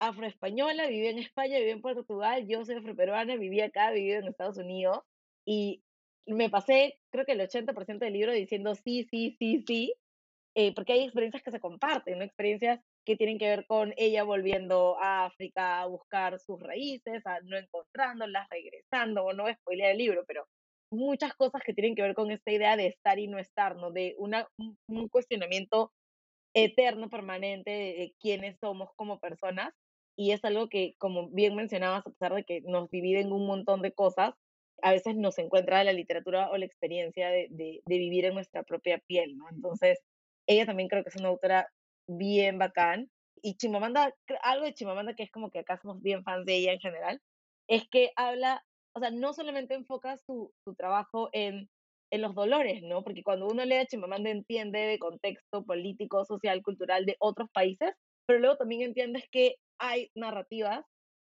afroespañola, 0.00 0.88
vivió 0.88 1.10
en 1.10 1.18
España, 1.18 1.58
vivió 1.58 1.72
en 1.72 1.82
Portugal, 1.82 2.46
yo 2.46 2.64
soy 2.64 2.76
afroperuana, 2.76 3.36
viví 3.36 3.60
acá, 3.60 3.92
viví 3.92 4.12
en 4.12 4.28
Estados 4.28 4.58
Unidos, 4.58 5.00
y 5.46 5.82
me 6.26 6.50
pasé, 6.50 6.98
creo 7.10 7.24
que 7.24 7.32
el 7.32 7.40
80% 7.40 7.98
del 7.98 8.12
libro 8.12 8.32
diciendo 8.32 8.74
sí, 8.74 9.06
sí, 9.10 9.36
sí, 9.38 9.64
sí, 9.66 9.94
eh, 10.54 10.74
porque 10.74 10.94
hay 10.94 11.04
experiencias 11.04 11.42
que 11.42 11.50
se 11.50 11.60
comparten, 11.60 12.18
¿no? 12.18 12.24
experiencias 12.24 12.80
que 13.04 13.16
tienen 13.16 13.38
que 13.38 13.48
ver 13.48 13.66
con 13.66 13.94
ella 13.96 14.24
volviendo 14.24 14.96
a 14.98 15.26
África 15.26 15.80
a 15.80 15.86
buscar 15.86 16.40
sus 16.40 16.60
raíces, 16.60 17.24
a 17.26 17.40
no 17.42 17.56
encontrándolas, 17.56 18.48
regresando, 18.50 19.24
o 19.24 19.32
no 19.32 19.44
voy 19.64 19.82
a 19.82 19.90
el 19.90 19.98
libro, 19.98 20.24
pero 20.26 20.46
muchas 20.90 21.34
cosas 21.34 21.62
que 21.64 21.74
tienen 21.74 21.94
que 21.94 22.02
ver 22.02 22.14
con 22.14 22.30
esta 22.30 22.50
idea 22.50 22.76
de 22.76 22.86
estar 22.86 23.18
y 23.18 23.28
no 23.28 23.38
estar, 23.38 23.76
¿no? 23.76 23.90
De 23.92 24.14
una, 24.18 24.48
un 24.88 25.08
cuestionamiento 25.08 25.92
eterno, 26.54 27.10
permanente 27.10 27.70
de 27.70 28.14
quiénes 28.18 28.58
somos 28.58 28.90
como 28.96 29.20
personas. 29.20 29.74
Y 30.18 30.32
es 30.32 30.42
algo 30.44 30.68
que, 30.68 30.94
como 30.98 31.28
bien 31.28 31.54
mencionabas, 31.54 32.06
a 32.06 32.10
pesar 32.10 32.34
de 32.34 32.44
que 32.44 32.62
nos 32.62 32.90
dividen 32.90 33.32
un 33.32 33.46
montón 33.46 33.82
de 33.82 33.92
cosas, 33.92 34.34
a 34.82 34.92
veces 34.92 35.16
nos 35.16 35.38
encuentra 35.38 35.84
la 35.84 35.92
literatura 35.92 36.50
o 36.50 36.56
la 36.56 36.66
experiencia 36.66 37.28
de, 37.30 37.48
de, 37.50 37.82
vivir 37.86 38.26
en 38.26 38.34
nuestra 38.34 38.62
propia 38.62 38.98
piel, 39.06 39.36
¿no? 39.36 39.48
Entonces, 39.50 39.98
ella 40.46 40.66
también 40.66 40.88
creo 40.88 41.02
que 41.02 41.10
es 41.10 41.16
una 41.16 41.28
autora 41.28 41.68
bien 42.08 42.58
bacán. 42.58 43.10
Y 43.42 43.56
Chimamanda, 43.56 44.14
algo 44.42 44.64
de 44.64 44.74
Chimamanda 44.74 45.14
que 45.14 45.22
es 45.22 45.30
como 45.30 45.50
que 45.50 45.60
acá 45.60 45.78
somos 45.78 46.02
bien 46.02 46.24
fans 46.24 46.46
de 46.46 46.56
ella 46.56 46.72
en 46.72 46.80
general, 46.80 47.20
es 47.68 47.88
que 47.88 48.12
habla, 48.16 48.64
o 48.94 49.00
sea, 49.00 49.10
no 49.10 49.32
solamente 49.32 49.74
enfoca 49.74 50.16
su, 50.18 50.52
su 50.64 50.74
trabajo 50.74 51.28
en 51.32 51.68
en 52.10 52.22
los 52.22 52.34
dolores, 52.34 52.82
¿no? 52.82 53.02
Porque 53.02 53.22
cuando 53.22 53.46
uno 53.46 53.64
lee 53.64 53.76
a 53.76 53.86
Chimamanda 53.86 54.30
entiende 54.30 54.78
de 54.80 54.98
contexto 54.98 55.64
político, 55.64 56.24
social, 56.24 56.62
cultural 56.62 57.04
de 57.04 57.16
otros 57.18 57.50
países, 57.50 57.94
pero 58.26 58.38
luego 58.38 58.56
también 58.56 58.82
entiendes 58.82 59.24
que 59.30 59.56
hay 59.78 60.10
narrativas 60.14 60.84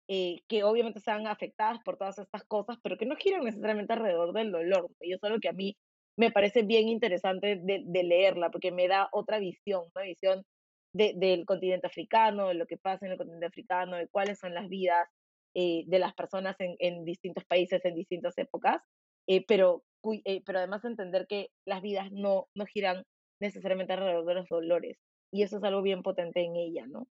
eh, 0.09 0.41
que 0.49 0.65
obviamente 0.65 0.99
están 0.99 1.27
afectadas 1.27 1.79
por 1.85 1.97
todas 1.97 2.19
estas 2.19 2.45
cosas, 2.45 2.79
pero 2.83 2.97
que 2.97 3.07
no 3.07 3.17
giran 3.17 3.45
necesariamente 3.45 3.93
alrededor 3.93 4.33
del 4.33 4.53
dolor. 4.53 4.89
Y 5.01 5.13
eso 5.13 5.27
es 5.27 5.33
lo 5.33 5.41
que 5.41 5.49
a 5.49 5.53
mí 5.53 5.77
me 6.17 6.31
parece 6.31 6.63
bien 6.63 6.89
interesante 6.89 7.61
de, 7.63 8.03
leerla, 8.05 8.51
porque 8.51 8.73
me 8.73 8.89
da 8.89 9.09
otra 9.13 9.39
visión, 9.39 9.85
una 9.95 10.05
visión 10.05 10.45
del 10.93 11.45
continente 11.45 11.87
africano, 11.87 12.49
de 12.49 12.55
lo 12.55 12.67
que 12.67 12.79
pasa 12.79 13.05
en 13.05 13.13
el 13.13 13.19
continente 13.19 13.47
africano, 13.47 13.97
de 13.97 14.09
cuáles 14.09 14.39
son 14.39 14.55
las 14.55 14.69
vidas 14.69 15.07
eh, 15.55 15.85
de 15.87 15.99
las 15.99 16.15
personas 16.15 16.57
en, 16.59 16.77
en, 16.79 17.05
distintos 17.05 17.45
países, 17.45 17.85
en 17.85 17.95
distintas 17.95 18.39
épocas, 18.39 18.83
eh, 19.27 19.45
pero 19.47 19.85
eh, 20.25 20.43
pero 20.45 20.59
además 20.59 20.85
entender 20.85 21.27
que 21.27 21.51
las 21.65 21.83
vidas 21.83 22.11
no, 22.13 22.49
no 22.55 22.67
giran 22.67 23.05
necesariamente 23.41 23.93
alrededor 23.93 24.25
de 24.27 24.35
los 24.35 24.49
dolores. 24.49 24.99
Y 25.33 25.43
eso 25.43 25.59
es 25.59 25.65
algo 25.65 25.83
bien 25.83 26.03
potente 26.03 26.41
en 26.45 26.57
ella, 26.57 26.87
¿no? 26.87 27.09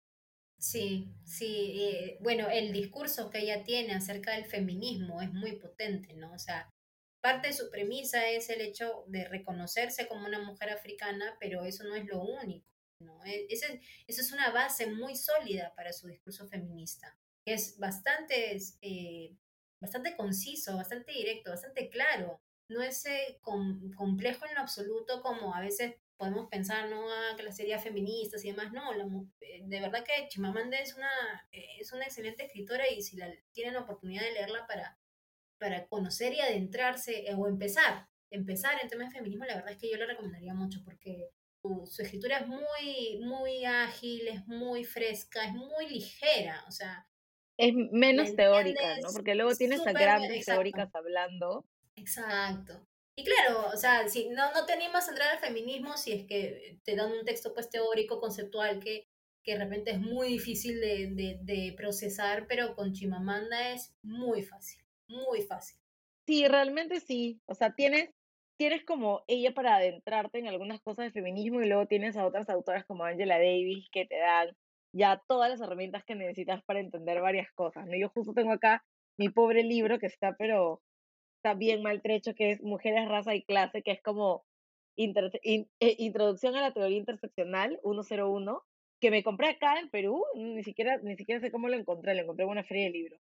Sí, 0.61 1.09
sí. 1.25 1.81
Eh, 1.83 2.19
bueno, 2.21 2.49
el 2.51 2.73
discurso 2.73 3.31
que 3.31 3.39
ella 3.41 3.65
tiene 3.65 3.95
acerca 3.95 4.33
del 4.33 4.45
feminismo 4.45 5.23
es 5.23 5.33
muy 5.33 5.53
potente, 5.57 6.13
¿no? 6.15 6.33
O 6.35 6.39
sea, 6.39 6.69
parte 7.23 7.49
de 7.49 7.55
su 7.55 7.71
premisa 7.71 8.29
es 8.29 8.51
el 8.51 8.61
hecho 8.61 9.05
de 9.09 9.27
reconocerse 9.27 10.07
como 10.07 10.27
una 10.27 10.39
mujer 10.45 10.71
africana, 10.71 11.37
pero 11.41 11.65
eso 11.65 11.85
no 11.85 11.95
es 11.95 12.05
lo 12.07 12.23
único, 12.23 12.67
¿no? 13.01 13.25
E, 13.25 13.47
esa 13.49 13.67
es 14.07 14.33
una 14.33 14.51
base 14.51 14.87
muy 14.87 15.17
sólida 15.17 15.75
para 15.75 15.93
su 15.95 16.09
discurso 16.09 16.47
feminista, 16.47 17.17
que 17.45 17.55
es 17.55 17.79
bastante, 17.79 18.59
eh, 18.83 19.35
bastante 19.81 20.15
conciso, 20.17 20.77
bastante 20.77 21.13
directo, 21.13 21.51
bastante 21.51 21.89
claro 21.89 22.41
no 22.71 22.83
es 22.83 23.05
eh, 23.07 23.41
complejo 23.43 24.47
en 24.47 24.55
lo 24.55 24.61
absoluto 24.61 25.21
como 25.23 25.55
a 25.55 25.61
veces 25.61 25.97
podemos 26.21 26.49
pensar, 26.51 26.91
¿no? 26.91 27.11
Ah, 27.11 27.35
que 27.35 27.43
las 27.43 27.57
series 27.57 27.83
feministas 27.83 28.45
y 28.45 28.49
demás, 28.49 28.73
no, 28.73 28.93
eh, 29.41 29.63
de 29.65 29.81
verdad 29.81 30.05
que 30.05 30.29
Chimamanda 30.29 30.79
es 30.79 30.95
una, 30.95 31.09
eh, 31.51 31.65
es 31.81 31.95
una 31.95 32.05
excelente 32.05 32.45
escritora 32.45 32.85
y 32.91 33.01
si 33.01 33.17
la, 33.17 33.27
tienen 33.53 33.73
la 33.73 33.81
oportunidad 33.81 34.23
de 34.25 34.33
leerla 34.33 34.67
para, 34.67 34.99
para 35.59 35.87
conocer 35.87 36.35
y 36.35 36.41
adentrarse 36.41 37.25
o 37.35 37.49
empezar, 37.49 38.07
empezar 38.31 38.75
en 38.83 38.91
temas 38.91 39.09
de 39.09 39.17
feminismo, 39.17 39.47
la 39.47 39.55
verdad 39.55 39.73
es 39.73 39.79
que 39.79 39.91
yo 39.91 39.97
la 39.97 40.05
recomendaría 40.05 40.53
mucho 40.53 40.81
porque 40.85 41.31
su, 41.63 41.89
su, 41.91 42.03
escritura 42.03 42.41
es 42.41 42.47
muy, 42.47 43.21
muy 43.25 43.65
ágil, 43.65 44.29
es 44.29 44.47
muy 44.47 44.85
fresca, 44.85 45.47
es 45.47 45.55
muy 45.55 45.89
ligera, 45.89 46.63
o 46.69 46.71
sea... 46.71 47.09
Es 47.57 47.73
menos 47.75 48.37
teórica, 48.37 48.99
¿no? 49.03 49.09
Porque 49.13 49.35
luego 49.35 49.55
tienes 49.55 49.87
a 49.87 49.93
grandes 49.93 50.45
teóricas 50.45 50.95
hablando 50.95 51.67
Exacto. 51.97 52.87
Y 53.21 53.25
claro, 53.25 53.69
o 53.71 53.77
sea, 53.77 54.09
si 54.09 54.31
no, 54.31 54.51
no 54.53 54.65
te 54.65 54.73
animas 54.73 55.07
a 55.07 55.11
entrar 55.11 55.29
al 55.29 55.41
feminismo 55.41 55.99
si 55.99 56.13
es 56.13 56.27
que 56.27 56.79
te 56.85 56.97
dan 56.97 57.13
un 57.13 57.23
texto 57.27 57.53
pues 57.53 57.69
teórico, 57.69 58.19
conceptual, 58.19 58.81
que, 58.81 59.09
que 59.45 59.53
de 59.53 59.59
repente 59.59 59.91
es 59.91 60.01
muy 60.01 60.29
difícil 60.29 60.81
de, 60.81 61.39
de, 61.43 61.75
procesar, 61.77 62.47
pero 62.49 62.75
con 62.75 62.95
Chimamanda 62.95 63.73
es 63.73 63.95
muy 64.03 64.43
fácil, 64.43 64.83
muy 65.07 65.43
fácil. 65.43 65.79
Sí, 66.27 66.49
realmente 66.49 67.01
sí. 67.01 67.43
O 67.45 67.55
sea, 67.55 67.75
tienes, 67.75 68.09
tienes 68.57 68.87
como 68.87 69.23
ella 69.27 69.53
para 69.53 69.77
adentrarte 69.77 70.39
en 70.39 70.49
algunas 70.49 70.81
cosas 70.81 71.05
de 71.05 71.13
feminismo 71.13 71.61
y 71.61 71.69
luego 71.69 71.85
tienes 71.85 72.17
a 72.17 72.25
otras 72.25 72.49
autoras 72.49 72.87
como 72.87 73.05
Angela 73.05 73.37
Davis 73.37 73.87
que 73.93 74.07
te 74.07 74.17
dan 74.17 74.57
ya 74.95 75.23
todas 75.29 75.51
las 75.51 75.61
herramientas 75.61 76.05
que 76.05 76.15
necesitas 76.15 76.63
para 76.65 76.81
entender 76.81 77.21
varias 77.21 77.53
cosas. 77.53 77.87
¿no? 77.87 77.95
Yo 77.99 78.09
justo 78.09 78.33
tengo 78.33 78.53
acá 78.53 78.83
mi 79.19 79.29
pobre 79.29 79.63
libro 79.63 79.99
que 79.99 80.07
está 80.07 80.37
pero 80.39 80.81
está 81.41 81.55
bien 81.55 81.83
maltrecho, 81.83 82.35
que 82.35 82.53
es 82.53 82.63
Mujeres, 82.63 83.09
Raza 83.09 83.35
y 83.35 83.43
Clase, 83.43 83.83
que 83.83 83.93
es 83.93 84.03
como 84.03 84.45
eh, 84.97 85.67
Introducción 85.81 86.55
a 86.55 86.61
la 86.61 86.73
Teoría 86.73 86.99
Interseccional 86.99 87.81
101, 87.83 88.63
que 89.01 89.11
me 89.11 89.25
compré 89.25 89.49
acá 89.49 89.81
en 89.81 89.89
Perú, 89.89 90.23
ni 90.35 90.63
siquiera, 90.63 90.99
ni 91.03 91.17
siquiera 91.17 91.41
sé 91.41 91.51
cómo 91.51 91.69
lo 91.69 91.77
encontré, 91.77 92.15
lo 92.15 92.23
encontré 92.23 92.45
en 92.45 92.51
una 92.51 92.65
feria 92.65 92.85
de 92.85 92.91
libros. 92.91 93.21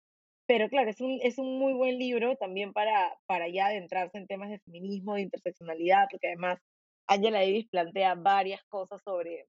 Pero 0.46 0.68
claro, 0.68 0.90
es 0.90 1.00
un, 1.00 1.20
es 1.22 1.38
un 1.38 1.58
muy 1.58 1.72
buen 1.72 1.98
libro 1.98 2.36
también 2.36 2.74
para, 2.74 3.16
para 3.26 3.48
ya 3.48 3.66
adentrarse 3.68 4.18
en 4.18 4.26
temas 4.26 4.50
de 4.50 4.58
feminismo, 4.58 5.14
de 5.14 5.22
interseccionalidad, 5.22 6.08
porque 6.10 6.28
además 6.28 6.58
Angela 7.06 7.38
Davis 7.38 7.68
plantea 7.70 8.14
varias 8.14 8.62
cosas 8.64 9.00
sobre, 9.02 9.46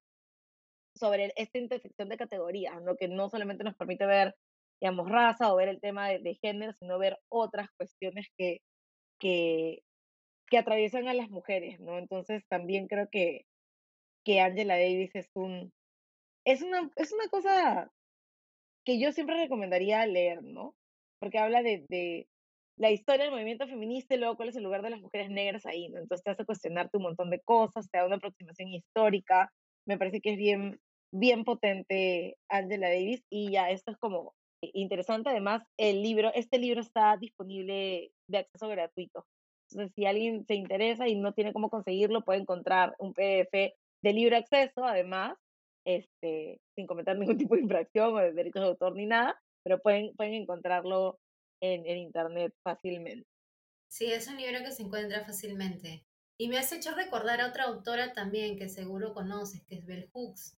sobre 0.94 1.34
esta 1.36 1.58
intersección 1.58 2.08
de 2.08 2.16
categorías, 2.16 2.82
lo 2.82 2.96
que 2.96 3.08
no 3.08 3.28
solamente 3.28 3.64
nos 3.64 3.74
permite 3.76 4.06
ver 4.06 4.34
digamos, 4.80 5.08
raza 5.08 5.52
o 5.52 5.56
ver 5.56 5.68
el 5.68 5.80
tema 5.80 6.08
de, 6.08 6.38
género, 6.42 6.72
sino 6.78 6.98
ver 6.98 7.18
otras 7.28 7.68
cuestiones 7.76 8.28
que, 8.36 8.60
que, 9.18 9.82
que 10.48 10.58
atraviesan 10.58 11.08
a 11.08 11.14
las 11.14 11.30
mujeres, 11.30 11.80
¿no? 11.80 11.98
Entonces 11.98 12.44
también 12.48 12.86
creo 12.88 13.08
que, 13.10 13.46
que 14.24 14.40
Angela 14.40 14.76
Davis 14.76 15.14
es 15.14 15.30
un, 15.34 15.72
es 16.44 16.62
una, 16.62 16.90
es 16.96 17.12
una 17.12 17.28
cosa 17.28 17.90
que 18.84 19.00
yo 19.00 19.12
siempre 19.12 19.36
recomendaría 19.36 20.06
leer, 20.06 20.42
¿no? 20.42 20.74
Porque 21.18 21.38
habla 21.38 21.62
de, 21.62 21.86
de 21.88 22.28
la 22.76 22.90
historia 22.90 23.24
del 23.24 23.32
movimiento 23.32 23.66
feminista 23.66 24.14
y 24.14 24.18
luego 24.18 24.36
cuál 24.36 24.48
es 24.48 24.56
el 24.56 24.64
lugar 24.64 24.82
de 24.82 24.90
las 24.90 25.00
mujeres 25.00 25.30
negras 25.30 25.64
ahí, 25.66 25.88
¿no? 25.88 26.00
Entonces 26.00 26.24
te 26.24 26.30
hace 26.30 26.44
cuestionarte 26.44 26.96
un 26.96 27.04
montón 27.04 27.30
de 27.30 27.40
cosas, 27.40 27.88
te 27.90 27.98
da 27.98 28.06
una 28.06 28.16
aproximación 28.16 28.68
histórica, 28.68 29.50
me 29.86 29.98
parece 29.98 30.20
que 30.20 30.32
es 30.32 30.36
bien, 30.36 30.80
bien 31.12 31.44
potente 31.44 32.36
Angela 32.48 32.88
Davis 32.88 33.22
y 33.30 33.52
ya 33.52 33.70
esto 33.70 33.92
es 33.92 33.98
como 33.98 34.34
interesante. 34.72 35.30
Además, 35.30 35.62
el 35.78 36.02
libro, 36.02 36.32
este 36.34 36.58
libro 36.58 36.80
está 36.80 37.16
disponible 37.16 38.12
de 38.28 38.38
acceso 38.38 38.68
gratuito. 38.68 39.26
Entonces, 39.70 39.94
si 39.94 40.06
alguien 40.06 40.44
se 40.46 40.54
interesa 40.54 41.08
y 41.08 41.16
no 41.16 41.32
tiene 41.32 41.52
cómo 41.52 41.70
conseguirlo, 41.70 42.24
puede 42.24 42.40
encontrar 42.40 42.94
un 42.98 43.12
PDF 43.12 43.74
de 44.02 44.12
libre 44.12 44.36
acceso, 44.36 44.84
además, 44.84 45.36
este, 45.86 46.60
sin 46.76 46.86
cometer 46.86 47.18
ningún 47.18 47.38
tipo 47.38 47.54
de 47.54 47.62
infracción 47.62 48.14
o 48.14 48.18
de 48.18 48.32
derechos 48.32 48.62
de 48.62 48.68
autor 48.68 48.94
ni 48.94 49.06
nada, 49.06 49.40
pero 49.64 49.80
pueden, 49.80 50.14
pueden 50.16 50.34
encontrarlo 50.34 51.18
en, 51.62 51.86
en 51.86 51.98
internet 51.98 52.52
fácilmente. 52.62 53.26
Sí, 53.90 54.06
es 54.12 54.26
un 54.28 54.36
libro 54.36 54.58
que 54.64 54.72
se 54.72 54.82
encuentra 54.82 55.24
fácilmente. 55.24 56.04
Y 56.38 56.48
me 56.48 56.58
has 56.58 56.72
hecho 56.72 56.94
recordar 56.94 57.40
a 57.40 57.46
otra 57.46 57.64
autora 57.64 58.12
también 58.12 58.58
que 58.58 58.68
seguro 58.68 59.14
conoces, 59.14 59.62
que 59.64 59.76
es 59.76 59.86
Bell 59.86 60.10
Hooks, 60.12 60.58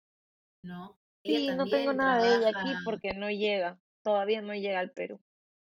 ¿no? 0.63 0.97
sí, 1.25 1.49
no 1.49 1.65
tengo 1.65 1.93
nada 1.93 2.23
de 2.23 2.35
ella 2.35 2.49
aquí 2.49 2.73
porque 2.83 3.13
no 3.13 3.29
llega 3.29 3.79
todavía 4.05 4.41
no 4.41 4.53
llega 4.53 4.79
al 4.79 4.91
Perú. 4.91 5.19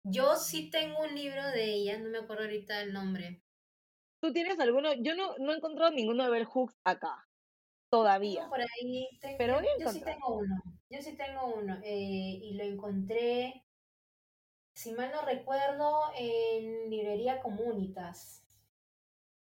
Yo 0.04 0.36
sí 0.36 0.70
tengo 0.70 1.02
un 1.02 1.16
libro 1.16 1.44
de 1.48 1.74
ella, 1.74 1.98
no 1.98 2.10
me 2.10 2.20
acuerdo 2.20 2.44
ahorita 2.44 2.82
el 2.84 2.94
nombre. 2.94 3.42
¿Tú 4.22 4.32
tienes 4.32 4.60
alguno? 4.60 4.94
Yo 4.94 5.16
no, 5.16 5.36
no 5.40 5.52
he 5.52 5.58
encontrado 5.58 5.92
ninguno 5.92 6.24
de 6.24 6.30
Bell 6.30 6.46
Hooks 6.46 6.76
acá, 6.86 7.28
todavía. 7.90 8.48
por 8.48 8.62
ahí, 8.62 9.08
tengo, 9.20 9.38
pero 9.38 9.60
yo 9.80 9.92
sí 9.92 10.02
tengo 10.02 10.38
uno. 10.38 10.56
Yo 10.90 11.02
sí 11.02 11.18
tengo 11.18 11.48
uno 11.48 11.80
eh, 11.84 12.40
y 12.42 12.54
lo 12.54 12.64
encontré, 12.64 13.66
si 14.74 14.94
mal 14.94 15.12
no 15.12 15.24
recuerdo, 15.24 16.12
en 16.16 16.90
librería 16.90 17.42
Comunitas, 17.42 18.46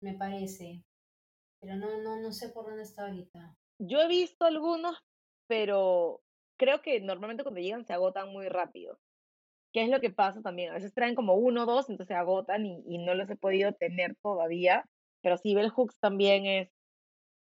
me 0.01 0.13
parece. 0.13 0.83
Pero 1.61 1.75
no, 1.77 2.01
no, 2.01 2.17
no 2.17 2.31
sé 2.31 2.49
por 2.49 2.65
dónde 2.65 2.83
está 2.83 3.03
ahorita. 3.03 3.55
Yo 3.79 4.01
he 4.01 4.07
visto 4.07 4.45
algunos, 4.45 4.97
pero 5.47 6.20
creo 6.61 6.83
que 6.83 7.01
normalmente 7.01 7.41
cuando 7.41 7.59
llegan 7.59 7.85
se 7.85 7.93
agotan 7.93 8.29
muy 8.31 8.47
rápido. 8.47 8.99
¿Qué 9.73 9.81
es 9.81 9.89
lo 9.89 9.99
que 9.99 10.11
pasa 10.11 10.43
también? 10.43 10.69
A 10.69 10.75
veces 10.75 10.93
traen 10.93 11.15
como 11.15 11.33
uno 11.33 11.63
o 11.63 11.65
dos, 11.65 11.89
entonces 11.89 12.09
se 12.09 12.19
agotan 12.19 12.67
y, 12.67 12.83
y 12.85 12.99
no 12.99 13.15
los 13.15 13.27
he 13.31 13.35
podido 13.35 13.73
tener 13.73 14.15
todavía. 14.21 14.85
Pero 15.23 15.37
sí, 15.37 15.55
Bell 15.55 15.71
Hooks 15.71 15.97
también 15.99 16.45
es, 16.45 16.69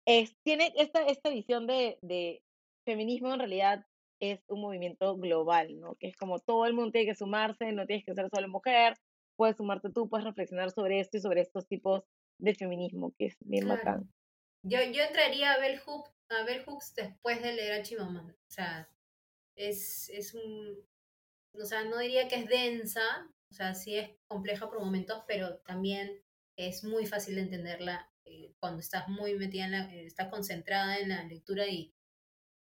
es 0.07 0.35
tiene 0.41 0.73
esta, 0.75 1.05
esta 1.05 1.29
visión 1.29 1.67
de, 1.67 1.99
de 2.01 2.41
feminismo 2.83 3.31
en 3.31 3.39
realidad 3.39 3.85
es 4.19 4.39
un 4.47 4.61
movimiento 4.61 5.15
global, 5.17 5.79
¿no? 5.79 5.95
Que 5.95 6.07
es 6.07 6.15
como 6.15 6.39
todo 6.39 6.65
el 6.65 6.73
mundo 6.73 6.91
tiene 6.91 7.07
que 7.11 7.15
sumarse, 7.15 7.71
no 7.73 7.85
tienes 7.85 8.05
que 8.05 8.15
ser 8.15 8.27
solo 8.33 8.47
mujer, 8.47 8.95
puedes 9.35 9.57
sumarte 9.57 9.91
tú, 9.91 10.09
puedes 10.09 10.25
reflexionar 10.25 10.71
sobre 10.71 10.99
esto 10.99 11.17
y 11.17 11.21
sobre 11.21 11.41
estos 11.41 11.67
tipos 11.67 12.05
de 12.39 12.55
feminismo, 12.55 13.13
que 13.19 13.27
es 13.27 13.37
bien 13.41 13.67
bacán. 13.67 14.09
Yo, 14.63 14.79
yo 14.91 15.03
entraría 15.03 15.53
a 15.53 15.59
Bell, 15.59 15.79
Hooks, 15.79 16.14
a 16.29 16.43
Bell 16.43 16.63
Hooks 16.65 16.93
después 16.95 17.41
de 17.41 17.53
leer 17.53 17.73
a 17.73 17.83
Chimamanda. 17.83 18.33
O 18.33 18.51
sea, 18.51 18.89
es, 19.55 20.09
es 20.09 20.33
un... 20.33 20.77
O 21.53 21.65
sea, 21.65 21.85
no 21.85 21.99
diría 21.99 22.27
que 22.27 22.35
es 22.35 22.47
densa, 22.47 23.29
o 23.49 23.53
sea, 23.53 23.73
sí 23.75 23.95
es 23.97 24.09
compleja 24.27 24.69
por 24.69 24.79
momentos, 24.79 25.23
pero 25.27 25.57
también 25.59 26.21
es 26.57 26.83
muy 26.83 27.05
fácil 27.05 27.35
de 27.35 27.41
entenderla 27.41 28.11
eh, 28.25 28.53
cuando 28.59 28.79
estás 28.79 29.07
muy 29.07 29.35
metida 29.35 29.65
en 29.65 29.71
la... 29.71 29.93
Eh, 29.93 30.05
estás 30.05 30.29
concentrada 30.29 30.99
en 30.99 31.09
la 31.09 31.23
lectura 31.23 31.67
y, 31.67 31.93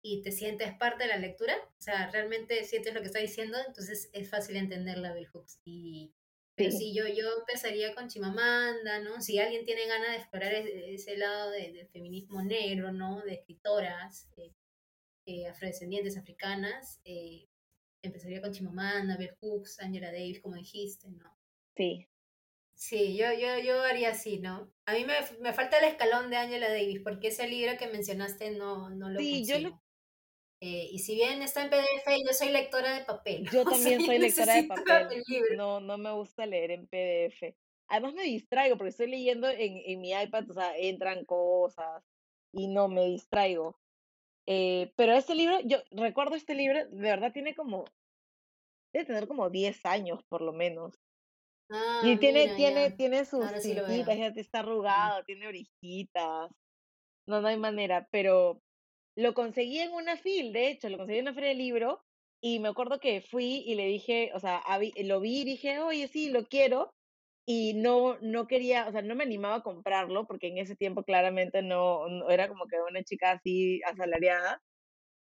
y 0.02 0.22
te 0.22 0.32
sientes 0.32 0.76
parte 0.78 1.04
de 1.04 1.10
la 1.10 1.18
lectura, 1.18 1.56
o 1.56 1.82
sea, 1.82 2.12
realmente 2.12 2.64
sientes 2.66 2.94
lo 2.94 3.00
que 3.00 3.08
está 3.08 3.20
diciendo, 3.20 3.58
entonces 3.66 4.10
es 4.12 4.30
fácil 4.30 4.58
entenderla 4.58 5.14
Bell 5.14 5.28
Hooks. 5.28 5.60
Y 5.64 6.14
pero 6.56 6.72
sí, 6.72 6.94
yo, 6.94 7.08
yo 7.08 7.40
empezaría 7.40 7.96
con 7.96 8.08
Chimamanda, 8.08 9.00
¿no? 9.00 9.22
Si 9.22 9.40
alguien 9.40 9.66
tiene 9.66 9.88
ganas 9.88 10.10
de 10.12 10.18
explorar 10.18 10.54
ese, 10.54 11.18
lado 11.18 11.50
del 11.52 11.88
feminismo 11.88 12.44
negro, 12.44 12.92
¿no? 12.92 13.22
De 13.22 13.34
escritoras 13.34 14.30
eh, 14.38 14.54
eh, 15.26 15.48
afrodescendientes 15.48 16.18
africanas, 16.18 17.02
eh, 17.06 17.48
empezaría 18.04 18.42
con 18.42 18.52
Chimamanda, 18.52 19.18
Bell 19.18 19.36
Hooks, 19.42 19.80
Angela 19.80 20.12
Davis, 20.12 20.42
como 20.42 20.56
dijiste, 20.56 21.10
¿no? 21.10 21.36
Sí. 21.76 22.08
Sí, 22.76 23.16
yo, 23.16 23.32
yo, 23.34 23.60
yo 23.60 23.82
haría 23.82 24.10
así, 24.10 24.40
¿no? 24.40 24.72
A 24.86 24.94
mí 24.94 25.06
me, 25.06 25.14
me 25.42 25.54
falta 25.54 25.78
el 25.80 25.86
escalón 25.86 26.30
de 26.30 26.38
Angela 26.38 26.70
Davis, 26.70 27.02
porque 27.04 27.30
ese 27.30 27.48
libro 27.48 27.78
que 27.78 27.88
mencionaste 27.88 28.52
no, 28.52 28.90
no 28.90 29.10
lo 29.10 29.20
Sí, 29.20 29.46
yo 29.46 29.60
lo, 29.60 29.83
eh, 30.66 30.88
y 30.94 31.00
si 31.00 31.16
bien 31.16 31.42
está 31.42 31.62
en 31.62 31.70
PDF, 31.70 32.26
yo 32.26 32.32
soy 32.32 32.48
lectora 32.48 32.98
de 32.98 33.04
papel. 33.04 33.46
Yo 33.54 33.66
también 33.66 34.00
soy 34.06 34.18
lectora 34.18 34.56
de 34.56 34.64
papel. 34.64 35.24
No, 35.58 35.82
no 35.82 35.98
me 35.98 36.14
gusta 36.14 36.46
leer 36.46 36.72
en 36.72 36.88
PDF. 36.88 37.54
Además 37.90 38.14
me 38.14 38.24
distraigo 38.24 38.78
porque 38.78 38.92
estoy 38.92 39.08
leyendo 39.08 39.50
en, 39.50 39.82
en 39.86 40.00
mi 40.00 40.14
iPad, 40.14 40.50
o 40.50 40.54
sea, 40.54 40.78
entran 40.78 41.26
cosas 41.26 42.02
y 42.54 42.70
no 42.70 42.88
me 42.88 43.04
distraigo. 43.08 43.78
Eh, 44.46 44.94
pero 44.96 45.12
este 45.12 45.36
libro, 45.36 45.60
yo 45.66 45.80
recuerdo 45.92 46.36
este 46.36 46.56
libro, 46.56 46.80
de 46.80 47.02
verdad 47.10 47.34
tiene 47.34 47.56
como, 47.56 47.84
debe 48.94 49.06
tener 49.06 49.28
como 49.28 49.50
10 49.50 49.86
años 49.86 50.24
por 50.30 50.42
lo 50.42 50.54
menos. 50.54 50.98
Ah, 51.70 52.04
y 52.06 52.16
tiene, 52.16 52.56
tiene, 52.56 52.92
tiene 52.92 53.26
sus 53.26 53.46
sí 53.62 53.76
ya 53.76 54.28
está 54.28 54.60
arrugado, 54.60 55.26
tiene 55.26 55.46
orejitas. 55.46 56.50
No, 57.28 57.42
no 57.42 57.50
hay 57.50 57.58
manera, 57.58 58.08
pero 58.12 58.62
lo 59.16 59.34
conseguí 59.34 59.80
en 59.80 59.94
una 59.94 60.18
fil, 60.18 60.54
de 60.54 60.70
hecho, 60.70 60.90
lo 60.90 60.98
conseguí 60.98 61.20
en 61.20 61.26
una 61.26 61.34
feria 61.34 61.50
de 61.50 61.56
libro 61.56 62.02
y 62.42 62.60
me 62.60 62.70
acuerdo 62.70 63.00
que 63.00 63.22
fui 63.22 63.64
y 63.66 63.76
le 63.76 63.86
dije, 63.86 64.32
o 64.34 64.40
sea, 64.40 64.62
lo 65.04 65.20
vi 65.22 65.42
y 65.42 65.46
dije, 65.46 65.80
oye, 65.80 66.08
sí, 66.08 66.30
lo 66.30 66.46
quiero. 66.46 66.92
Y 67.48 67.74
no, 67.76 68.18
no 68.22 68.48
quería, 68.48 68.88
o 68.88 68.92
sea, 68.92 69.02
no 69.02 69.16
me 69.16 69.24
animaba 69.26 69.56
a 69.58 69.64
comprarlo 69.64 70.26
porque 70.28 70.48
en 70.48 70.58
ese 70.60 70.76
tiempo 70.78 71.04
claramente 71.04 71.62
no, 71.62 72.08
no 72.10 72.30
era 72.30 72.48
como 72.50 72.68
que 72.68 72.78
una 72.90 73.04
chica 73.04 73.32
así 73.34 73.82
asalariada. 73.84 74.62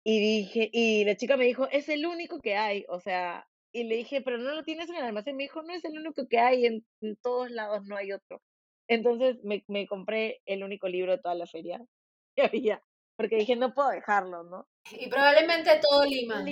Y 0.05 0.21
dije, 0.21 0.71
y 0.73 1.05
la 1.05 1.17
chica 1.17 1.37
me 1.37 1.45
dijo, 1.45 1.69
es 1.71 1.89
el 1.89 2.07
único 2.07 2.41
que 2.41 2.57
hay, 2.57 2.85
o 2.89 3.01
sea, 3.01 3.47
y 3.73 3.85
le 3.85 3.97
dije, 3.97 4.23
pero 4.23 4.39
no 4.39 4.55
lo 4.55 4.65
tienes 4.65 4.89
en 4.91 4.97
el 4.97 5.05
almacén. 5.05 5.37
Me 5.37 5.45
dijo, 5.45 5.63
no 5.63 5.75
es 5.75 5.85
el 5.85 5.99
único 5.99 6.27
que 6.29 6.39
hay, 6.39 6.67
en, 6.67 6.87
en 7.03 7.17
todos 7.23 7.51
lados 7.51 7.85
no 7.87 7.97
hay 7.97 8.13
otro. 8.13 8.43
Entonces 8.89 9.39
me, 9.45 9.63
me 9.69 9.87
compré 9.87 10.41
el 10.47 10.65
único 10.65 10.89
libro 10.89 11.13
de 11.13 11.19
toda 11.23 11.35
la 11.35 11.47
feria 11.47 11.81
que 12.37 12.43
había 12.43 12.83
porque 13.21 13.37
dije, 13.37 13.55
no 13.55 13.75
puedo 13.75 13.91
dejarlo, 13.91 14.45
¿no? 14.45 14.67
Y 14.93 15.11
probablemente 15.11 15.79
todo 15.79 16.07
Lima, 16.07 16.43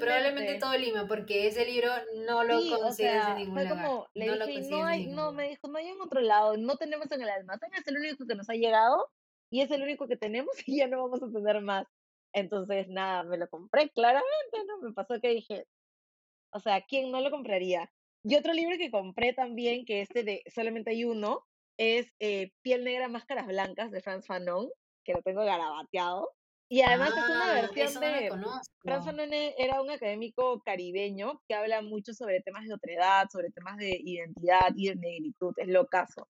probablemente 0.00 0.58
todo 0.58 0.74
Lima, 0.78 1.06
porque 1.06 1.48
ese 1.48 1.66
libro 1.66 1.90
no 2.26 2.44
lo 2.44 2.62
sí, 2.62 2.70
consigues 2.70 3.28
en 3.28 3.36
ningún 3.36 3.54
fue 3.54 3.68
como, 3.68 4.06
Le 4.14 4.32
dije, 4.32 4.70
no 4.70 4.86
hay, 4.86 5.06
no, 5.08 5.34
me 5.34 5.50
dijo, 5.50 5.68
no 5.68 5.76
hay 5.76 5.88
en 5.88 6.00
otro 6.00 6.22
lado, 6.22 6.56
no 6.56 6.76
tenemos 6.76 7.12
en 7.12 7.20
el 7.20 7.28
almacén, 7.28 7.68
es 7.74 7.86
el 7.86 7.98
único 7.98 8.24
que 8.26 8.36
nos 8.36 8.48
ha 8.48 8.54
llegado 8.54 9.10
y 9.50 9.60
es 9.60 9.70
el 9.70 9.82
único 9.82 10.08
que 10.08 10.16
tenemos 10.16 10.54
y 10.66 10.78
ya 10.78 10.86
no 10.86 11.02
vamos 11.02 11.22
a 11.22 11.30
tener 11.30 11.60
más. 11.60 11.86
Entonces, 12.32 12.88
nada, 12.88 13.22
me 13.24 13.36
lo 13.36 13.46
compré, 13.48 13.90
claramente, 13.90 14.64
¿no? 14.66 14.78
Me 14.78 14.94
pasó 14.94 15.20
que 15.20 15.28
dije, 15.28 15.66
o 16.54 16.58
sea, 16.58 16.80
¿quién 16.88 17.10
no 17.10 17.20
lo 17.20 17.30
compraría? 17.30 17.92
Y 18.22 18.36
otro 18.36 18.54
libro 18.54 18.78
que 18.78 18.90
compré 18.90 19.34
también, 19.34 19.84
que 19.84 20.00
este 20.00 20.24
de 20.24 20.42
solamente 20.46 20.92
hay 20.92 21.04
uno, 21.04 21.44
es 21.76 22.10
eh, 22.18 22.52
Piel 22.62 22.82
Negra, 22.82 23.08
Máscaras 23.08 23.46
Blancas 23.46 23.90
de 23.90 24.00
Franz 24.00 24.26
Fanon 24.26 24.70
que 25.04 25.12
lo 25.12 25.22
tengo 25.22 25.44
garabateado. 25.44 26.30
Y 26.68 26.80
además 26.80 27.10
es 27.10 27.24
una 27.24 27.50
ah, 27.50 27.54
versión 27.54 28.00
de... 28.00 28.30
Franz 28.80 29.04
Fanon 29.04 29.32
era 29.32 29.82
un 29.82 29.90
académico 29.90 30.62
caribeño 30.64 31.40
que 31.46 31.54
habla 31.54 31.82
mucho 31.82 32.14
sobre 32.14 32.40
temas 32.40 32.66
de 32.66 32.74
otredad, 32.74 33.28
sobre 33.30 33.50
temas 33.50 33.76
de 33.76 34.00
identidad 34.02 34.72
y 34.74 34.88
de 34.88 34.96
negritud, 34.96 35.54
es 35.58 35.68
lo 35.68 35.86
caso. 35.86 36.28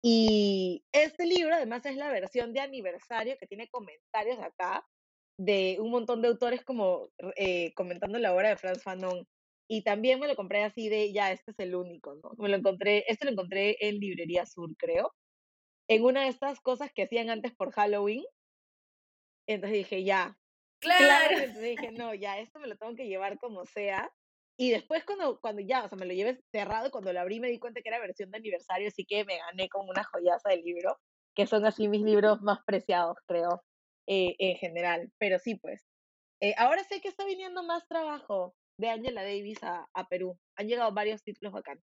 Y 0.00 0.84
este 0.92 1.26
libro 1.26 1.54
además 1.54 1.84
es 1.86 1.96
la 1.96 2.10
versión 2.10 2.52
de 2.52 2.60
aniversario 2.60 3.36
que 3.38 3.46
tiene 3.46 3.68
comentarios 3.68 4.38
acá 4.40 4.84
de 5.36 5.76
un 5.80 5.90
montón 5.90 6.22
de 6.22 6.28
autores 6.28 6.64
como 6.64 7.08
eh, 7.36 7.72
comentando 7.74 8.18
la 8.18 8.34
obra 8.34 8.50
de 8.50 8.56
Franz 8.56 8.82
Fanon. 8.82 9.26
Y 9.68 9.82
también 9.82 10.20
me 10.20 10.28
lo 10.28 10.36
compré 10.36 10.64
así 10.64 10.88
de, 10.88 11.12
ya, 11.12 11.32
este 11.32 11.52
es 11.52 11.58
el 11.58 11.74
único, 11.74 12.14
¿no? 12.16 12.32
Me 12.38 12.48
lo 12.48 12.56
encontré, 12.56 13.04
este 13.08 13.24
lo 13.24 13.32
encontré 13.32 13.76
en 13.80 13.98
Librería 13.98 14.44
Sur, 14.44 14.70
creo 14.76 15.12
en 15.94 16.04
una 16.04 16.22
de 16.22 16.28
estas 16.28 16.60
cosas 16.60 16.90
que 16.94 17.02
hacían 17.02 17.28
antes 17.28 17.52
por 17.54 17.72
Halloween. 17.72 18.24
Entonces 19.46 19.78
dije, 19.78 20.04
ya. 20.04 20.38
Claro. 20.80 21.36
Entonces 21.38 21.62
dije, 21.62 21.92
no, 21.98 22.14
ya, 22.14 22.38
esto 22.38 22.58
me 22.60 22.66
lo 22.66 22.76
tengo 22.76 22.94
que 22.94 23.06
llevar 23.06 23.38
como 23.38 23.66
sea. 23.66 24.10
Y 24.58 24.70
después 24.70 25.04
cuando, 25.04 25.38
cuando 25.40 25.60
ya, 25.60 25.84
o 25.84 25.88
sea, 25.88 25.98
me 25.98 26.06
lo 26.06 26.14
llevé 26.14 26.40
cerrado, 26.50 26.90
cuando 26.90 27.12
lo 27.12 27.20
abrí 27.20 27.40
me 27.40 27.48
di 27.48 27.58
cuenta 27.58 27.80
que 27.82 27.88
era 27.88 28.00
versión 28.00 28.30
de 28.30 28.38
aniversario, 28.38 28.88
así 28.88 29.04
que 29.04 29.24
me 29.24 29.38
gané 29.38 29.68
con 29.68 29.88
una 29.88 30.04
joyaza 30.04 30.50
de 30.50 30.58
libro, 30.58 30.98
que 31.34 31.46
son 31.46 31.64
así 31.66 31.88
mis 31.88 32.02
libros 32.02 32.40
más 32.42 32.60
preciados, 32.64 33.16
creo, 33.26 33.62
eh, 34.06 34.34
en 34.38 34.56
general. 34.56 35.12
Pero 35.18 35.38
sí, 35.38 35.56
pues. 35.56 35.84
Eh, 36.40 36.54
ahora 36.58 36.84
sé 36.84 37.00
que 37.00 37.08
está 37.08 37.24
viniendo 37.24 37.62
más 37.62 37.86
trabajo 37.86 38.54
de 38.78 38.88
Angela 38.88 39.22
Davis 39.22 39.62
a, 39.62 39.86
a 39.94 40.08
Perú. 40.08 40.38
Han 40.56 40.68
llegado 40.68 40.92
varios 40.92 41.22
títulos 41.22 41.52
bacanos. 41.52 41.84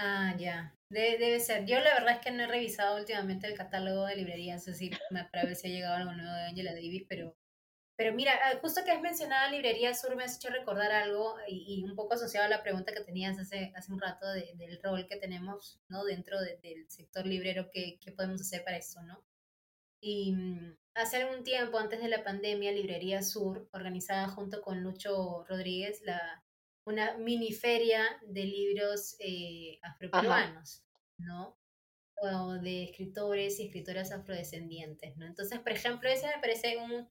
Ah, 0.00 0.32
ya. 0.38 0.72
debe 0.90 1.40
ser. 1.40 1.66
Yo 1.66 1.80
la 1.80 1.94
verdad 1.94 2.14
es 2.14 2.20
que 2.20 2.30
no 2.30 2.44
he 2.44 2.46
revisado 2.46 2.96
últimamente 2.96 3.48
el 3.48 3.56
catálogo 3.56 4.06
de 4.06 4.14
librerías, 4.14 4.66
así 4.68 4.90
para 5.32 5.44
ver 5.44 5.56
si 5.56 5.66
ha 5.66 5.70
llegado 5.70 5.96
algo 5.96 6.12
nuevo 6.12 6.32
de 6.32 6.44
Angela 6.44 6.72
Davis, 6.72 7.04
pero, 7.08 7.36
pero 7.96 8.14
mira, 8.14 8.32
ah, 8.44 8.58
justo 8.62 8.84
que 8.84 8.92
has 8.92 9.00
mencionado 9.02 9.50
Librería 9.50 9.92
Sur 9.94 10.14
me 10.14 10.22
has 10.22 10.36
hecho 10.36 10.50
recordar 10.50 10.92
algo 10.92 11.36
y, 11.48 11.82
un 11.84 11.96
poco 11.96 12.14
asociado 12.14 12.46
a 12.46 12.48
la 12.48 12.62
pregunta 12.62 12.92
que 12.94 13.02
tenías 13.02 13.40
hace, 13.40 13.72
hace 13.74 13.92
un 13.92 14.00
rato 14.00 14.28
del 14.28 14.80
rol 14.82 15.06
que 15.08 15.16
tenemos 15.16 15.80
¿no? 15.88 16.04
dentro 16.04 16.40
del 16.40 16.88
sector 16.88 17.26
librero, 17.26 17.68
¿qué, 17.72 17.98
¿qué 18.00 18.12
podemos 18.12 18.40
hacer 18.40 18.62
para 18.62 18.76
eso, 18.76 19.02
¿no? 19.02 19.24
Y 20.00 20.32
mm, 20.32 20.76
hace 20.94 21.16
algún 21.16 21.42
tiempo, 21.42 21.76
antes 21.76 22.00
de 22.00 22.08
la 22.08 22.22
pandemia, 22.22 22.70
Librería 22.70 23.22
Sur, 23.22 23.68
organizada 23.72 24.28
junto 24.28 24.62
con 24.62 24.80
Lucho 24.80 25.44
Rodríguez, 25.48 26.02
la, 26.04 26.44
una 26.88 27.18
mini 27.18 27.52
feria 27.52 28.02
de 28.22 28.44
libros 28.44 29.16
eh, 29.20 29.78
afroperuanos, 29.82 30.82
¿no? 31.18 31.58
O 32.20 32.54
de 32.54 32.84
escritores 32.84 33.60
y 33.60 33.66
escritoras 33.66 34.10
afrodescendientes, 34.10 35.16
¿no? 35.16 35.26
Entonces, 35.26 35.60
por 35.60 35.72
ejemplo, 35.72 36.08
ese 36.08 36.26
me 36.26 36.40
parece 36.40 36.78
un, 36.78 37.06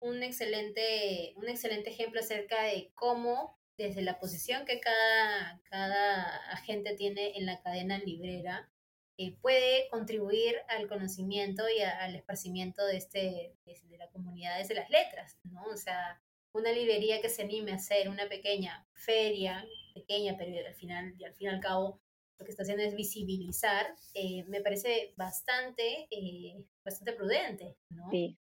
un, 0.00 0.22
excelente, 0.22 1.34
un 1.36 1.48
excelente 1.48 1.90
ejemplo 1.90 2.20
acerca 2.20 2.62
de 2.62 2.92
cómo 2.94 3.58
desde 3.76 4.02
la 4.02 4.18
posición 4.18 4.64
que 4.64 4.80
cada, 4.80 5.60
cada 5.64 6.36
agente 6.52 6.94
tiene 6.94 7.36
en 7.36 7.46
la 7.46 7.60
cadena 7.60 7.98
librera, 7.98 8.70
eh, 9.18 9.36
puede 9.40 9.88
contribuir 9.88 10.56
al 10.68 10.86
conocimiento 10.86 11.64
y 11.68 11.82
al 11.82 12.14
esparcimiento 12.14 12.86
de, 12.86 12.96
este, 12.96 13.56
de, 13.64 13.98
la 13.98 14.08
comunidad 14.10 14.58
desde 14.58 14.76
las 14.76 14.88
letras, 14.90 15.38
¿no? 15.42 15.64
O 15.64 15.76
sea, 15.76 16.22
una 16.52 16.72
librería 16.72 17.20
que 17.20 17.28
se 17.28 17.42
anime 17.42 17.72
a 17.72 17.76
hacer 17.76 18.08
una 18.08 18.28
pequeña 18.28 18.86
feria, 18.94 19.66
pequeña, 19.94 20.36
pero 20.38 20.66
al 20.66 20.74
final 20.74 21.14
y 21.18 21.24
al 21.24 21.34
fin 21.34 21.48
y 21.48 21.50
al 21.50 21.60
cabo 21.60 22.00
lo 22.38 22.44
que 22.44 22.50
está 22.50 22.62
haciendo 22.62 22.84
es 22.84 22.94
visibilizar, 22.94 23.86
eh, 24.14 24.44
me 24.44 24.60
parece 24.60 25.12
bastante, 25.16 26.06
eh, 26.10 26.64
bastante 26.84 27.12
prudente, 27.12 27.76
¿no? 27.90 28.08
Sí. 28.10 28.38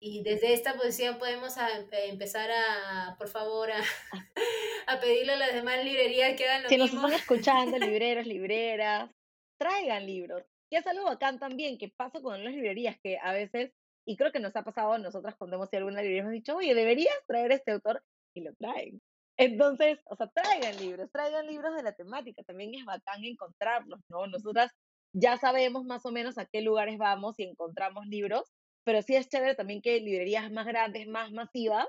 Y 0.00 0.22
desde 0.22 0.52
esta 0.52 0.74
posición 0.74 1.18
podemos 1.18 1.54
empezar 1.90 2.50
a, 2.50 3.16
por 3.18 3.28
favor, 3.28 3.70
a, 3.70 3.82
a, 4.86 5.00
pedirle 5.00 5.34
a 5.34 5.36
las 5.36 5.54
demás 5.54 5.82
librerías 5.84 6.36
que 6.36 6.44
hagan 6.44 6.64
lo 6.64 6.68
si 6.68 6.76
mismo. 6.76 6.88
Si 6.88 6.94
nos 6.94 7.04
están 7.04 7.20
escuchando, 7.20 7.78
libreros, 7.78 8.26
libreras, 8.26 9.10
traigan 9.58 10.06
libros. 10.06 10.42
Y 10.70 10.76
es 10.76 10.86
algo 10.86 11.04
bacán 11.04 11.38
también 11.38 11.78
que 11.78 11.88
pasa 11.88 12.20
con 12.20 12.42
las 12.42 12.52
librerías, 12.52 12.98
que 13.02 13.18
a 13.18 13.32
veces, 13.32 13.72
y 14.06 14.16
creo 14.16 14.32
que 14.32 14.40
nos 14.40 14.54
ha 14.56 14.62
pasado 14.62 14.92
a 14.92 14.98
nosotras 14.98 15.34
cuando 15.36 15.56
hemos 15.56 15.68
ido 15.72 15.78
a 15.78 15.80
alguna 15.80 16.00
librería, 16.00 16.22
hemos 16.22 16.32
dicho, 16.32 16.56
oye, 16.56 16.74
deberías 16.74 17.14
traer 17.26 17.52
este 17.52 17.72
autor, 17.72 18.02
y 18.34 18.42
lo 18.42 18.54
traen. 18.54 19.00
Entonces, 19.38 19.98
o 20.06 20.16
sea, 20.16 20.28
traigan 20.28 20.78
libros, 20.78 21.10
traigan 21.10 21.46
libros 21.46 21.74
de 21.76 21.82
la 21.82 21.92
temática, 21.92 22.42
también 22.44 22.74
es 22.74 22.84
bacán 22.84 23.24
encontrarlos, 23.24 24.00
¿no? 24.08 24.26
Nosotras 24.26 24.70
ya 25.12 25.36
sabemos 25.36 25.84
más 25.84 26.06
o 26.06 26.12
menos 26.12 26.38
a 26.38 26.46
qué 26.46 26.62
lugares 26.62 26.98
vamos 26.98 27.38
y 27.38 27.44
encontramos 27.44 28.06
libros, 28.06 28.50
pero 28.84 29.02
sí 29.02 29.16
es 29.16 29.28
chévere 29.28 29.54
también 29.54 29.82
que 29.82 30.00
librerías 30.00 30.50
más 30.50 30.66
grandes, 30.66 31.06
más 31.08 31.32
masivas, 31.32 31.86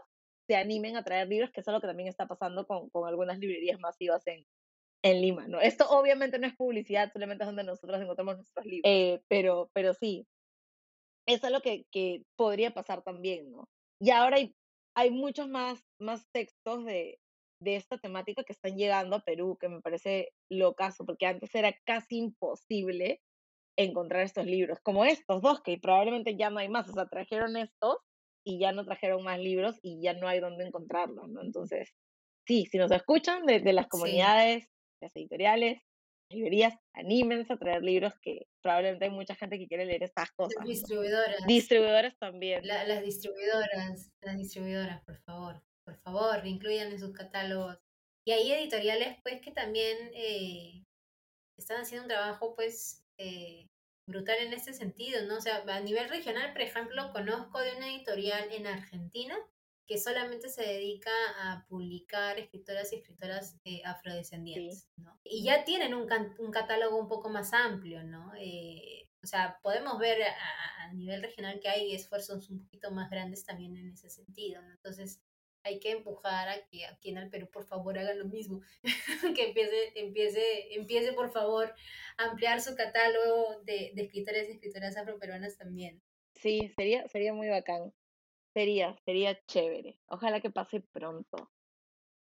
se 0.48 0.56
animen 0.56 0.98
a 0.98 1.04
traer 1.04 1.28
libros, 1.28 1.52
que 1.52 1.62
es 1.62 1.68
algo 1.68 1.82
que 1.82 1.88
también 1.88 2.10
está 2.10 2.26
pasando 2.28 2.66
con, 2.66 2.90
con 2.90 3.08
algunas 3.08 3.38
librerías 3.38 3.80
masivas 3.80 4.26
en, 4.28 4.46
en 5.04 5.22
Lima, 5.22 5.48
¿no? 5.48 5.60
Esto 5.60 5.90
obviamente 5.90 6.40
no 6.40 6.48
es 6.48 6.56
publicidad, 6.56 7.12
solamente 7.12 7.44
es 7.44 7.48
donde 7.48 7.64
nosotros 7.64 8.02
encontramos 8.02 8.38
nuestros 8.38 8.66
libros, 8.66 8.90
eh, 8.92 9.22
pero, 9.28 9.70
pero 9.74 9.94
sí, 9.94 10.26
es 11.28 11.44
algo 11.44 11.62
que, 11.62 11.86
que 11.92 12.24
podría 12.36 12.74
pasar 12.74 13.04
también, 13.04 13.52
¿no? 13.52 13.68
Y 14.00 14.12
ahora 14.12 14.38
hay, 14.38 14.56
hay 14.96 15.12
muchos 15.12 15.48
más, 15.50 15.84
más 16.00 16.26
textos 16.32 16.86
de, 16.86 17.20
de 17.62 17.76
esta 17.76 17.98
temática 17.98 18.44
que 18.44 18.54
están 18.54 18.78
llegando 18.78 19.16
a 19.16 19.22
Perú, 19.22 19.58
que 19.60 19.70
me 19.70 19.82
parece 19.82 20.30
locazo, 20.50 21.06
porque 21.06 21.26
antes 21.26 21.54
era 21.54 21.76
casi 21.86 22.18
imposible 22.18 23.22
encontrar 23.78 24.24
estos 24.24 24.46
libros, 24.46 24.80
como 24.82 25.06
estos 25.06 25.42
dos, 25.42 25.62
que 25.62 25.78
probablemente 25.78 26.36
ya 26.36 26.50
no 26.50 26.60
hay 26.60 26.70
más, 26.70 26.90
o 26.90 26.94
sea, 26.94 27.08
trajeron 27.08 27.58
estos 27.58 27.98
y 28.44 28.60
ya 28.60 28.72
no 28.72 28.86
trajeron 28.86 29.24
más 29.24 29.40
libros 29.40 29.78
y 29.82 30.02
ya 30.02 30.14
no 30.14 30.28
hay 30.28 30.40
dónde 30.40 30.66
encontrarlos, 30.66 31.28
¿no? 31.30 31.42
Entonces, 31.42 31.94
sí, 32.48 32.66
si 32.66 32.78
nos 32.78 32.92
escuchan 32.92 33.46
de, 33.46 33.60
de 33.60 33.74
las 33.74 33.88
comunidades, 33.88 34.68
las 35.02 35.16
editoriales, 35.16 35.82
librerías, 36.30 36.74
anímense 36.94 37.54
a 37.54 37.58
traer 37.58 37.84
libros 37.84 38.14
que 38.22 38.48
probablemente 38.62 39.06
hay 39.06 39.12
mucha 39.12 39.36
gente 39.36 39.58
que 39.58 39.68
quiere 39.68 39.86
leer 39.86 40.04
estas 40.04 40.32
cosas. 40.32 40.64
Distribuidoras. 40.66 41.46
Distribuidoras 41.48 42.18
también. 42.18 42.66
las 42.66 43.04
distribuidoras, 43.04 44.12
las 44.22 44.38
distribuidoras, 44.38 45.04
por 45.04 45.18
favor 45.20 45.62
por 45.88 45.96
favor, 46.00 46.46
incluyan 46.46 46.92
en 46.92 47.00
sus 47.00 47.14
catálogos. 47.14 47.80
Y 48.26 48.34
hay 48.34 48.52
editoriales, 48.52 49.18
pues, 49.24 49.40
que 49.40 49.52
también 49.52 49.98
eh, 50.14 50.84
están 51.58 51.80
haciendo 51.80 52.04
un 52.04 52.10
trabajo, 52.10 52.56
pues, 52.56 53.06
eh, 53.18 53.68
brutal 54.06 54.36
en 54.40 54.52
este 54.52 54.74
sentido, 54.74 55.26
¿no? 55.26 55.38
O 55.38 55.42
sea, 55.42 55.64
a 55.66 55.80
nivel 55.80 56.10
regional, 56.10 56.52
por 56.52 56.62
ejemplo, 56.62 57.14
conozco 57.14 57.60
de 57.60 57.78
una 57.78 57.88
editorial 57.88 58.52
en 58.52 58.68
Argentina 58.68 59.38
que 59.88 59.98
solamente 59.98 60.50
se 60.50 60.64
dedica 60.64 61.12
a 61.40 61.66
publicar 61.68 62.38
escritoras 62.38 62.92
y 62.92 62.98
escritoras 62.98 63.58
eh, 63.64 63.82
afrodescendientes, 63.86 64.90
¿no? 64.98 65.18
Y 65.24 65.44
ya 65.44 65.64
tienen 65.64 65.94
un, 65.94 66.08
un, 66.40 66.52
catálogo 66.52 66.98
un 66.98 67.08
poco 67.08 67.30
más 67.30 67.54
amplio, 67.54 68.04
¿no? 68.04 68.34
o 69.24 69.28
sea, 69.28 69.60
podemos 69.62 69.98
ver 69.98 70.22
a, 70.24 70.84
a, 70.84 70.94
nivel 70.94 71.22
regional 71.22 71.60
que 71.60 71.68
hay 71.68 71.94
esfuerzos 71.94 72.50
un 72.50 72.64
poquito 72.64 72.92
más 72.92 73.10
grandes 73.10 73.44
también 73.44 73.76
en 73.76 73.90
ese 73.90 74.10
sentido, 74.10 74.62
¿no? 74.62 74.72
Entonces, 74.72 75.22
hay 75.64 75.80
que 75.80 75.92
empujar 75.92 76.48
a 76.48 76.66
que 76.68 76.86
aquí 76.86 77.10
en 77.10 77.18
el 77.18 77.30
Perú 77.30 77.50
por 77.52 77.66
favor 77.66 77.98
hagan 77.98 78.20
lo 78.20 78.26
mismo, 78.26 78.62
que 79.36 79.48
empiece, 79.48 79.92
empiece, 79.96 80.76
empiece 80.76 81.14
por 81.14 81.32
favor 81.32 81.74
a 82.18 82.26
ampliar 82.26 82.62
su 82.62 82.76
catálogo 82.76 83.62
de, 83.64 83.92
de 83.94 84.04
escritores 84.04 84.50
y 84.50 84.54
escritoras 84.54 84.96
afroperuanas 84.98 85.58
también. 85.58 86.02
Sí, 86.36 86.72
sería, 86.76 87.08
sería 87.08 87.34
muy 87.34 87.50
bacán. 87.50 87.94
Sería, 88.58 88.98
sería 89.06 89.40
chévere. 89.46 90.00
Ojalá 90.08 90.42
que 90.42 90.50
pase 90.50 90.82
pronto. 90.82 91.52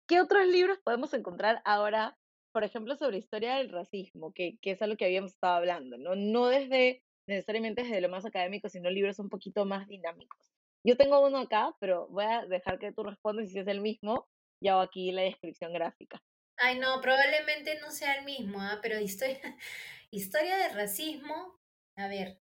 ¿Qué 0.07 0.20
otros 0.20 0.47
libros 0.47 0.78
podemos 0.84 1.14
encontrar 1.14 1.62
ahora, 1.64 2.18
por 2.53 2.62
ejemplo, 2.62 2.95
sobre 2.95 3.16
historia 3.16 3.55
del 3.55 3.70
racismo, 3.70 4.34
que, 4.34 4.59
que 4.61 4.72
es 4.72 4.82
algo 4.82 4.99
que 4.99 5.07
habíamos 5.07 5.32
estado 5.32 5.55
hablando, 5.57 5.97
¿no? 5.97 6.14
No 6.14 6.49
desde 6.49 7.03
necesariamente 7.26 7.84
desde 7.84 8.03
lo 8.03 8.11
más 8.11 8.26
académico, 8.26 8.68
sino 8.68 8.91
libros 8.91 9.18
un 9.18 9.30
poquito 9.30 9.64
más 9.64 9.89
dinámicos. 9.89 10.53
Yo 10.84 10.99
tengo 10.99 11.26
uno 11.26 11.39
acá, 11.39 11.74
pero 11.80 12.07
voy 12.09 12.26
a 12.26 12.45
dejar 12.45 12.78
que 12.78 12.93
tú 12.93 13.03
respondas 13.03 13.47
y 13.47 13.53
si 13.53 13.61
es 13.61 13.66
el 13.66 13.80
mismo, 13.80 14.28
ya 14.62 14.72
hago 14.72 14.82
aquí 14.82 15.12
la 15.12 15.22
descripción 15.22 15.72
gráfica. 15.72 16.22
Ay, 16.59 16.78
no, 16.78 17.01
probablemente 17.01 17.80
no 17.80 17.91
sea 17.91 18.12
el 18.12 18.26
mismo, 18.26 18.61
¿ah? 18.61 18.78
pero 18.82 19.01
historia, 19.01 19.41
historia 20.11 20.59
de 20.59 20.68
racismo, 20.68 21.59
a 21.97 22.09
ver, 22.09 22.39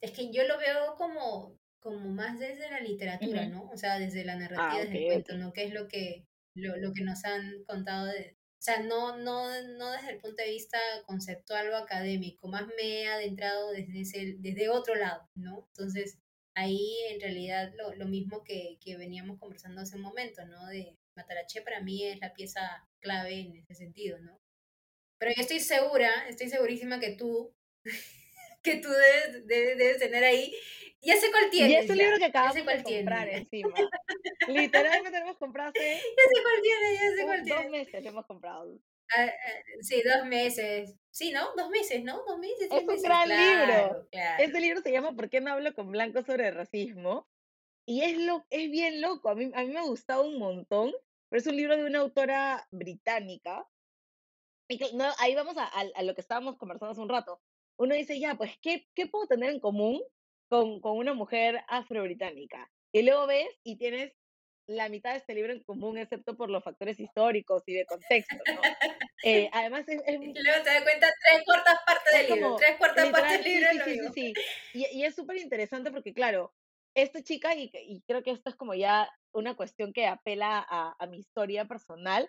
es 0.00 0.10
que 0.10 0.32
yo 0.32 0.42
lo 0.48 0.58
veo 0.58 0.96
como, 0.96 1.56
como 1.86 2.10
más 2.10 2.40
desde 2.40 2.68
la 2.68 2.80
literatura, 2.80 3.46
¿no? 3.46 3.70
O 3.70 3.76
sea, 3.76 3.96
desde 3.96 4.24
la 4.24 4.32
ah, 4.32 4.36
narrativa 4.36 4.84
del 4.84 5.04
cuento, 5.04 5.38
¿no? 5.38 5.52
Que 5.52 5.62
es 5.62 5.72
lo 5.72 5.86
que, 5.86 6.26
lo, 6.56 6.76
lo, 6.78 6.92
que 6.92 7.04
nos 7.04 7.24
han 7.24 7.62
contado 7.62 8.06
de... 8.06 8.36
O 8.58 8.62
sea, 8.66 8.82
no, 8.82 9.16
no, 9.18 9.48
no 9.78 9.92
desde 9.92 10.10
el 10.10 10.18
punto 10.18 10.42
de 10.42 10.50
vista 10.50 10.78
conceptual 11.06 11.70
o 11.70 11.76
académico, 11.76 12.48
más 12.48 12.66
me 12.76 13.02
he 13.02 13.06
adentrado 13.06 13.70
desde, 13.70 14.00
ese, 14.00 14.34
desde 14.38 14.68
otro 14.68 14.96
lado, 14.96 15.30
¿no? 15.36 15.68
Entonces, 15.68 16.18
ahí 16.56 16.92
en 17.08 17.20
realidad 17.20 17.72
lo, 17.76 17.94
lo 17.94 18.06
mismo 18.06 18.42
que, 18.42 18.78
que, 18.80 18.96
veníamos 18.96 19.38
conversando 19.38 19.80
hace 19.80 19.94
un 19.94 20.02
momento, 20.02 20.44
¿no? 20.44 20.66
De 20.66 20.98
Matarache 21.14 21.62
para 21.62 21.82
mí 21.82 22.04
es 22.04 22.18
la 22.20 22.34
pieza 22.34 22.88
clave 22.98 23.38
en 23.38 23.56
ese 23.58 23.76
sentido, 23.76 24.18
¿no? 24.18 24.40
Pero 25.18 25.32
yo 25.36 25.42
estoy 25.42 25.60
segura, 25.60 26.10
estoy 26.28 26.48
segurísima 26.48 26.98
que 26.98 27.12
tú, 27.12 27.54
que 28.66 28.76
tú 28.76 28.88
debes, 28.88 29.46
debes, 29.46 29.98
tener 29.98 30.24
ahí. 30.24 30.54
Ya 31.00 31.16
sé 31.16 31.30
cuál 31.30 31.50
tienes. 31.50 31.70
Y 31.70 31.76
es 31.76 31.90
un 31.90 31.98
libro 31.98 32.18
que 32.18 32.24
acabamos 32.24 32.54
de 32.56 32.82
comprar 32.82 33.28
encima. 33.28 33.74
Literalmente 34.48 35.18
lo 35.18 35.24
hemos 35.24 35.38
comprado 35.38 35.70
hace... 35.70 35.80
Ya 36.16 36.24
sé 36.34 36.42
cuál 36.42 36.62
tienes, 36.62 37.00
ya 37.00 37.16
sé 37.16 37.24
cuál 37.24 37.42
tienes. 37.44 37.62
Dos 37.62 37.70
meses 37.70 38.02
lo 38.02 38.10
hemos 38.10 38.26
comprado. 38.26 38.78
Ah, 39.16 39.24
ah, 39.24 39.62
sí, 39.82 40.02
dos 40.02 40.26
meses. 40.26 40.96
Sí, 41.10 41.30
¿no? 41.30 41.54
Dos 41.56 41.70
meses, 41.70 42.02
¿no? 42.02 42.24
Dos 42.26 42.38
meses. 42.38 42.68
Es 42.70 42.88
un 42.88 43.02
gran 43.02 43.28
libro. 43.28 44.08
Este 44.38 44.60
libro 44.60 44.80
se 44.80 44.90
llama 44.90 45.14
¿Por 45.14 45.30
qué 45.30 45.40
no 45.40 45.52
hablo 45.52 45.72
con 45.74 45.92
blanco 45.92 46.22
sobre 46.22 46.50
racismo? 46.50 47.28
Y 47.86 48.02
es, 48.02 48.18
lo, 48.18 48.44
es 48.50 48.68
bien 48.68 49.00
loco. 49.00 49.28
A 49.28 49.36
mí, 49.36 49.50
a 49.54 49.62
mí 49.62 49.68
me 49.68 49.78
ha 49.78 49.84
gustado 49.84 50.24
un 50.24 50.38
montón. 50.38 50.92
Pero 51.28 51.40
es 51.40 51.46
un 51.46 51.56
libro 51.56 51.76
de 51.76 51.84
una 51.84 52.00
autora 52.00 52.66
británica. 52.72 53.66
Y 54.68 54.78
que, 54.78 54.92
no, 54.94 55.04
ahí 55.18 55.34
vamos 55.34 55.56
a, 55.56 55.66
a, 55.66 56.02
lo 56.02 56.14
que 56.14 56.20
estábamos 56.20 56.56
conversando 56.56 56.92
hace 56.92 57.00
un 57.00 57.08
rato. 57.08 57.40
Uno 57.78 57.94
dice, 57.94 58.18
ya, 58.18 58.34
pues, 58.34 58.52
¿qué, 58.62 58.86
qué 58.94 59.06
puedo 59.06 59.26
tener 59.26 59.50
en 59.50 59.60
común 59.60 60.02
con, 60.48 60.80
con 60.80 60.96
una 60.96 61.14
mujer 61.14 61.62
afro-británica? 61.68 62.70
Y 62.92 63.02
luego 63.02 63.26
ves 63.26 63.48
y 63.62 63.76
tienes 63.76 64.12
la 64.66 64.88
mitad 64.88 65.12
de 65.12 65.18
este 65.18 65.34
libro 65.34 65.52
en 65.52 65.62
común, 65.62 65.98
excepto 65.98 66.36
por 66.36 66.50
los 66.50 66.62
factores 66.64 66.98
históricos 66.98 67.62
y 67.66 67.74
de 67.74 67.86
contexto, 67.86 68.36
¿no? 68.54 68.60
Eh, 69.22 69.48
además, 69.52 69.84
es, 69.88 70.02
Y 70.06 70.42
luego 70.42 70.62
te 70.64 70.70
das 70.70 70.82
cuenta 70.82 71.06
tres 71.22 71.44
cuartas 71.44 71.78
partes 71.86 72.12
del 72.12 72.34
libro, 72.34 72.56
tres 72.56 72.76
cuartas 72.76 73.10
partes 73.10 73.32
del 73.32 73.44
libro. 73.44 73.68
Sí, 73.84 73.98
sí, 73.98 74.08
sí, 74.14 74.34
Y, 74.74 74.98
y, 74.98 75.04
es 75.04 75.14
súper 75.14 75.36
interesante 75.36 75.90
porque, 75.90 76.12
claro, 76.12 76.52
esta 76.94 77.22
chica, 77.22 77.54
y, 77.54 77.70
y, 77.72 78.02
creo 78.08 78.22
que 78.22 78.32
esto 78.32 78.50
es 78.50 78.56
como 78.56 78.74
ya 78.74 79.08
una 79.32 79.54
cuestión 79.54 79.92
que 79.92 80.06
apela 80.06 80.64
a, 80.68 80.96
a 80.98 81.06
mi 81.06 81.18
historia 81.18 81.66
personal, 81.66 82.28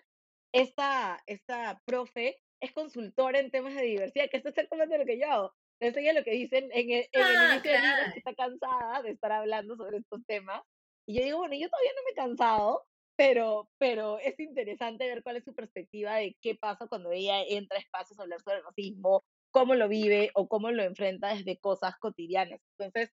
esta, 0.52 1.22
esta 1.26 1.82
profe 1.84 2.36
es 2.60 2.72
consultora 2.72 3.38
en 3.38 3.50
temas 3.50 3.74
de 3.74 3.82
diversidad, 3.82 4.28
que 4.30 4.38
esto 4.38 4.48
es 4.50 4.56
exactamente 4.56 4.98
lo 4.98 5.04
que 5.06 5.18
yo 5.18 5.30
hago. 5.30 5.52
Entonces 5.80 6.02
ella 6.02 6.12
lo 6.18 6.24
que 6.24 6.32
dicen 6.32 6.70
en 6.72 6.90
el, 6.90 7.08
en 7.12 7.28
el 7.28 7.40
Ah, 7.40 7.44
inicio 7.52 7.72
del 7.72 7.82
libro 7.82 8.02
es 8.02 8.08
claro. 8.08 8.12
que 8.12 8.18
está 8.18 8.34
cansada 8.34 9.02
de 9.02 9.10
estar 9.10 9.32
hablando 9.32 9.76
sobre 9.76 9.98
estos 9.98 10.24
temas. 10.26 10.62
Y 11.06 11.14
yo 11.18 11.24
digo, 11.24 11.38
bueno, 11.38 11.54
yo 11.54 11.68
todavía 11.70 11.92
no 11.96 12.02
me 12.04 12.10
he 12.10 12.14
cansado, 12.14 12.86
pero, 13.16 13.70
pero 13.78 14.18
es 14.18 14.38
interesante 14.40 15.06
ver 15.08 15.22
cuál 15.22 15.36
es 15.36 15.44
su 15.44 15.54
perspectiva 15.54 16.16
de 16.16 16.36
qué 16.42 16.54
pasa 16.56 16.86
cuando 16.88 17.10
ella 17.12 17.42
entra 17.42 17.78
a 17.78 17.80
espacios 17.80 18.18
a 18.18 18.22
hablar 18.22 18.40
sobre 18.42 18.58
el 18.58 18.64
racismo, 18.64 19.24
cómo 19.50 19.74
lo 19.74 19.88
vive 19.88 20.30
o 20.34 20.48
cómo 20.48 20.70
lo 20.70 20.82
enfrenta 20.82 21.34
desde 21.34 21.58
cosas 21.58 21.94
cotidianas. 21.98 22.60
Entonces, 22.78 23.10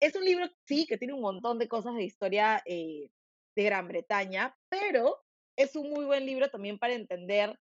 es 0.00 0.14
un 0.16 0.24
libro, 0.24 0.46
sí, 0.66 0.86
que 0.86 0.98
tiene 0.98 1.14
un 1.14 1.20
montón 1.22 1.58
de 1.58 1.68
cosas 1.68 1.94
de 1.94 2.04
historia 2.04 2.62
eh, 2.66 3.10
de 3.56 3.62
Gran 3.64 3.88
Bretaña, 3.88 4.56
pero 4.68 5.16
es 5.56 5.74
un 5.76 5.90
muy 5.90 6.04
buen 6.04 6.26
libro 6.26 6.50
también 6.50 6.78
para 6.78 6.94
entender 6.94 7.58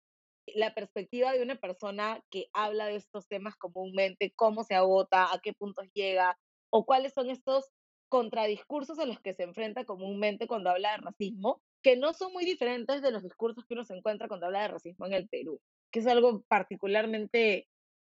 la 0.47 0.73
perspectiva 0.73 1.33
de 1.33 1.41
una 1.41 1.55
persona 1.55 2.23
que 2.29 2.47
habla 2.53 2.85
de 2.87 2.95
estos 2.95 3.27
temas 3.27 3.55
comúnmente, 3.55 4.33
cómo 4.35 4.63
se 4.63 4.75
agota, 4.75 5.33
a 5.33 5.39
qué 5.39 5.53
puntos 5.53 5.87
llega, 5.93 6.37
o 6.69 6.85
cuáles 6.85 7.13
son 7.13 7.29
estos 7.29 7.71
contradiscursos 8.09 8.99
a 8.99 9.05
los 9.05 9.19
que 9.19 9.33
se 9.33 9.43
enfrenta 9.43 9.85
comúnmente 9.85 10.47
cuando 10.47 10.69
habla 10.69 10.91
de 10.91 10.97
racismo, 10.97 11.61
que 11.81 11.97
no 11.97 12.13
son 12.13 12.33
muy 12.33 12.45
diferentes 12.45 13.01
de 13.01 13.11
los 13.11 13.23
discursos 13.23 13.65
que 13.65 13.73
uno 13.73 13.83
se 13.83 13.95
encuentra 13.95 14.27
cuando 14.27 14.45
habla 14.45 14.61
de 14.61 14.67
racismo 14.69 15.05
en 15.05 15.13
el 15.13 15.27
Perú, 15.27 15.59
que 15.91 15.99
es 15.99 16.07
algo 16.07 16.43
particularmente 16.47 17.67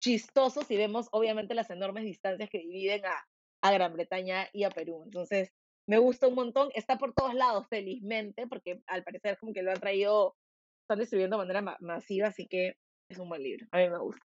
chistoso 0.01 0.63
si 0.63 0.77
vemos 0.77 1.07
obviamente 1.11 1.53
las 1.53 1.69
enormes 1.69 2.05
distancias 2.05 2.49
que 2.49 2.59
dividen 2.59 3.05
a, 3.05 3.27
a 3.61 3.71
Gran 3.71 3.93
Bretaña 3.93 4.47
y 4.53 4.63
a 4.63 4.69
Perú. 4.69 5.01
Entonces, 5.03 5.51
me 5.87 5.97
gusta 5.97 6.27
un 6.27 6.35
montón, 6.35 6.69
está 6.75 6.97
por 6.97 7.13
todos 7.13 7.33
lados, 7.33 7.67
felizmente, 7.67 8.47
porque 8.47 8.81
al 8.87 9.03
parecer 9.03 9.37
como 9.39 9.53
que 9.53 9.63
lo 9.63 9.71
han 9.71 9.79
traído, 9.79 10.35
están 10.89 10.99
distribuyendo 10.99 11.37
de 11.37 11.43
manera 11.43 11.61
ma- 11.61 11.77
masiva, 11.81 12.29
así 12.29 12.47
que 12.47 12.73
es 13.11 13.19
un 13.19 13.29
buen 13.29 13.43
libro, 13.43 13.67
a 13.71 13.77
mí 13.77 13.89
me 13.89 13.99
gusta. 13.99 14.25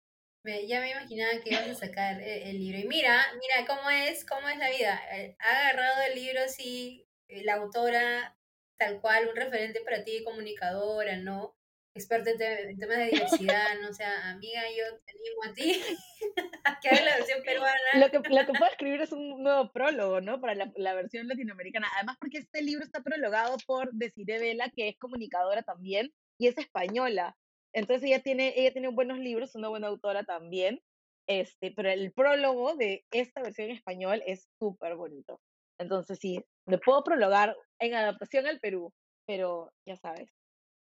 ya 0.66 0.80
me 0.80 0.92
imaginaba 0.92 1.42
que 1.42 1.50
ibas 1.50 1.68
a 1.68 1.74
sacar 1.74 2.22
e, 2.22 2.50
el, 2.50 2.58
libro. 2.58 2.78
Y 2.78 2.88
mira, 2.88 3.22
mira 3.34 3.66
cómo 3.66 3.90
es, 3.90 4.24
cómo 4.24 4.48
es 4.48 4.56
la 4.56 4.70
vida. 4.70 4.98
Eh, 5.12 5.36
ha 5.40 5.68
agarrado 5.68 6.02
el 6.08 6.14
libro 6.14 6.40
así, 6.42 7.06
eh, 7.28 7.44
la 7.44 7.56
autora 7.56 8.34
tal 8.78 9.00
cual, 9.00 9.28
un 9.28 9.36
referente 9.36 9.82
para 9.82 10.04
ti, 10.04 10.24
comunicadora, 10.24 11.18
¿no? 11.18 11.54
Experta 11.94 12.30
en, 12.30 12.78
temas 12.78 12.96
de 12.96 13.10
diversidad, 13.10 13.78
¿no? 13.80 13.90
O 13.90 13.92
sea, 13.92 14.30
amiga, 14.30 14.62
yo 14.76 14.98
te 15.04 15.12
animo 15.12 15.44
a 15.44 15.54
ti 15.54 15.80
que 16.82 16.88
haga 16.88 17.04
la 17.04 17.16
versión 17.16 17.42
peruana. 17.44 17.76
Lo 17.98 18.10
que, 18.10 18.18
lo 18.18 18.46
que 18.46 18.52
puedo 18.52 18.70
escribir 18.70 19.02
es 19.02 19.12
un 19.12 19.42
nuevo 19.42 19.70
prólogo, 19.70 20.22
¿no? 20.22 20.40
Para 20.40 20.54
la, 20.54 20.72
la, 20.76 20.94
versión 20.94 21.28
latinoamericana. 21.28 21.88
Además, 21.94 22.16
porque 22.18 22.38
este 22.38 22.62
libro 22.62 22.84
está 22.84 23.02
prologado 23.02 23.58
por 23.66 23.92
Desiree 23.92 24.40
Vela, 24.40 24.70
que 24.74 24.88
es 24.88 24.98
comunicadora 24.98 25.62
también, 25.62 26.12
y 26.38 26.48
es 26.48 26.58
española. 26.58 27.36
Entonces 27.72 28.04
ella 28.04 28.22
tiene, 28.22 28.54
ella 28.56 28.72
tiene 28.72 28.88
buenos 28.88 29.18
libros, 29.18 29.54
una 29.54 29.68
buena 29.68 29.88
autora 29.88 30.24
también, 30.24 30.80
este, 31.26 31.72
pero 31.72 31.90
el 31.90 32.12
prólogo 32.12 32.76
de 32.76 33.04
esta 33.10 33.42
versión 33.42 33.70
en 33.70 33.76
español 33.76 34.22
es 34.26 34.48
súper 34.58 34.96
bonito. 34.96 35.40
Entonces 35.78 36.18
sí, 36.20 36.44
me 36.66 36.78
puedo 36.78 37.02
prologar 37.02 37.56
en 37.80 37.94
adaptación 37.94 38.46
al 38.46 38.60
Perú, 38.60 38.92
pero 39.26 39.72
ya 39.86 39.96
sabes, 39.96 40.30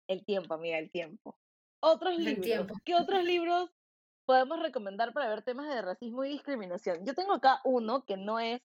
el 0.08 0.24
tiempo, 0.26 0.54
amiga, 0.54 0.78
el 0.78 0.92
tiempo. 0.92 1.38
Otros 1.82 2.18
libros, 2.18 2.68
¿qué 2.86 2.96
otros 2.96 3.24
libros 3.24 3.70
podemos 4.26 4.62
recomendar 4.62 5.14
para 5.14 5.30
ver 5.30 5.44
temas 5.44 5.68
de 5.68 5.82
racismo 5.82 6.24
y 6.24 6.30
discriminación? 6.30 7.06
Yo 7.06 7.14
tengo 7.14 7.34
acá 7.34 7.60
uno 7.66 8.06
que 8.06 8.18
no 8.18 8.40
es 8.40 8.62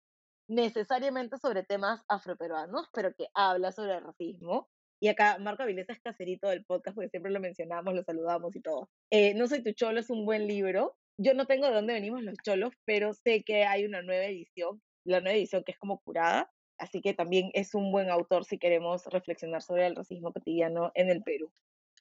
necesariamente 0.48 1.38
sobre 1.38 1.62
temas 1.62 2.04
afroperuanos, 2.08 2.88
pero 2.92 3.14
que 3.14 3.28
habla 3.34 3.72
sobre 3.72 3.96
el 3.96 4.04
racismo, 4.04 4.68
y 5.00 5.08
acá 5.08 5.38
Marco 5.38 5.62
Avilés 5.62 5.88
es 5.88 6.00
caserito 6.00 6.48
del 6.48 6.64
podcast 6.64 6.94
porque 6.94 7.10
siempre 7.10 7.30
lo 7.30 7.40
mencionamos, 7.40 7.94
lo 7.94 8.02
saludamos 8.02 8.54
y 8.56 8.60
todo. 8.60 8.88
Eh, 9.10 9.34
no 9.34 9.46
soy 9.46 9.62
tu 9.62 9.72
cholo 9.72 10.00
es 10.00 10.10
un 10.10 10.24
buen 10.24 10.46
libro. 10.46 10.96
Yo 11.18 11.34
no 11.34 11.46
tengo 11.46 11.66
de 11.66 11.74
dónde 11.74 11.92
venimos 11.92 12.22
los 12.22 12.36
cholos, 12.44 12.72
pero 12.84 13.12
sé 13.12 13.42
que 13.42 13.64
hay 13.64 13.84
una 13.84 14.02
nueva 14.02 14.24
edición, 14.24 14.80
la 15.04 15.20
nueva 15.20 15.36
edición 15.36 15.62
que 15.64 15.72
es 15.72 15.78
como 15.78 16.00
curada, 16.00 16.50
así 16.78 17.00
que 17.00 17.14
también 17.14 17.50
es 17.54 17.74
un 17.74 17.90
buen 17.92 18.10
autor 18.10 18.44
si 18.44 18.58
queremos 18.58 19.04
reflexionar 19.06 19.62
sobre 19.62 19.86
el 19.86 19.96
racismo 19.96 20.32
cotidiano 20.32 20.92
en 20.94 21.10
el 21.10 21.22
Perú. 21.22 21.52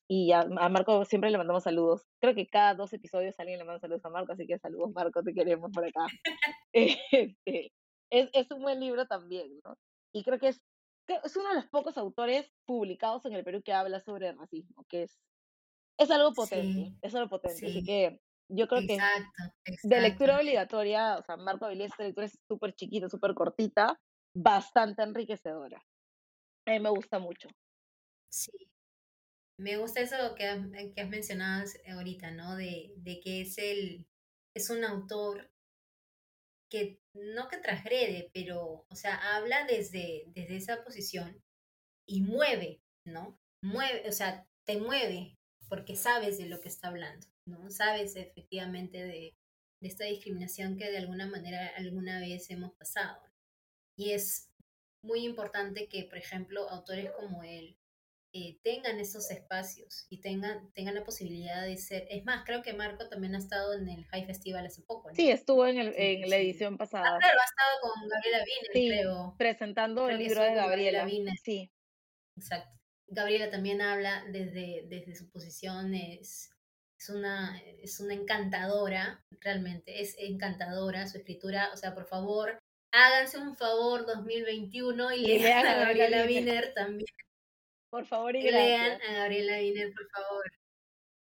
Y 0.10 0.32
a, 0.32 0.46
Marco 0.46 1.04
siempre 1.06 1.30
le 1.32 1.38
mandamos 1.38 1.64
saludos. 1.64 2.06
Creo 2.22 2.34
que 2.34 2.48
cada 2.48 2.76
dos 2.76 2.94
episodios 2.94 3.40
alguien 3.40 3.60
le 3.60 3.66
manda 3.66 3.80
saludos 3.80 4.06
a 4.06 4.10
Marco, 4.10 4.32
así 4.32 4.48
que 4.48 4.58
saludos 4.58 4.92
Marco, 4.94 5.22
te 5.22 5.34
queremos 5.34 5.72
por 5.72 5.86
acá. 5.86 6.06
Este, 6.74 7.72
es, 8.12 8.30
es 8.34 8.52
un 8.52 8.62
buen 8.62 8.80
libro 8.80 9.06
también, 9.08 9.60
¿no? 9.64 9.76
Y 10.14 10.24
creo 10.24 10.40
que 10.40 10.50
es 10.50 10.62
es 11.08 11.36
uno 11.36 11.50
de 11.50 11.56
los 11.56 11.68
pocos 11.68 11.98
autores 11.98 12.52
publicados 12.66 13.26
en 13.26 13.34
el 13.34 13.44
Perú 13.44 13.62
que 13.64 13.74
habla 13.74 14.00
sobre 14.00 14.32
racismo, 14.34 14.86
que 14.90 15.04
es, 15.04 15.20
es 15.98 16.12
algo 16.12 16.34
potente, 16.34 16.98
es 17.02 17.16
algo 17.16 17.30
potente. 17.30 17.66
Así 17.66 17.84
que 17.84 18.22
yo 18.50 18.68
creo 18.68 18.82
que 18.82 18.98
de 19.84 20.02
lectura 20.02 20.38
obligatoria, 20.38 21.18
o 21.18 21.24
sea, 21.24 21.38
Marco 21.38 21.66
Avilés, 21.66 21.92
esta 21.92 22.04
lectura 22.04 22.28
es 22.28 22.40
súper 22.48 22.74
chiquita, 22.74 23.10
súper 23.10 23.34
cortita, 23.34 24.00
bastante 24.36 25.04
enriquecedora. 25.04 25.84
A 26.66 26.72
mí 26.72 26.80
me 26.80 26.90
gusta 26.90 27.20
mucho. 27.20 27.50
Sí. 28.30 28.52
Me 29.60 29.78
gusta 29.78 30.02
eso 30.02 30.36
que, 30.36 30.46
has, 30.46 30.60
que 30.94 31.02
has 31.02 31.10
mencionado 31.10 31.66
ahorita, 31.92 32.32
¿no? 32.32 32.56
De, 32.56 32.94
de 32.98 33.20
que 33.20 33.42
es 33.42 33.58
el 33.58 34.08
es 34.54 34.70
un 34.70 34.84
autor 34.84 35.52
que 36.70 37.00
no 37.14 37.48
que 37.48 37.58
transgrede, 37.58 38.30
pero, 38.34 38.86
o 38.90 38.96
sea, 38.96 39.36
habla 39.36 39.66
desde, 39.66 40.26
desde 40.28 40.58
esa 40.58 40.84
posición 40.84 41.42
y 42.06 42.22
mueve, 42.22 42.82
¿no? 43.06 43.40
Mueve, 43.62 44.08
o 44.08 44.12
sea, 44.12 44.48
te 44.66 44.78
mueve 44.78 45.38
porque 45.70 45.96
sabes 45.96 46.38
de 46.38 46.48
lo 46.48 46.62
que 46.62 46.70
está 46.70 46.90
hablando, 46.90 47.28
¿no? 47.46 47.70
Sabes 47.70 48.16
efectivamente 48.16 48.98
de, 48.98 49.36
de 49.82 49.88
esta 49.88 50.06
discriminación 50.06 50.78
que 50.78 50.90
de 50.90 50.98
alguna 50.98 51.28
manera 51.28 51.68
alguna 51.76 52.20
vez 52.20 52.50
hemos 52.50 52.74
pasado. 52.74 53.22
Y 53.96 54.12
es 54.12 54.50
muy 55.02 55.26
importante 55.26 55.88
que, 55.88 56.04
por 56.04 56.18
ejemplo, 56.18 56.70
autores 56.70 57.12
como 57.12 57.44
él 57.44 57.78
eh, 58.34 58.60
tengan 58.62 59.00
esos 59.00 59.32
espacios 59.32 60.06
y 60.10 60.20
tengan, 60.20 60.72
tengan 60.74 60.96
la 60.96 61.04
posibilidad 61.04 61.66
de 61.66 61.78
ser. 61.78 62.08
Es 62.10 62.26
más, 62.26 62.44
creo 62.46 62.62
que 62.62 62.74
Marco 62.74 63.08
también 63.08 63.36
ha 63.36 63.38
estado 63.38 63.74
en 63.74 63.88
el 63.88 64.06
High 64.06 64.26
Festival 64.26 64.66
hace 64.66 64.82
poco. 64.82 65.10
Sí, 65.14 65.30
estuvo 65.30 65.66
en, 65.66 65.78
el, 65.78 65.94
en 65.96 66.30
la 66.30 66.38
edición 66.38 66.76
ah, 66.76 66.78
pasada. 66.78 67.16
Ah, 67.16 67.18
claro, 67.20 67.38
ha 67.40 67.46
estado 67.46 67.80
con 67.82 68.10
Gabriela 68.10 68.44
Viner, 68.44 68.90
creo. 68.90 69.36
Presentando 69.38 70.10
el 70.10 70.20
libro 70.20 70.42
de 70.42 70.54
Gabriela. 70.56 71.00
Gabriela 71.00 71.34
Sí. 71.42 71.72
Exacto. 72.36 72.78
Gabriela 73.08 73.50
también 73.50 73.82
habla 73.82 74.24
desde, 74.30 74.86
desde 74.88 75.16
su 75.16 75.32
posición, 75.32 75.94
es, 75.94 76.52
es, 77.00 77.10
una, 77.10 77.58
es 77.82 78.00
una 78.02 78.14
encantadora, 78.14 79.24
realmente, 79.40 80.02
es 80.02 80.16
encantadora 80.20 81.08
su 81.08 81.18
escritura. 81.18 81.70
O 81.74 81.78
sea, 81.78 81.96
por 81.96 82.06
favor, 82.06 82.60
háganse 82.92 83.38
un 83.38 83.56
favor 83.56 84.06
2021 84.06 85.14
y, 85.14 85.26
y 85.26 85.40
lean 85.40 85.66
a 85.66 85.76
Gabriela 85.76 86.26
Wiener 86.26 86.74
también. 86.74 87.08
Por 87.90 88.06
favor 88.06 88.36
y 88.36 88.42
Lean 88.42 89.02
a 89.02 89.14
Gabriela 89.14 89.58
Wiener, 89.58 89.94
por 89.94 90.10
favor. 90.10 90.44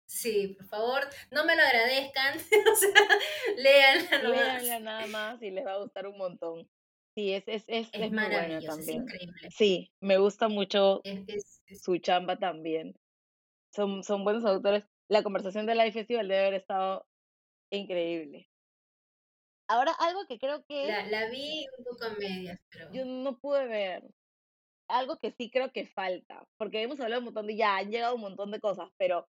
Sí, 0.05 0.55
por 0.57 0.67
favor, 0.67 1.01
no 1.31 1.45
me 1.45 1.55
lo 1.55 1.61
agradezcan, 1.61 2.37
o 2.71 2.75
sea, 2.75 2.91
léanla 3.57 4.79
nada 4.79 5.07
más 5.07 5.41
y 5.41 5.51
les 5.51 5.65
va 5.65 5.73
a 5.73 5.79
gustar 5.79 6.07
un 6.07 6.17
montón. 6.17 6.69
Sí, 7.13 7.33
es, 7.33 7.43
es, 7.47 7.63
es, 7.67 7.89
es, 7.91 8.11
maravilloso, 8.11 8.79
es 8.79 8.87
increíble. 8.87 9.49
Sí, 9.49 9.91
me 9.99 10.17
gusta 10.17 10.47
mucho 10.47 11.01
su 11.81 11.97
chamba 11.97 12.37
también. 12.37 12.95
Son, 13.73 14.03
son 14.03 14.23
buenos 14.23 14.45
autores. 14.45 14.85
La 15.09 15.23
conversación 15.23 15.65
del 15.65 15.77
Live 15.79 15.93
Festival 15.93 16.27
debe 16.27 16.41
haber 16.41 16.53
estado 16.53 17.05
increíble. 17.71 18.47
Ahora, 19.67 19.91
algo 19.99 20.25
que 20.27 20.39
creo 20.39 20.63
que... 20.65 20.87
La, 20.87 21.05
la 21.07 21.29
vi 21.29 21.65
un 21.77 21.83
poco 21.83 22.05
a 22.05 22.13
medias, 22.13 22.59
pero... 22.69 22.93
Yo 22.93 23.03
no 23.03 23.37
pude 23.39 23.67
ver 23.67 24.03
algo 24.87 25.17
que 25.19 25.31
sí 25.31 25.49
creo 25.49 25.71
que 25.71 25.85
falta, 25.85 26.47
porque 26.57 26.81
hemos 26.81 26.99
hablado 26.99 27.19
un 27.19 27.25
montón 27.25 27.47
de, 27.47 27.55
ya 27.55 27.77
han 27.77 27.91
llegado 27.91 28.15
un 28.15 28.21
montón 28.21 28.51
de 28.51 28.59
cosas, 28.59 28.89
pero 28.97 29.27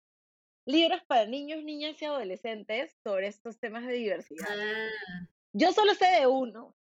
libros 0.66 1.01
para 1.08 1.26
niños, 1.26 1.64
niñas 1.64 2.01
y 2.01 2.05
adolescentes 2.05 2.95
sobre 3.03 3.28
estos 3.28 3.60
temas 3.60 3.86
de 3.86 3.93
diversidad. 3.93 4.47
Ah. 4.49 5.28
Yo 5.53 5.72
solo 5.72 5.95
sé 5.95 6.05
de 6.08 6.28
uno, 6.28 6.76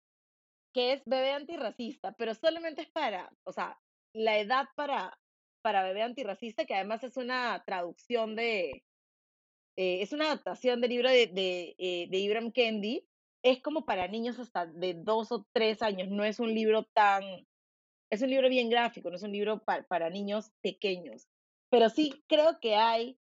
que 0.73 0.93
es 0.93 1.01
Bebé 1.05 1.31
Antirracista, 1.31 2.11
pero 2.13 2.35
solamente 2.35 2.81
es 2.81 2.89
para, 2.89 3.31
o 3.43 3.51
sea, 3.51 3.79
la 4.13 4.37
edad 4.37 4.67
para, 4.75 5.17
para 5.61 5.83
Bebé 5.83 6.03
Antirracista, 6.03 6.65
que 6.65 6.75
además 6.75 7.03
es 7.03 7.17
una 7.17 7.63
traducción 7.65 8.35
de, 8.35 8.83
eh, 9.75 10.01
es 10.01 10.11
una 10.11 10.25
adaptación 10.25 10.81
del 10.81 10.91
libro 10.91 11.09
de, 11.09 11.27
de, 11.27 11.75
eh, 11.77 12.07
de 12.09 12.17
Ibram 12.17 12.51
Kendi, 12.51 13.07
es 13.43 13.61
como 13.61 13.85
para 13.85 14.07
niños 14.07 14.39
hasta 14.39 14.65
de 14.65 14.95
dos 14.95 15.31
o 15.31 15.47
tres 15.53 15.81
años, 15.81 16.09
no 16.09 16.23
es 16.23 16.39
un 16.39 16.53
libro 16.53 16.83
tan 16.83 17.23
es 18.09 18.21
un 18.21 18.29
libro 18.29 18.49
bien 18.49 18.69
gráfico, 18.69 19.09
no 19.09 19.15
es 19.15 19.23
un 19.23 19.31
libro 19.31 19.63
para 19.63 20.09
niños 20.09 20.51
pequeños, 20.61 21.27
pero 21.69 21.89
sí 21.89 22.23
creo 22.27 22.59
que 22.59 22.75
hay, 22.75 23.19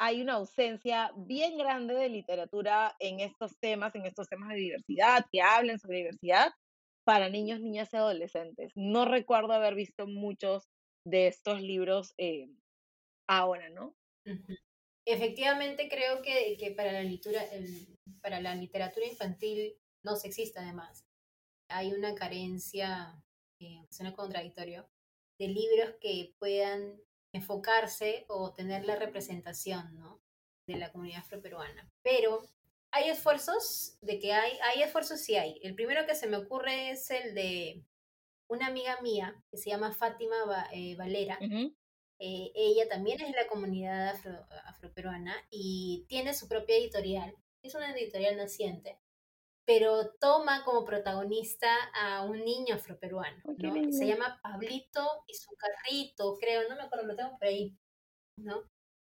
hay 0.00 0.20
una 0.20 0.34
ausencia 0.34 1.12
bien 1.16 1.56
grande 1.56 1.94
de 1.94 2.08
literatura 2.08 2.96
en 2.98 3.20
estos 3.20 3.58
temas, 3.60 3.94
en 3.94 4.06
estos 4.06 4.28
temas 4.28 4.48
de 4.50 4.56
diversidad, 4.56 5.26
que 5.30 5.40
hablen 5.40 5.78
sobre 5.78 5.98
diversidad 5.98 6.52
para 7.04 7.28
niños, 7.28 7.60
niñas 7.60 7.88
y 7.92 7.96
adolescentes. 7.96 8.72
No 8.74 9.04
recuerdo 9.04 9.52
haber 9.52 9.74
visto 9.74 10.06
muchos 10.06 10.68
de 11.06 11.28
estos 11.28 11.62
libros 11.62 12.12
eh, 12.18 12.48
ahora, 13.28 13.70
¿no? 13.70 13.94
Efectivamente, 15.06 15.88
creo 15.88 16.20
que, 16.20 16.56
que 16.58 16.72
para, 16.72 16.92
la 16.92 17.02
literatura, 17.02 17.48
para 18.20 18.40
la 18.40 18.54
literatura 18.54 19.06
infantil 19.06 19.74
no 20.04 20.16
se 20.16 20.28
existe 20.28 20.58
además. 20.58 21.06
Hay 21.70 21.92
una 21.92 22.14
carencia 22.14 23.22
eh, 23.60 23.86
suena 23.90 24.14
contradictorio, 24.14 24.88
de 25.38 25.48
libros 25.48 25.94
que 26.00 26.34
puedan 26.38 27.00
enfocarse 27.32 28.24
o 28.28 28.54
tener 28.54 28.84
la 28.84 28.96
representación 28.96 29.94
¿no? 29.96 30.20
de 30.66 30.76
la 30.76 30.92
comunidad 30.92 31.20
afroperuana. 31.20 31.90
Pero 32.02 32.42
hay 32.90 33.10
esfuerzos 33.10 33.98
de 34.00 34.18
que 34.18 34.32
hay, 34.32 34.58
hay 34.62 34.82
esfuerzos 34.82 35.20
sí 35.20 35.36
hay. 35.36 35.58
El 35.62 35.74
primero 35.74 36.06
que 36.06 36.14
se 36.14 36.26
me 36.26 36.36
ocurre 36.36 36.90
es 36.90 37.10
el 37.10 37.34
de 37.34 37.84
una 38.48 38.66
amiga 38.66 39.00
mía 39.02 39.42
que 39.50 39.58
se 39.58 39.70
llama 39.70 39.92
Fátima 39.92 40.36
eh, 40.72 40.96
Valera. 40.96 41.38
Eh, 42.20 42.50
ella 42.54 42.88
también 42.88 43.20
es 43.20 43.30
de 43.30 43.36
la 43.40 43.46
comunidad 43.46 44.16
afroperuana 44.64 45.36
y 45.50 46.04
tiene 46.08 46.34
su 46.34 46.48
propia 46.48 46.76
editorial. 46.76 47.36
Es 47.62 47.74
una 47.74 47.92
editorial 47.92 48.36
naciente 48.36 48.98
pero 49.68 50.14
toma 50.18 50.64
como 50.64 50.86
protagonista 50.86 51.68
a 51.92 52.24
un 52.24 52.42
niño 52.42 52.76
afroperuano, 52.76 53.42
¿no? 53.58 53.92
Se 53.92 54.06
llama 54.06 54.40
Pablito 54.42 55.06
y 55.26 55.34
su 55.34 55.50
carrito, 55.56 56.38
creo, 56.40 56.66
no 56.70 56.74
me 56.74 56.84
acuerdo, 56.84 57.06
lo 57.06 57.14
tengo 57.14 57.36
por 57.38 57.48
ahí, 57.48 57.76
¿no? 58.38 58.62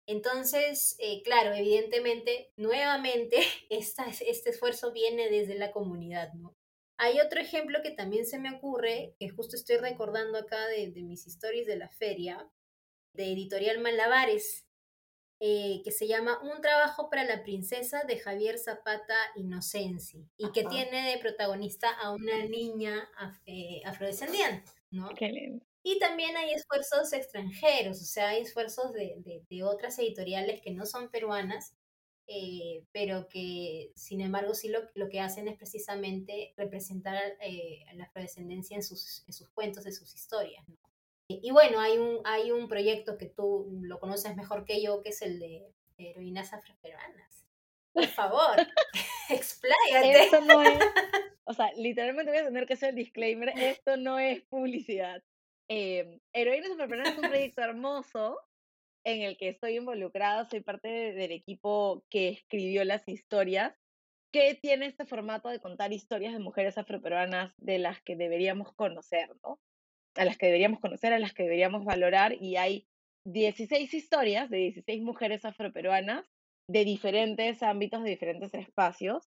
Entonces, 0.07 0.95
eh, 0.99 1.21
claro, 1.21 1.53
evidentemente, 1.53 2.53
nuevamente, 2.55 3.39
esta, 3.69 4.05
este 4.07 4.51
esfuerzo 4.51 4.93
viene 4.93 5.29
desde 5.29 5.55
la 5.55 5.73
comunidad, 5.73 6.31
¿no? 6.31 6.55
Hay 6.97 7.19
otro 7.19 7.41
ejemplo 7.41 7.79
que 7.83 7.91
también 7.91 8.25
se 8.25 8.39
me 8.39 8.55
ocurre, 8.55 9.17
que 9.19 9.27
justo 9.27 9.57
estoy 9.57 9.75
recordando 9.75 10.37
acá 10.37 10.65
de, 10.67 10.91
de 10.91 11.03
mis 11.03 11.27
historias 11.27 11.67
de 11.67 11.75
la 11.75 11.89
feria, 11.89 12.49
de 13.13 13.33
Editorial 13.33 13.81
Malabares. 13.81 14.62
Eh, 15.45 15.81
que 15.83 15.91
se 15.91 16.07
llama 16.07 16.39
Un 16.41 16.61
trabajo 16.61 17.09
para 17.09 17.25
la 17.25 17.43
princesa 17.43 18.05
de 18.05 18.17
Javier 18.17 18.57
Zapata 18.57 19.13
Inocensi 19.35 20.25
y 20.37 20.49
que 20.53 20.63
tiene 20.63 21.11
de 21.11 21.17
protagonista 21.17 21.89
a 21.89 22.11
una 22.11 22.45
niña 22.45 23.09
eh, 23.45 23.81
afrodescendiente, 23.83 24.71
¿no? 24.89 25.09
Y 25.83 25.99
también 25.99 26.37
hay 26.37 26.53
esfuerzos 26.53 27.11
extranjeros, 27.11 28.01
o 28.01 28.05
sea, 28.05 28.29
hay 28.29 28.43
esfuerzos 28.43 28.93
de, 28.93 29.43
de, 29.49 29.63
otras 29.63 29.99
editoriales 29.99 30.61
que 30.61 30.71
no 30.71 30.85
son 30.85 31.09
peruanas, 31.09 31.75
eh, 32.25 32.85
pero 32.93 33.27
que 33.27 33.91
sin 33.97 34.21
embargo 34.21 34.53
sí 34.53 34.69
lo, 34.69 34.79
lo, 34.95 35.09
que 35.09 35.19
hacen 35.19 35.49
es 35.49 35.57
precisamente 35.57 36.53
representar 36.55 37.21
la 37.95 38.05
afrodescendencia 38.05 38.77
en 38.77 38.83
sus, 38.83 39.25
en 39.27 39.33
sus 39.33 39.49
cuentos, 39.49 39.85
en 39.85 39.91
sus 39.91 40.15
historias. 40.15 40.65
¿no? 40.69 40.77
Y 41.27 41.51
bueno, 41.51 41.79
hay 41.79 41.97
un, 41.97 42.19
hay 42.25 42.51
un 42.51 42.67
proyecto 42.67 43.17
que 43.17 43.27
tú 43.27 43.67
lo 43.81 43.99
conoces 43.99 44.35
mejor 44.35 44.65
que 44.65 44.81
yo, 44.83 45.01
que 45.01 45.09
es 45.09 45.21
el 45.21 45.39
de 45.39 45.73
heroínas 45.97 46.53
afroperuanas. 46.53 47.47
Por 47.93 48.07
favor, 48.07 48.57
expláyate. 49.29 50.23
Esto 50.23 50.41
no 50.41 50.61
es, 50.61 50.79
o 51.45 51.53
sea, 51.53 51.71
literalmente 51.73 52.31
voy 52.31 52.41
a 52.41 52.45
tener 52.45 52.65
que 52.65 52.73
hacer 52.73 52.89
el 52.89 52.95
disclaimer, 52.95 53.49
esto 53.55 53.97
no 53.97 54.19
es 54.19 54.41
publicidad. 54.43 55.23
Eh, 55.69 56.19
heroínas 56.33 56.71
afroperuanas 56.71 57.13
es 57.13 57.19
un 57.19 57.29
proyecto 57.29 57.61
hermoso 57.63 58.39
en 59.05 59.21
el 59.21 59.37
que 59.37 59.49
estoy 59.49 59.77
involucrada, 59.77 60.45
soy 60.45 60.61
parte 60.61 60.87
del 60.87 61.31
equipo 61.31 62.03
que 62.09 62.29
escribió 62.29 62.83
las 62.85 63.07
historias, 63.07 63.75
que 64.31 64.55
tiene 64.55 64.87
este 64.87 65.05
formato 65.05 65.49
de 65.49 65.59
contar 65.59 65.93
historias 65.93 66.33
de 66.33 66.39
mujeres 66.39 66.77
afroperuanas 66.77 67.53
de 67.57 67.79
las 67.79 68.01
que 68.01 68.15
deberíamos 68.15 68.73
conocer, 68.73 69.29
¿no? 69.43 69.59
A 70.15 70.25
las 70.25 70.37
que 70.37 70.47
deberíamos 70.47 70.79
conocer, 70.79 71.13
a 71.13 71.19
las 71.19 71.33
que 71.33 71.43
deberíamos 71.43 71.85
valorar, 71.85 72.33
y 72.33 72.57
hay 72.57 72.87
16 73.25 73.93
historias 73.93 74.49
de 74.49 74.57
16 74.57 75.01
mujeres 75.01 75.45
afroperuanas 75.45 76.25
de 76.69 76.85
diferentes 76.85 77.63
ámbitos, 77.63 78.03
de 78.03 78.11
diferentes 78.11 78.53
espacios, 78.53 79.29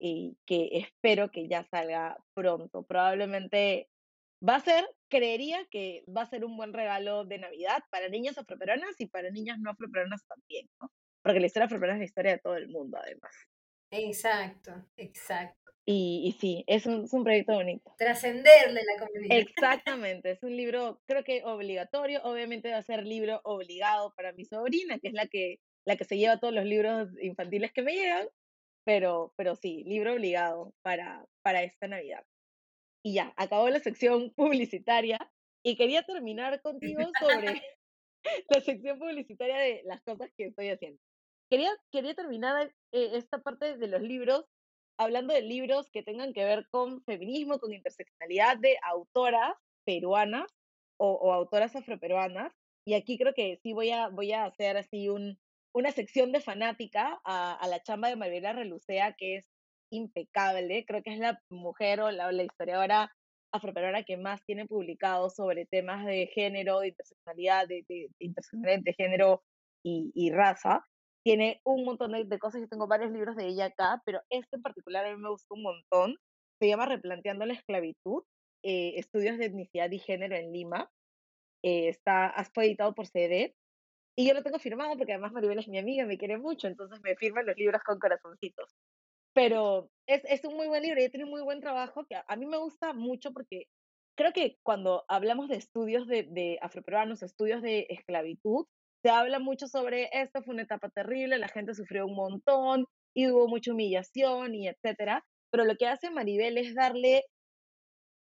y 0.00 0.36
que 0.46 0.68
espero 0.72 1.30
que 1.30 1.48
ya 1.48 1.64
salga 1.64 2.18
pronto. 2.34 2.82
Probablemente 2.82 3.88
va 4.46 4.56
a 4.56 4.60
ser, 4.60 4.84
creería 5.08 5.64
que 5.70 6.04
va 6.08 6.22
a 6.22 6.26
ser 6.26 6.44
un 6.44 6.56
buen 6.56 6.72
regalo 6.72 7.24
de 7.24 7.38
Navidad 7.38 7.84
para 7.90 8.08
niñas 8.08 8.36
afroperuanas 8.36 9.00
y 9.00 9.06
para 9.06 9.30
niñas 9.30 9.58
no 9.60 9.70
afroperuanas 9.70 10.26
también, 10.26 10.66
¿no? 10.80 10.90
Porque 11.22 11.38
la 11.38 11.46
historia 11.46 11.66
afroperuana 11.66 11.98
es 11.98 12.00
la 12.00 12.04
historia 12.06 12.32
de 12.32 12.38
todo 12.38 12.56
el 12.56 12.68
mundo, 12.68 12.98
además. 13.00 13.32
Exacto, 13.92 14.72
exacto. 14.96 15.61
Y, 15.84 16.22
y 16.24 16.32
sí, 16.40 16.64
es 16.68 16.86
un, 16.86 17.04
es 17.04 17.12
un 17.12 17.24
proyecto 17.24 17.54
bonito. 17.54 17.92
Trascenderle 17.98 18.82
la 18.84 19.04
comunidad. 19.04 19.36
Exactamente, 19.36 20.30
es 20.30 20.42
un 20.42 20.56
libro, 20.56 21.00
creo 21.06 21.24
que 21.24 21.42
obligatorio, 21.44 22.22
obviamente 22.22 22.70
va 22.70 22.78
a 22.78 22.82
ser 22.82 23.04
libro 23.04 23.40
obligado 23.42 24.14
para 24.14 24.32
mi 24.32 24.44
sobrina, 24.44 24.98
que 25.00 25.08
es 25.08 25.14
la 25.14 25.26
que, 25.26 25.58
la 25.84 25.96
que 25.96 26.04
se 26.04 26.18
lleva 26.18 26.38
todos 26.38 26.54
los 26.54 26.64
libros 26.64 27.08
infantiles 27.20 27.72
que 27.72 27.82
me 27.82 27.94
llegan, 27.94 28.28
pero, 28.84 29.34
pero 29.36 29.56
sí, 29.56 29.82
libro 29.84 30.12
obligado 30.12 30.72
para, 30.82 31.24
para 31.42 31.62
esta 31.64 31.88
Navidad. 31.88 32.24
Y 33.04 33.14
ya, 33.14 33.32
acabó 33.36 33.68
la 33.68 33.80
sección 33.80 34.32
publicitaria 34.36 35.18
y 35.64 35.76
quería 35.76 36.04
terminar 36.04 36.60
contigo 36.62 37.02
sobre 37.18 37.62
la 38.48 38.60
sección 38.60 38.98
publicitaria 38.98 39.58
de 39.58 39.82
las 39.84 40.00
cosas 40.02 40.30
que 40.36 40.46
estoy 40.46 40.68
haciendo. 40.68 41.00
Quería, 41.50 41.70
quería 41.90 42.14
terminar 42.14 42.72
eh, 42.92 43.10
esta 43.14 43.38
parte 43.38 43.76
de 43.76 43.86
los 43.86 44.00
libros 44.00 44.46
hablando 44.98 45.34
de 45.34 45.42
libros 45.42 45.90
que 45.90 46.02
tengan 46.02 46.32
que 46.32 46.44
ver 46.44 46.66
con 46.70 47.02
feminismo, 47.04 47.58
con 47.58 47.72
interseccionalidad 47.72 48.58
de 48.58 48.76
autoras 48.82 49.54
peruanas 49.84 50.46
o, 50.98 51.32
autoras 51.32 51.74
afroperuanas. 51.74 52.52
Y 52.84 52.94
aquí 52.94 53.18
creo 53.18 53.34
que 53.34 53.58
sí 53.62 53.72
voy 53.72 53.90
a, 53.90 54.08
voy 54.08 54.32
a 54.32 54.44
hacer 54.44 54.76
así 54.76 55.08
un, 55.08 55.38
una 55.72 55.92
sección 55.92 56.32
de 56.32 56.40
fanática 56.40 57.20
a, 57.24 57.66
la 57.68 57.82
chamba 57.82 58.08
de 58.08 58.16
Mariela 58.16 58.52
Relucea, 58.52 59.14
que 59.14 59.36
es 59.36 59.46
impecable. 59.90 60.84
Creo 60.86 61.02
que 61.02 61.12
es 61.12 61.18
la 61.18 61.40
mujer 61.50 62.00
o 62.00 62.10
la, 62.10 62.30
la 62.32 62.42
historiadora 62.44 63.12
afroperuana 63.52 64.04
que 64.04 64.16
más 64.16 64.44
tiene 64.44 64.66
publicado 64.66 65.30
sobre 65.30 65.66
temas 65.66 66.06
de 66.06 66.26
género, 66.28 66.80
de 66.80 66.88
interseccionalidad, 66.88 67.68
de, 67.68 67.84
de, 67.88 68.08
de 68.18 68.94
género 68.94 69.42
y, 69.82 70.10
y 70.14 70.30
raza 70.30 70.86
tiene 71.22 71.60
un 71.64 71.84
montón 71.84 72.12
de, 72.12 72.38
cosas, 72.38 72.60
yo 72.60 72.68
tengo 72.68 72.86
varios 72.86 73.12
libros 73.12 73.36
de 73.36 73.46
ella 73.46 73.66
acá, 73.66 74.02
pero 74.04 74.20
este 74.28 74.56
en 74.56 74.62
particular 74.62 75.06
a 75.06 75.14
mí 75.14 75.22
me 75.22 75.30
gustó 75.30 75.54
un 75.54 75.62
montón. 75.62 76.16
Se 76.58 76.68
llama 76.68 76.86
Replanteando 76.86 77.46
la 77.46 77.54
esclavitud, 77.54 78.24
eh, 78.62 78.94
estudios 78.96 79.38
de 79.38 79.46
etnicidad 79.46 79.90
y 79.90 79.98
género 79.98 80.36
en 80.36 80.52
Lima. 80.52 80.90
Eh, 81.62 81.88
está, 81.88 82.34
fue 82.54 82.66
editado 82.66 82.94
por 82.94 83.06
CD. 83.06 83.54
Y 84.16 84.26
yo 84.26 84.34
lo 84.34 84.42
tengo 84.42 84.58
firmado 84.58 84.96
porque 84.96 85.12
además 85.12 85.32
Maribel 85.32 85.58
es 85.58 85.68
mi 85.68 85.78
amiga, 85.78 86.04
me 86.06 86.18
quiere 86.18 86.36
mucho, 86.36 86.66
entonces 86.66 87.00
me 87.02 87.16
firma 87.16 87.42
los 87.42 87.56
libros 87.56 87.82
con 87.82 87.98
corazoncitos. 87.98 88.76
Pero 89.32 89.90
es, 90.06 90.22
es 90.26 90.44
un 90.44 90.54
muy 90.54 90.68
buen 90.68 90.82
libro 90.82 91.02
y 91.02 91.08
tiene 91.08 91.24
un 91.24 91.30
muy 91.30 91.42
buen 91.42 91.60
trabajo 91.60 92.04
que 92.04 92.16
a, 92.16 92.36
mí 92.36 92.44
me 92.44 92.58
gusta 92.58 92.92
mucho 92.92 93.32
porque 93.32 93.68
creo 94.14 94.32
que 94.34 94.58
cuando 94.62 95.04
hablamos 95.08 95.48
de 95.48 95.56
estudios 95.56 96.06
de, 96.06 96.24
de 96.24 96.58
afroperuanos, 96.60 97.22
estudios 97.22 97.62
de 97.62 97.86
esclavitud, 97.88 98.66
se 99.02 99.10
habla 99.10 99.38
mucho 99.38 99.66
sobre 99.66 100.08
esto, 100.12 100.42
fue 100.42 100.54
una 100.54 100.62
etapa 100.62 100.88
terrible, 100.90 101.38
la 101.38 101.48
gente 101.48 101.74
sufrió 101.74 102.06
un 102.06 102.14
montón 102.14 102.86
y 103.14 103.28
hubo 103.30 103.48
mucha 103.48 103.72
humillación 103.72 104.54
y 104.54 104.68
etcétera, 104.68 105.24
pero 105.50 105.64
lo 105.64 105.76
que 105.76 105.86
hace 105.86 106.10
Maribel 106.10 106.56
es 106.56 106.74
darle 106.74 107.24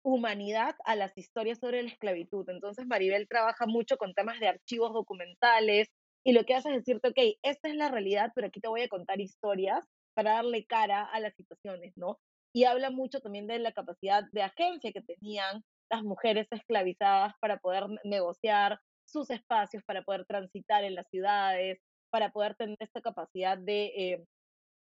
humanidad 0.04 0.76
a 0.86 0.96
las 0.96 1.16
historias 1.18 1.60
sobre 1.60 1.84
la 1.84 1.90
esclavitud. 1.90 2.50
Entonces 2.50 2.88
Maribel 2.88 3.28
trabaja 3.28 3.68
mucho 3.68 3.98
con 3.98 4.14
temas 4.14 4.40
de 4.40 4.48
archivos 4.48 4.94
documentales 4.94 5.90
y 6.24 6.34
lo 6.34 6.44
que 6.44 6.56
hace 6.56 6.70
es 6.70 6.78
decirte, 6.78 7.10
ok, 7.10 7.38
esta 7.44 7.70
es 7.70 7.76
la 7.76 7.90
realidad, 7.90 8.32
pero 8.36 8.48
aquí 8.48 8.60
te 8.60 8.68
voy 8.68 8.82
a 8.82 8.90
contar 8.90 9.22
historias 9.22 9.86
para 10.16 10.34
darle 10.34 10.66
cara 10.66 11.04
a 11.04 11.20
las 11.20 11.36
situaciones, 11.36 11.94
¿no? 11.96 12.20
Y 12.54 12.66
habla 12.66 12.90
mucho 12.92 13.22
también 13.22 13.48
de 13.48 13.60
la 13.60 13.72
capacidad 13.72 14.24
de 14.32 14.42
agencia 14.42 14.92
que 14.92 15.02
tenían 15.02 15.64
las 15.90 16.04
mujeres 16.04 16.48
esclavizadas 16.52 17.34
para 17.40 17.58
poder 17.58 17.86
negociar 18.04 18.80
sus 19.12 19.30
espacios 19.30 19.84
para 19.84 20.03
poder 20.03 20.26
transitar 20.26 20.84
en 20.84 20.95
las 20.95 21.07
ciudades, 21.09 21.80
para 22.09 22.32
poder 22.32 22.55
tener 22.55 22.78
esta 22.80 23.01
capacidad 23.01 23.57
de, 23.57 23.86
eh, 23.95 24.26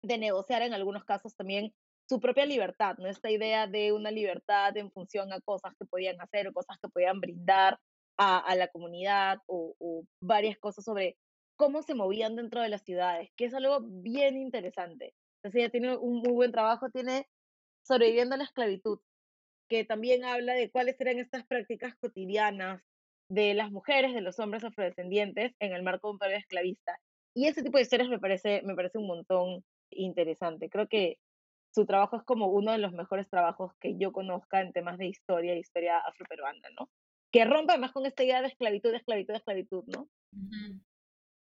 de 0.04 0.18
negociar 0.18 0.62
en 0.62 0.74
algunos 0.74 1.04
casos 1.04 1.36
también 1.36 1.74
su 2.10 2.20
propia 2.20 2.46
libertad, 2.46 2.98
¿no? 2.98 3.08
Esta 3.08 3.32
idea 3.32 3.68
de 3.68 3.94
una 3.94 4.12
libertad 4.12 4.76
en 4.78 4.92
función 4.92 5.32
a 5.32 5.42
cosas 5.42 5.74
que 5.80 5.86
podían 5.86 6.20
hacer 6.22 6.48
o 6.48 6.54
cosas 6.54 6.78
que 6.82 6.90
podían 6.90 7.20
brindar 7.22 7.80
a, 8.18 8.40
a 8.40 8.56
la 8.56 8.68
comunidad 8.68 9.40
o, 9.48 9.76
o, 9.80 10.04
varias 10.22 10.58
cosas 10.60 10.84
sobre 10.84 11.18
cómo 11.56 11.82
se 11.82 11.96
movían 11.96 12.36
dentro 12.36 12.62
de 12.62 12.70
las 12.70 12.84
ciudades, 12.84 13.30
que 13.38 13.46
es 13.46 13.54
algo 13.54 13.80
bien 13.82 14.38
interesante. 14.38 15.14
Entonces 15.38 15.62
ella 15.62 15.72
tiene 15.72 15.98
un 15.98 16.18
muy 16.18 16.34
buen 16.34 16.52
trabajo, 16.52 16.90
tiene 16.90 17.28
Sobreviviendo 17.86 18.36
a 18.36 18.38
la 18.38 18.46
esclavitud, 18.46 19.00
que 19.70 19.84
también 19.84 20.24
habla 20.24 20.54
de 20.54 20.72
cuáles 20.72 21.00
eran 21.02 21.20
estas 21.20 21.46
prácticas 21.46 21.96
cotidianas 21.96 22.82
de 23.30 23.54
las 23.54 23.72
mujeres, 23.72 24.14
de 24.14 24.22
los 24.22 24.40
hombres 24.40 24.64
afrodescendientes 24.64 25.54
en 25.60 25.74
el 25.74 25.84
marco 25.84 26.08
de 26.08 26.12
un 26.14 26.20
país 26.20 26.38
esclavista. 26.38 26.98
Y 27.36 27.48
ese 27.48 27.64
tipo 27.64 27.78
de 27.78 27.84
historias 27.84 28.10
me 28.10 28.20
parece, 28.20 28.62
me 28.64 28.76
parece 28.76 28.98
un 28.98 29.08
montón 29.08 29.64
interesante. 29.90 30.70
Creo 30.70 30.88
que 30.88 31.18
su 31.74 31.86
trabajo 31.86 32.18
es 32.18 32.24
como 32.24 32.48
uno 32.48 32.72
de 32.72 32.78
los 32.78 32.94
mejores 32.94 33.28
trabajos 33.30 33.72
que 33.80 33.98
yo 33.98 34.12
conozca 34.12 34.62
en 34.62 34.74
temas 34.74 34.98
de 34.98 35.08
historia, 35.08 35.56
historia 35.56 35.98
afroperuana, 36.00 36.70
¿no? 36.80 36.90
Que 37.32 37.46
rompe 37.46 37.74
además 37.74 37.92
con 37.92 38.06
esta 38.06 38.24
idea 38.24 38.42
de 38.42 38.50
esclavitud, 38.50 38.94
esclavitud, 38.94 39.34
esclavitud, 39.34 39.84
¿no? 39.88 40.08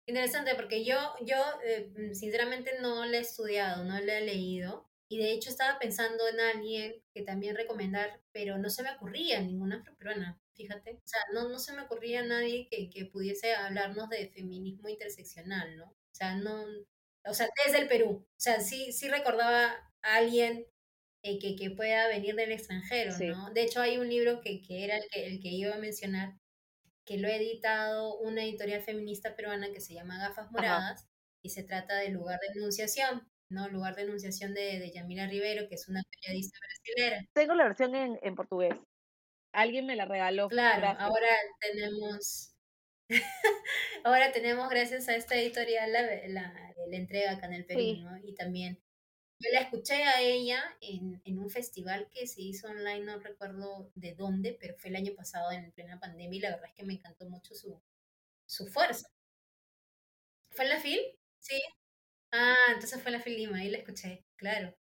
Interesante, 0.06 0.54
porque 0.54 0.84
yo, 0.84 0.96
yo 1.20 1.36
eh, 1.64 1.92
sinceramente 2.14 2.72
no 2.80 3.04
le 3.04 3.18
he 3.18 3.20
estudiado, 3.20 3.84
no 3.84 4.00
le 4.00 4.18
he 4.18 4.20
leído, 4.22 4.88
y 5.08 5.18
de 5.18 5.32
hecho 5.32 5.50
estaba 5.50 5.78
pensando 5.78 6.26
en 6.26 6.40
alguien 6.40 6.94
que 7.14 7.22
también 7.22 7.54
recomendar, 7.54 8.22
pero 8.32 8.56
no 8.56 8.70
se 8.70 8.82
me 8.82 8.92
ocurría 8.92 9.40
ninguna 9.42 9.76
afroperuana 9.76 10.41
fíjate. 10.54 10.92
O 10.92 11.06
sea, 11.08 11.20
no, 11.32 11.48
no 11.48 11.58
se 11.58 11.72
me 11.72 11.82
ocurría 11.82 12.22
nadie 12.22 12.68
que, 12.70 12.90
que 12.90 13.06
pudiese 13.06 13.54
hablarnos 13.54 14.08
de 14.08 14.28
feminismo 14.28 14.88
interseccional, 14.88 15.76
¿no? 15.76 15.86
O 15.86 16.14
sea, 16.14 16.36
no, 16.36 16.64
o 17.24 17.34
sea, 17.34 17.48
desde 17.64 17.80
el 17.80 17.88
Perú. 17.88 18.26
O 18.26 18.40
sea, 18.40 18.60
sí, 18.60 18.92
sí 18.92 19.08
recordaba 19.08 19.74
a 20.02 20.14
alguien 20.16 20.66
eh, 21.22 21.38
que, 21.38 21.56
que, 21.56 21.70
pueda 21.70 22.08
venir 22.08 22.34
del 22.34 22.52
extranjero, 22.52 23.16
¿no? 23.18 23.52
De 23.52 23.62
hecho, 23.62 23.80
hay 23.80 23.98
un 23.98 24.08
libro 24.08 24.40
que, 24.40 24.60
que 24.60 24.84
era 24.84 24.96
el 24.96 25.04
que, 25.10 25.26
el 25.26 25.40
que 25.40 25.48
iba 25.48 25.74
a 25.74 25.78
mencionar, 25.78 26.36
que 27.06 27.18
lo 27.18 27.28
ha 27.28 27.36
editado 27.36 28.18
una 28.18 28.42
editorial 28.42 28.82
feminista 28.82 29.36
peruana 29.36 29.72
que 29.72 29.80
se 29.80 29.94
llama 29.94 30.18
Gafas 30.18 30.50
Moradas, 30.50 31.08
y 31.42 31.50
se 31.50 31.64
trata 31.64 31.96
del 31.96 32.12
lugar 32.12 32.38
de 32.40 32.58
enunciación, 32.58 33.28
¿no? 33.48 33.68
Lugar 33.68 33.94
de 33.94 34.02
enunciación 34.02 34.54
de, 34.54 34.78
de 34.78 34.92
Yamila 34.92 35.26
Rivero, 35.26 35.68
que 35.68 35.74
es 35.74 35.88
una 35.88 36.02
periodista 36.10 36.58
brasileña. 36.60 37.28
Tengo 37.32 37.54
la 37.54 37.64
versión 37.64 37.94
en, 37.94 38.18
en 38.22 38.34
portugués. 38.34 38.74
Alguien 39.52 39.86
me 39.86 39.96
la 39.96 40.06
regaló. 40.06 40.48
Claro, 40.48 40.88
ahora 40.98 41.28
tenemos, 41.60 42.54
ahora 44.04 44.32
tenemos 44.32 44.68
gracias 44.68 45.08
a 45.08 45.16
esta 45.16 45.36
editorial 45.36 45.92
la, 45.92 46.02
la, 46.28 46.96
entrega 46.96 47.32
acá 47.32 47.46
en 47.46 47.54
el 47.54 47.66
Perú, 47.66 48.00
¿no? 48.02 48.18
Y 48.24 48.34
también 48.34 48.82
yo 49.38 49.50
la 49.52 49.60
escuché 49.60 50.04
a 50.04 50.20
ella 50.20 50.62
en, 50.80 51.20
en, 51.24 51.38
un 51.38 51.50
festival 51.50 52.08
que 52.10 52.26
se 52.26 52.42
hizo 52.42 52.68
online, 52.68 53.00
no 53.00 53.18
recuerdo 53.18 53.90
de 53.94 54.14
dónde, 54.14 54.56
pero 54.60 54.74
fue 54.78 54.90
el 54.90 54.96
año 54.96 55.14
pasado 55.14 55.50
en 55.52 55.72
plena 55.72 55.98
pandemia 55.98 56.38
y 56.38 56.40
la 56.40 56.50
verdad 56.50 56.68
es 56.68 56.74
que 56.74 56.84
me 56.84 56.94
encantó 56.94 57.28
mucho 57.28 57.54
su, 57.54 57.80
su 58.46 58.66
fuerza. 58.68 59.08
¿Fue 60.50 60.64
en 60.64 60.70
la 60.70 60.80
FIL? 60.80 61.00
Sí. 61.40 61.60
Ah, 62.30 62.54
entonces 62.68 63.02
fue 63.02 63.10
en 63.10 63.18
la 63.18 63.20
FIL 63.20 63.36
Lima, 63.36 63.58
ahí 63.58 63.70
la 63.70 63.78
escuché, 63.78 64.24
claro. 64.36 64.74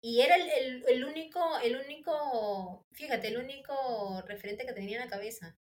Y 0.00 0.20
era 0.20 0.36
el, 0.36 0.48
el, 0.48 0.84
el, 0.88 1.04
único, 1.04 1.40
el 1.62 1.76
único, 1.76 2.86
fíjate, 2.92 3.28
el 3.28 3.38
único 3.38 4.22
referente 4.26 4.64
que 4.64 4.72
tenía 4.72 4.98
en 4.98 5.04
la 5.04 5.10
cabeza. 5.10 5.56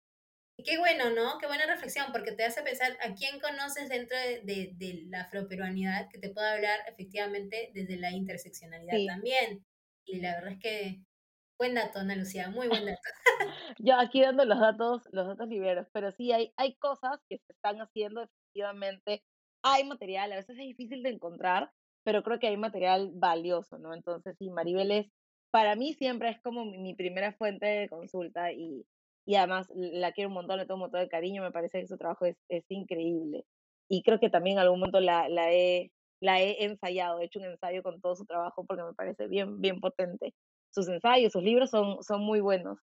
Y 0.58 0.62
qué 0.62 0.78
bueno, 0.78 1.10
¿no? 1.10 1.38
Qué 1.38 1.46
buena 1.46 1.66
reflexión, 1.66 2.12
porque 2.12 2.32
te 2.32 2.44
hace 2.44 2.62
pensar 2.62 2.96
a 3.02 3.14
quién 3.14 3.40
conoces 3.40 3.88
dentro 3.88 4.16
de, 4.16 4.40
de, 4.42 4.72
de 4.74 5.02
la 5.08 5.22
afroperuanidad 5.22 6.08
que 6.10 6.18
te 6.18 6.30
pueda 6.30 6.54
hablar 6.54 6.80
efectivamente 6.86 7.70
desde 7.74 7.96
la 7.96 8.10
interseccionalidad 8.10 8.96
también. 9.06 9.64
Y 10.06 10.20
la 10.20 10.34
verdad 10.34 10.52
es 10.52 10.58
que 10.60 11.02
buen 11.58 11.74
dato, 11.74 11.98
Ana 11.98 12.16
Lucía, 12.16 12.50
muy 12.50 12.68
buen 12.68 12.86
dato. 12.86 13.00
Yo 13.78 13.98
aquí 13.98 14.20
dando 14.22 14.44
los 14.44 14.60
datos, 14.60 15.02
los 15.12 15.26
datos 15.26 15.48
liberos, 15.48 15.86
pero 15.92 16.12
sí 16.12 16.32
hay, 16.32 16.52
hay 16.56 16.76
cosas 16.76 17.18
que 17.28 17.38
se 17.38 17.52
están 17.52 17.78
haciendo 17.80 18.22
efectivamente. 18.22 19.24
Hay 19.62 19.84
material, 19.84 20.32
a 20.32 20.36
veces 20.36 20.56
es 20.58 20.64
difícil 20.64 21.02
de 21.02 21.10
encontrar, 21.10 21.70
pero 22.06 22.22
creo 22.22 22.38
que 22.38 22.46
hay 22.46 22.56
material 22.56 23.10
valioso, 23.14 23.78
¿no? 23.78 23.92
Entonces, 23.92 24.36
sí, 24.38 24.48
Maribel 24.48 24.92
es, 24.92 25.08
para 25.50 25.74
mí 25.74 25.92
siempre 25.92 26.28
es 26.28 26.40
como 26.40 26.64
mi, 26.64 26.94
primera 26.94 27.32
fuente 27.32 27.66
de 27.66 27.88
consulta 27.88 28.52
y, 28.52 28.86
y 29.26 29.34
además 29.34 29.66
la 29.74 30.12
quiero 30.12 30.28
un 30.28 30.34
montón, 30.34 30.58
le 30.58 30.66
tengo 30.66 30.76
un 30.76 30.82
montón 30.82 31.00
de 31.00 31.08
cariño, 31.08 31.42
me 31.42 31.50
parece 31.50 31.80
que 31.80 31.88
su 31.88 31.96
trabajo 31.98 32.24
es, 32.24 32.36
es 32.48 32.64
increíble. 32.68 33.44
Y 33.88 34.04
creo 34.04 34.20
que 34.20 34.30
también 34.30 34.56
en 34.56 34.60
algún 34.60 34.78
momento 34.78 35.00
la, 35.00 35.28
la, 35.28 35.52
he, 35.52 35.90
la 36.20 36.40
he 36.40 36.64
ensayado, 36.64 37.18
he 37.18 37.24
hecho 37.24 37.40
un 37.40 37.46
ensayo 37.46 37.82
con 37.82 38.00
todo 38.00 38.14
su 38.14 38.24
trabajo 38.24 38.64
porque 38.64 38.84
me 38.84 38.94
parece 38.94 39.26
bien, 39.26 39.60
bien 39.60 39.80
potente. 39.80 40.32
Sus 40.70 40.88
ensayos, 40.88 41.32
sus 41.32 41.42
libros 41.42 41.70
son, 41.70 42.04
son 42.04 42.20
muy 42.20 42.38
buenos. 42.38 42.78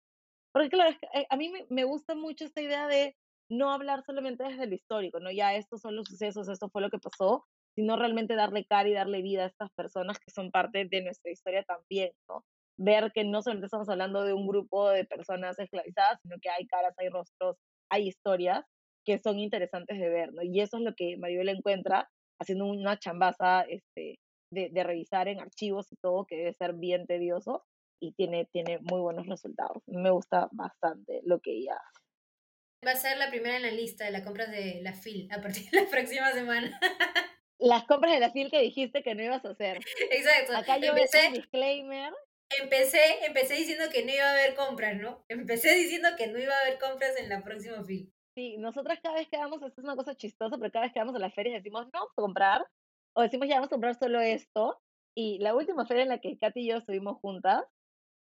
Porque 0.53 0.69
claro, 0.69 0.95
eh, 1.13 1.25
a 1.29 1.35
mí 1.35 1.51
me 1.69 1.83
gusta 1.83 2.15
mucho 2.15 2.45
esta 2.45 2.61
idea 2.61 2.87
de 2.87 3.17
no 3.49 3.73
hablar 3.73 4.01
solamente 4.05 4.45
desde 4.45 4.65
lo 4.65 4.75
histórico, 4.75 5.19
¿no? 5.19 5.29
Ya 5.29 5.55
estos 5.55 5.81
son 5.81 5.97
los 5.97 6.07
sucesos, 6.07 6.47
esto 6.47 6.69
fue 6.69 6.81
lo 6.81 6.89
que 6.89 6.99
pasó, 6.99 7.45
sino 7.79 7.95
realmente 7.95 8.35
darle 8.35 8.65
cara 8.65 8.89
y 8.89 8.93
darle 8.93 9.21
vida 9.21 9.43
a 9.43 9.47
estas 9.47 9.71
personas 9.71 10.19
que 10.19 10.31
son 10.31 10.51
parte 10.51 10.83
de 10.83 11.01
nuestra 11.01 11.31
historia 11.31 11.63
también, 11.63 12.11
¿no? 12.27 12.43
Ver 12.77 13.13
que 13.13 13.23
no 13.23 13.41
solamente 13.41 13.67
estamos 13.67 13.87
hablando 13.87 14.25
de 14.25 14.33
un 14.33 14.45
grupo 14.49 14.89
de 14.89 15.05
personas 15.05 15.57
esclavizadas, 15.57 16.19
sino 16.21 16.35
que 16.41 16.49
hay 16.49 16.67
caras, 16.67 16.93
hay 16.97 17.07
rostros, 17.07 17.55
hay 17.89 18.09
historias 18.09 18.65
que 19.05 19.17
son 19.17 19.39
interesantes 19.39 19.97
de 19.97 20.09
ver, 20.09 20.33
¿no? 20.33 20.43
Y 20.43 20.59
eso 20.59 20.75
es 20.75 20.83
lo 20.83 20.93
que 20.93 21.15
Maribel 21.15 21.47
encuentra 21.47 22.09
haciendo 22.41 22.65
una 22.65 22.99
chambaza 22.99 23.61
este, 23.61 24.19
de, 24.51 24.69
de 24.73 24.83
revisar 24.83 25.29
en 25.29 25.39
archivos 25.39 25.89
y 25.89 25.95
todo, 26.03 26.25
que 26.25 26.35
debe 26.35 26.53
ser 26.55 26.73
bien 26.73 27.07
tedioso 27.07 27.63
y 28.01 28.11
tiene, 28.11 28.49
tiene 28.51 28.79
muy 28.81 28.99
buenos 28.99 29.25
resultados. 29.25 29.81
Me 29.87 30.11
gusta 30.11 30.49
bastante 30.51 31.21
lo 31.23 31.39
que 31.39 31.53
ella 31.53 31.75
hace. 31.75 32.85
Va 32.85 32.91
a 32.91 32.95
ser 32.95 33.17
la 33.17 33.29
primera 33.29 33.55
en 33.55 33.63
la 33.63 33.71
lista 33.71 34.03
de 34.03 34.11
las 34.11 34.23
compras 34.23 34.51
de 34.51 34.81
la 34.81 34.91
FIL 34.91 35.31
a 35.31 35.41
partir 35.41 35.69
de 35.69 35.79
la 35.79 35.89
próxima 35.89 36.29
semana. 36.33 36.77
las 37.59 37.85
compras 37.85 38.13
de 38.13 38.19
la 38.19 38.31
FIL 38.31 38.49
que 38.49 38.61
dijiste 38.61 39.03
que 39.03 39.15
no 39.15 39.23
ibas 39.23 39.45
a 39.45 39.49
hacer. 39.49 39.79
Exacto. 40.11 40.55
Acá 40.55 40.77
yo 40.77 40.89
empecé, 40.89 41.27
un 41.27 41.33
disclaimer. 41.33 42.13
Empecé, 42.61 43.25
empecé 43.25 43.55
diciendo 43.55 43.85
que 43.91 44.03
no 44.03 44.11
iba 44.11 44.25
a 44.25 44.31
haber 44.31 44.55
compras, 44.55 44.97
¿no? 44.97 45.23
Empecé 45.27 45.75
diciendo 45.75 46.09
que 46.17 46.27
no 46.27 46.39
iba 46.39 46.53
a 46.53 46.61
haber 46.61 46.79
compras 46.79 47.15
en 47.17 47.29
la 47.29 47.43
próxima 47.43 47.83
FIL. 47.83 48.11
Sí, 48.35 48.57
nosotras 48.57 48.99
cada 49.01 49.15
vez 49.15 49.27
que 49.27 49.37
vamos, 49.37 49.61
esto 49.61 49.81
es 49.81 49.85
una 49.85 49.95
cosa 49.95 50.15
chistosa, 50.15 50.57
pero 50.57 50.71
cada 50.71 50.85
vez 50.85 50.93
que 50.93 50.99
vamos 50.99 51.15
a 51.15 51.19
las 51.19 51.33
ferias 51.33 51.61
decimos, 51.61 51.85
no 51.85 51.91
vamos 51.93 52.11
a 52.11 52.21
comprar, 52.21 52.67
o 53.15 53.21
decimos, 53.21 53.47
ya 53.47 53.55
vamos 53.55 53.67
a 53.67 53.75
comprar 53.75 53.95
solo 53.95 54.21
esto. 54.21 54.81
Y 55.15 55.39
la 55.39 55.53
última 55.55 55.85
feria 55.85 56.03
en 56.03 56.09
la 56.09 56.19
que 56.19 56.37
Katy 56.37 56.61
y 56.61 56.69
yo 56.69 56.77
estuvimos 56.77 57.17
juntas, 57.17 57.65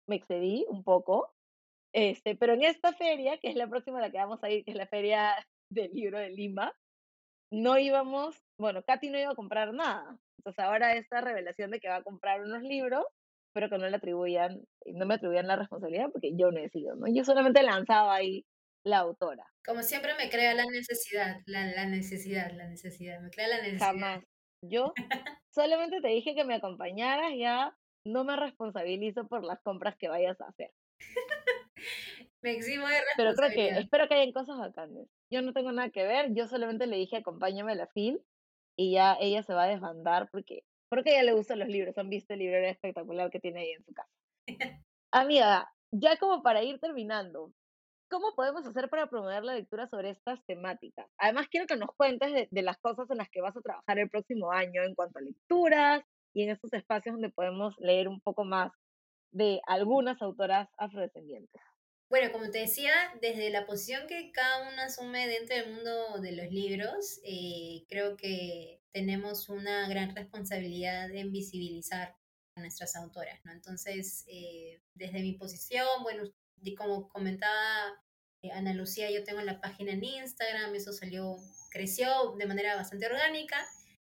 me 0.08 0.16
excedí 0.16 0.64
un 0.68 0.82
poco, 0.82 1.34
este, 1.92 2.36
pero 2.36 2.54
en 2.54 2.64
esta 2.64 2.92
feria, 2.94 3.38
que 3.38 3.48
es 3.48 3.56
la 3.56 3.68
próxima 3.68 3.98
a 3.98 4.02
la 4.02 4.10
que 4.10 4.18
vamos 4.18 4.42
a 4.42 4.50
ir, 4.50 4.64
que 4.64 4.70
es 4.70 4.76
la 4.76 4.86
feria 4.86 5.34
del 5.70 5.92
libro 5.92 6.18
de 6.18 6.30
Lima, 6.30 6.74
no 7.52 7.78
íbamos, 7.78 8.42
bueno, 8.58 8.82
Katy 8.82 9.10
no 9.10 9.18
iba 9.18 9.30
a 9.30 9.36
comprar 9.36 9.72
nada. 9.72 10.18
Entonces 10.38 10.64
ahora 10.64 10.94
esta 10.94 11.20
revelación 11.20 11.70
de 11.70 11.80
que 11.80 11.88
va 11.88 11.96
a 11.96 12.02
comprar 12.02 12.42
unos 12.42 12.62
libros, 12.62 13.04
pero 13.52 13.68
que 13.68 13.78
no 13.78 13.88
le 13.88 13.96
atribuían, 13.96 14.60
no 14.86 15.06
me 15.06 15.14
atribuían 15.14 15.46
la 15.46 15.56
responsabilidad 15.56 16.10
porque 16.12 16.32
yo 16.36 16.50
no 16.50 16.58
he 16.58 16.68
sido, 16.68 16.94
¿no? 16.96 17.06
Yo 17.08 17.24
solamente 17.24 17.62
lanzaba 17.62 18.14
ahí 18.14 18.44
la 18.84 18.98
autora. 18.98 19.46
Como 19.64 19.82
siempre 19.82 20.14
me 20.14 20.30
crea 20.30 20.54
la 20.54 20.64
necesidad, 20.66 21.40
la, 21.46 21.66
la 21.66 21.86
necesidad, 21.86 22.50
la 22.52 22.68
necesidad, 22.68 23.20
me 23.20 23.30
crea 23.30 23.48
la 23.48 23.62
necesidad. 23.62 23.86
Jamás. 23.86 24.24
Yo 24.62 24.92
solamente 25.54 26.00
te 26.00 26.08
dije 26.08 26.34
que 26.34 26.44
me 26.44 26.54
acompañaras, 26.54 27.32
ya 27.36 27.76
no 28.04 28.24
me 28.24 28.36
responsabilizo 28.36 29.26
por 29.28 29.44
las 29.44 29.60
compras 29.62 29.96
que 29.96 30.08
vayas 30.08 30.40
a 30.40 30.48
hacer. 30.48 30.70
me 32.42 32.52
eximo 32.52 32.86
de 32.88 32.96
Pero 33.16 33.34
creo 33.34 33.50
que, 33.50 33.68
espero 33.78 34.08
que 34.08 34.14
hayan 34.14 34.32
cosas 34.32 34.58
bacanas 34.58 35.06
yo 35.30 35.42
no 35.42 35.52
tengo 35.52 35.72
nada 35.72 35.90
que 35.90 36.04
ver, 36.04 36.32
yo 36.34 36.48
solamente 36.48 36.86
le 36.86 36.96
dije 36.96 37.16
acompáñame 37.16 37.72
a 37.72 37.76
la 37.76 37.86
FIL 37.88 38.20
y 38.78 38.92
ya 38.92 39.16
ella 39.20 39.42
se 39.42 39.52
va 39.52 39.64
a 39.64 39.68
desbandar 39.68 40.30
porque 40.30 40.62
porque 40.88 41.10
a 41.10 41.12
ella 41.14 41.24
le 41.24 41.32
gustan 41.32 41.58
los 41.58 41.68
libros, 41.68 41.98
han 41.98 42.08
visto 42.08 42.32
el 42.32 42.38
libro 42.38 42.56
espectacular 42.56 43.28
que 43.30 43.40
tiene 43.40 43.60
ahí 43.60 43.72
en 43.72 43.84
su 43.84 43.92
casa. 43.92 44.10
Amiga, 45.12 45.70
ya 45.90 46.16
como 46.16 46.42
para 46.42 46.62
ir 46.62 46.80
terminando, 46.80 47.52
¿cómo 48.08 48.34
podemos 48.34 48.64
hacer 48.64 48.88
para 48.88 49.06
promover 49.08 49.44
la 49.44 49.54
lectura 49.54 49.86
sobre 49.86 50.10
estas 50.10 50.42
temáticas? 50.46 51.06
Además, 51.18 51.48
quiero 51.50 51.66
que 51.66 51.76
nos 51.76 51.90
cuentes 51.94 52.32
de, 52.32 52.48
de, 52.50 52.62
las 52.62 52.78
cosas 52.78 53.10
en 53.10 53.18
las 53.18 53.28
que 53.28 53.42
vas 53.42 53.54
a 53.54 53.60
trabajar 53.60 53.98
el 53.98 54.08
próximo 54.08 54.50
año 54.50 54.82
en 54.82 54.94
cuanto 54.94 55.18
a 55.18 55.22
lecturas 55.22 56.02
y 56.32 56.44
en 56.44 56.50
estos 56.50 56.72
espacios 56.72 57.14
donde 57.14 57.30
podemos 57.30 57.74
leer 57.80 58.08
un 58.08 58.20
poco 58.20 58.44
más 58.44 58.72
de 59.30 59.60
algunas 59.66 60.22
autoras 60.22 60.70
afrodescendientes. 60.78 61.60
Bueno, 62.10 62.32
como 62.32 62.50
te 62.50 62.60
decía, 62.60 62.92
desde 63.20 63.50
la 63.50 63.66
posición 63.66 64.06
que 64.06 64.32
cada 64.32 64.66
uno 64.70 64.80
asume 64.80 65.28
dentro 65.28 65.56
del 65.56 65.74
mundo 65.74 66.18
de 66.22 66.32
los 66.32 66.50
libros, 66.50 67.20
eh, 67.22 67.84
creo 67.86 68.16
que 68.16 68.80
tenemos 68.92 69.50
una 69.50 69.86
gran 69.90 70.16
responsabilidad 70.16 71.10
en 71.14 71.30
visibilizar 71.32 72.16
a 72.54 72.60
nuestras 72.60 72.96
autoras, 72.96 73.38
¿no? 73.44 73.52
Entonces, 73.52 74.24
eh, 74.26 74.80
desde 74.94 75.20
mi 75.20 75.34
posición, 75.34 75.86
bueno, 76.02 76.24
como 76.78 77.10
comentaba 77.10 78.02
eh, 78.40 78.52
Ana 78.52 78.72
Lucía, 78.72 79.10
yo 79.10 79.22
tengo 79.22 79.42
la 79.42 79.60
página 79.60 79.92
en 79.92 80.02
Instagram, 80.02 80.74
eso 80.74 80.94
salió, 80.94 81.36
creció 81.70 82.34
de 82.38 82.46
manera 82.46 82.74
bastante 82.74 83.04
orgánica 83.06 83.66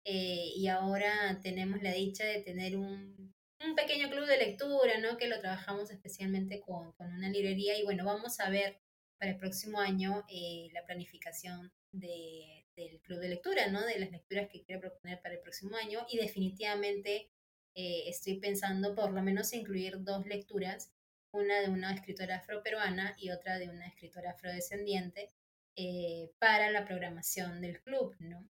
y 0.07 0.67
ahora 0.67 1.39
tenemos 1.41 1.81
la 1.81 1.91
dicha 1.91 2.25
de 2.25 2.41
tener 2.41 2.77
un 2.77 3.34
un 3.65 3.75
pequeño 3.75 4.09
club 4.09 4.25
de 4.25 4.37
lectura, 4.37 4.97
¿no? 4.99 5.17
Que 5.17 5.27
lo 5.27 5.39
trabajamos 5.39 5.91
especialmente 5.91 6.61
con, 6.61 6.91
con 6.93 7.11
una 7.13 7.29
librería 7.29 7.77
y 7.77 7.83
bueno, 7.83 8.05
vamos 8.05 8.39
a 8.39 8.49
ver 8.49 8.79
para 9.17 9.31
el 9.31 9.37
próximo 9.37 9.79
año 9.79 10.25
eh, 10.29 10.69
la 10.73 10.85
planificación 10.85 11.71
de, 11.91 12.65
del 12.75 12.99
club 13.01 13.19
de 13.19 13.29
lectura, 13.29 13.67
¿no? 13.67 13.85
De 13.85 13.99
las 13.99 14.11
lecturas 14.11 14.49
que 14.49 14.63
quiero 14.63 14.81
proponer 14.81 15.21
para 15.21 15.35
el 15.35 15.41
próximo 15.41 15.75
año 15.77 16.05
y 16.09 16.17
definitivamente 16.17 17.29
eh, 17.73 18.03
estoy 18.07 18.39
pensando 18.39 18.95
por 18.95 19.11
lo 19.11 19.21
menos 19.21 19.53
incluir 19.53 20.03
dos 20.03 20.25
lecturas, 20.25 20.91
una 21.31 21.59
de 21.61 21.69
una 21.69 21.93
escritora 21.93 22.37
afroperuana 22.37 23.15
y 23.17 23.31
otra 23.31 23.57
de 23.57 23.69
una 23.69 23.87
escritora 23.87 24.31
afrodescendiente 24.31 25.29
eh, 25.75 26.31
para 26.39 26.71
la 26.71 26.85
programación 26.85 27.61
del 27.61 27.81
club, 27.81 28.15
¿no? 28.19 28.47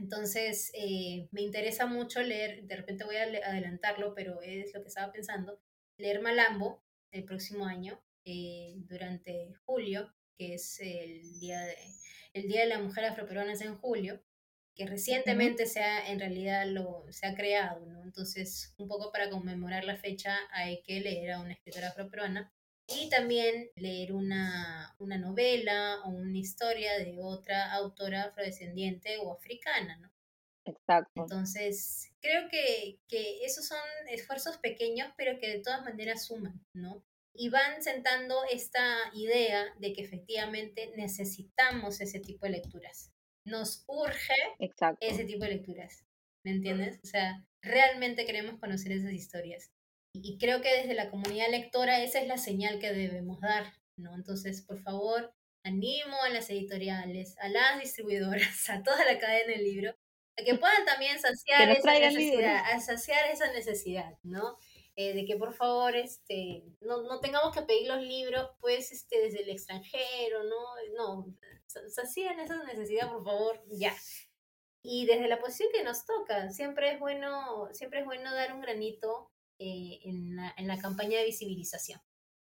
Entonces, 0.00 0.72
eh, 0.74 1.28
me 1.30 1.42
interesa 1.42 1.84
mucho 1.84 2.22
leer, 2.22 2.62
de 2.64 2.76
repente 2.76 3.04
voy 3.04 3.16
a 3.16 3.24
adelantarlo, 3.24 4.14
pero 4.14 4.40
es 4.40 4.72
lo 4.74 4.80
que 4.80 4.88
estaba 4.88 5.12
pensando, 5.12 5.60
leer 5.98 6.22
Malambo 6.22 6.82
el 7.10 7.24
próximo 7.24 7.66
año, 7.66 8.02
eh, 8.24 8.76
durante 8.88 9.52
julio, 9.66 10.10
que 10.38 10.54
es 10.54 10.80
el 10.80 11.38
día, 11.38 11.60
de, 11.60 11.76
el 12.32 12.48
día 12.48 12.62
de 12.62 12.68
la 12.68 12.78
Mujer 12.78 13.04
Afroperuana 13.04 13.52
es 13.52 13.60
en 13.60 13.76
julio, 13.76 14.22
que 14.74 14.86
recientemente 14.86 15.66
se 15.66 15.80
ha, 15.80 16.10
en 16.10 16.18
realidad 16.18 16.66
lo, 16.66 17.04
se 17.10 17.26
ha 17.26 17.34
creado, 17.34 17.84
¿no? 17.84 18.02
Entonces, 18.02 18.74
un 18.78 18.88
poco 18.88 19.12
para 19.12 19.28
conmemorar 19.28 19.84
la 19.84 19.98
fecha 19.98 20.34
hay 20.50 20.82
que 20.82 21.00
leer 21.00 21.32
a 21.32 21.40
una 21.40 21.52
escritora 21.52 21.88
afroperuana 21.88 22.50
y 22.90 23.08
también 23.08 23.70
leer 23.76 24.12
una, 24.12 24.94
una, 24.98 25.18
novela 25.18 26.00
o 26.04 26.10
una 26.10 26.38
historia 26.38 26.98
de 26.98 27.16
otra 27.18 27.72
autora 27.74 28.24
afrodescendiente 28.24 29.18
o 29.18 29.32
africana, 29.32 29.96
¿no? 29.98 30.10
Exacto. 30.64 31.22
Entonces, 31.22 32.12
creo 32.20 32.48
que, 32.50 32.98
que 33.08 33.44
esos 33.44 33.66
son 33.66 33.78
esfuerzos 34.08 34.58
pequeños, 34.58 35.12
pero 35.16 35.38
que 35.38 35.48
de 35.48 35.60
todas 35.60 35.82
maneras 35.82 36.26
suman, 36.26 36.60
¿no? 36.74 37.04
Y 37.32 37.48
van 37.48 37.82
sentando 37.82 38.42
esta 38.50 38.96
idea 39.14 39.66
de 39.78 39.92
que 39.92 40.02
efectivamente 40.02 40.92
necesitamos 40.96 42.00
ese 42.00 42.20
tipo 42.20 42.46
de 42.46 42.52
lecturas. 42.52 43.12
Nos 43.46 43.84
urge 43.86 44.34
ese 45.00 45.24
tipo 45.24 45.44
de 45.44 45.50
lecturas, 45.50 46.04
¿me 46.44 46.50
entiendes? 46.50 46.98
O 47.02 47.06
sea, 47.06 47.46
realmente 47.62 48.26
queremos 48.26 48.58
conocer 48.58 48.92
esas 48.92 49.12
historias. 49.12 49.70
Y 50.12 50.38
creo 50.38 50.60
que 50.60 50.74
desde 50.74 50.94
la 50.94 51.10
comunidad 51.10 51.50
lectora 51.50 52.02
esa 52.02 52.20
es 52.20 52.26
la 52.26 52.38
señal 52.38 52.78
que 52.78 52.92
debemos 52.92 53.40
dar, 53.40 53.72
¿no? 53.96 54.14
Entonces, 54.14 54.62
por 54.62 54.82
favor, 54.82 55.32
animo 55.62 56.16
a 56.22 56.30
las 56.30 56.50
editoriales, 56.50 57.36
a 57.38 57.48
las 57.48 57.80
distribuidoras, 57.80 58.68
a 58.70 58.82
toda 58.82 59.04
la 59.04 59.18
cadena 59.18 59.52
del 59.52 59.64
libro, 59.64 59.94
a 60.38 60.44
que 60.44 60.54
puedan 60.56 60.84
también 60.84 61.18
saciar 61.20 61.70
esa 61.70 61.98
necesidad, 61.98 62.72
a 62.72 62.80
saciar 62.80 63.30
esa 63.30 63.52
necesidad, 63.52 64.18
¿no? 64.22 64.56
Eh, 64.96 65.14
de 65.14 65.24
que 65.24 65.36
por 65.36 65.54
favor 65.54 65.94
este, 65.94 66.64
no, 66.80 67.02
no, 67.02 67.20
tengamos 67.20 67.54
que 67.54 67.62
pedir 67.62 67.88
los 67.88 68.02
libros 68.02 68.50
pues 68.60 68.90
este, 68.90 69.20
desde 69.20 69.42
el 69.42 69.50
extranjero, 69.50 70.42
¿no? 70.44 70.56
No, 70.96 71.26
sacien 71.66 72.38
esa 72.40 72.62
necesidad, 72.64 73.10
por 73.10 73.24
favor, 73.24 73.62
ya. 73.70 73.94
y 74.82 75.06
desde 75.06 75.28
la 75.28 75.38
posición 75.38 75.70
que 75.72 75.84
nos 75.84 76.04
toca. 76.04 76.50
Siempre 76.50 76.92
es 76.92 76.98
bueno, 76.98 77.68
siempre 77.72 78.00
es 78.00 78.04
bueno 78.04 78.34
dar 78.34 78.52
un 78.52 78.60
granito 78.60 79.29
eh, 79.62 80.00
en, 80.04 80.36
la, 80.36 80.54
en 80.56 80.66
la 80.66 80.78
campaña 80.78 81.18
de 81.18 81.26
visibilización. 81.26 82.00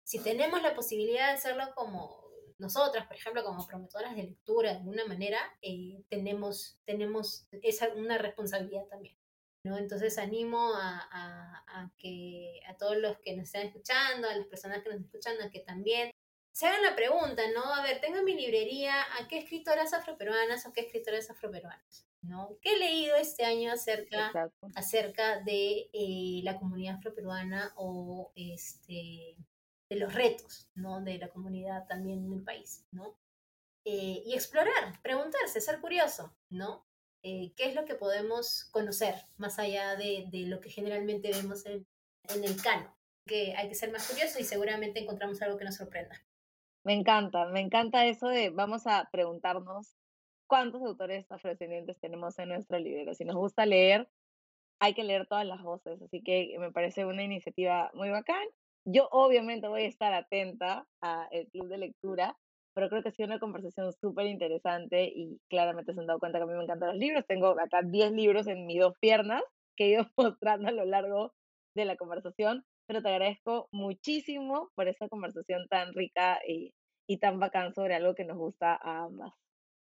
Si 0.04 0.20
tenemos 0.20 0.62
la 0.62 0.76
posibilidad 0.76 1.30
de 1.30 1.34
hacerlo 1.34 1.64
como 1.74 2.22
nosotras, 2.60 3.08
por 3.08 3.16
ejemplo, 3.16 3.44
como 3.44 3.66
promotoras 3.66 4.16
de 4.16 4.22
lectura, 4.22 4.70
de 4.70 4.78
alguna 4.78 5.06
manera, 5.06 5.40
eh, 5.64 6.04
tenemos, 6.10 6.80
tenemos 6.86 7.48
esa, 7.64 7.90
una 7.96 8.20
responsabilidad 8.20 8.86
también. 8.86 9.18
¿no? 9.64 9.80
Entonces 9.80 10.20
animo 10.20 10.76
a, 10.76 11.10
a, 11.12 11.92
que 11.98 12.62
a 12.68 12.78
todos 12.78 12.98
los 12.98 13.18
que 13.20 13.36
nos 13.36 13.46
están 13.46 13.66
escuchando, 13.66 14.30
a 14.30 14.36
las 14.36 14.46
personas 14.46 14.84
que 14.84 14.90
nos 14.90 15.02
escuchan, 15.02 15.42
a 15.42 15.50
que 15.50 15.62
también 15.62 16.11
se 16.52 16.68
hagan 16.68 16.84
la 16.84 16.96
pregunta, 16.96 17.42
¿no? 17.54 17.74
A 17.74 17.82
ver, 17.82 18.02
tengo 18.02 18.18
en 18.18 18.26
mi 18.26 18.36
librería 18.36 18.94
a 19.20 19.28
qué 19.28 19.38
escritoras 19.38 19.94
afroperuanas 19.94 20.66
o 20.66 20.74
qué 20.74 20.82
escritoras 20.82 21.30
afroperuanas, 21.30 22.06
¿no? 22.22 22.58
¿Qué 22.62 22.74
he 22.74 22.80
leído 22.80 23.16
este 23.16 23.46
año 23.46 23.72
acerca, 23.72 24.52
acerca 24.76 25.40
de 25.40 25.90
eh, 25.94 26.42
la 26.44 26.60
comunidad 26.60 26.96
afroperuana 26.96 27.74
o 27.78 28.34
este, 28.36 29.38
de 29.90 29.96
los 29.96 30.14
retos, 30.14 30.70
¿no? 30.76 31.02
De 31.02 31.18
la 31.18 31.30
comunidad 31.30 31.88
también 31.88 32.26
en 32.26 32.34
el 32.34 32.44
país, 32.44 32.86
¿no? 32.92 33.18
Eh, 33.86 34.22
y 34.26 34.34
explorar, 34.34 35.02
preguntarse, 35.02 35.62
ser 35.62 35.80
curioso, 35.80 36.36
¿no? 36.50 36.86
Eh, 37.24 37.54
¿Qué 37.56 37.70
es 37.70 37.76
lo 37.76 37.86
que 37.86 37.96
podemos 37.96 38.66
conocer 38.72 39.16
más 39.38 39.58
allá 39.58 39.96
de, 39.96 40.26
de 40.32 40.48
lo 40.48 40.60
que 40.60 40.70
generalmente 40.70 41.32
vemos 41.32 41.66
en, 41.66 41.88
en 42.30 42.44
el 42.44 42.62
cano? 42.62 42.94
Que 43.26 43.56
hay 43.56 43.70
que 43.70 43.76
ser 43.76 43.92
más 43.92 44.08
curioso 44.08 44.40
y 44.40 44.44
seguramente 44.44 45.00
encontramos 45.00 45.42
algo 45.42 45.58
que 45.58 45.66
nos 45.66 45.76
sorprenda. 45.76 46.22
Me 46.84 46.94
encanta, 46.94 47.46
me 47.46 47.62
encanta 47.62 48.06
eso 48.08 48.28
de 48.28 48.50
vamos 48.50 48.88
a 48.88 49.08
preguntarnos 49.12 49.96
cuántos 50.48 50.82
autores 50.82 51.32
afrodescendientes 51.32 52.00
tenemos 52.00 52.40
en 52.40 52.50
nuestro 52.50 52.80
libro. 52.80 53.14
Si 53.14 53.24
nos 53.24 53.36
gusta 53.36 53.66
leer, 53.68 54.10
hay 54.80 54.96
que 54.96 55.04
leer 55.04 55.28
todas 55.28 55.46
las 55.46 55.62
voces, 55.62 56.02
así 56.02 56.24
que 56.24 56.56
me 56.60 56.72
parece 56.72 57.06
una 57.06 57.24
iniciativa 57.24 57.92
muy 57.94 58.10
bacán. 58.10 58.44
Yo 58.84 59.08
obviamente 59.12 59.68
voy 59.68 59.84
a 59.84 59.88
estar 59.88 60.12
atenta 60.14 60.88
al 61.02 61.48
club 61.52 61.68
de 61.68 61.78
lectura, 61.78 62.36
pero 62.74 62.90
creo 62.90 63.04
que 63.04 63.10
ha 63.10 63.12
sido 63.12 63.28
una 63.28 63.40
conversación 63.40 63.94
súper 63.94 64.26
interesante 64.26 65.04
y 65.06 65.40
claramente 65.50 65.94
se 65.94 66.00
han 66.00 66.08
dado 66.08 66.20
cuenta 66.20 66.40
que 66.40 66.44
a 66.44 66.48
mí 66.48 66.54
me 66.54 66.64
encantan 66.64 66.90
los 66.90 66.98
libros. 66.98 67.26
Tengo 67.28 67.50
acá 67.60 67.82
10 67.84 68.12
libros 68.14 68.48
en 68.48 68.66
mis 68.66 68.80
dos 68.80 68.96
piernas 69.00 69.44
que 69.78 69.86
he 69.86 69.90
ido 69.90 70.06
mostrando 70.18 70.70
a 70.70 70.72
lo 70.72 70.86
largo 70.86 71.34
de 71.76 71.86
la 71.86 71.96
conversación 71.96 72.66
pero 72.88 73.02
te 73.02 73.10
agradezco 73.10 73.68
muchísimo 73.72 74.72
por 74.76 74.88
esta 74.88 75.08
conversación 75.10 75.68
tan 75.70 75.94
rica 75.94 76.40
y, 76.48 76.74
y 77.08 77.18
tan 77.18 77.40
bacán 77.40 77.74
sobre 77.74 77.96
algo 77.96 78.16
que 78.16 78.26
nos 78.26 78.38
gusta 78.38 78.78
a 78.82 79.04
ambas. 79.04 79.34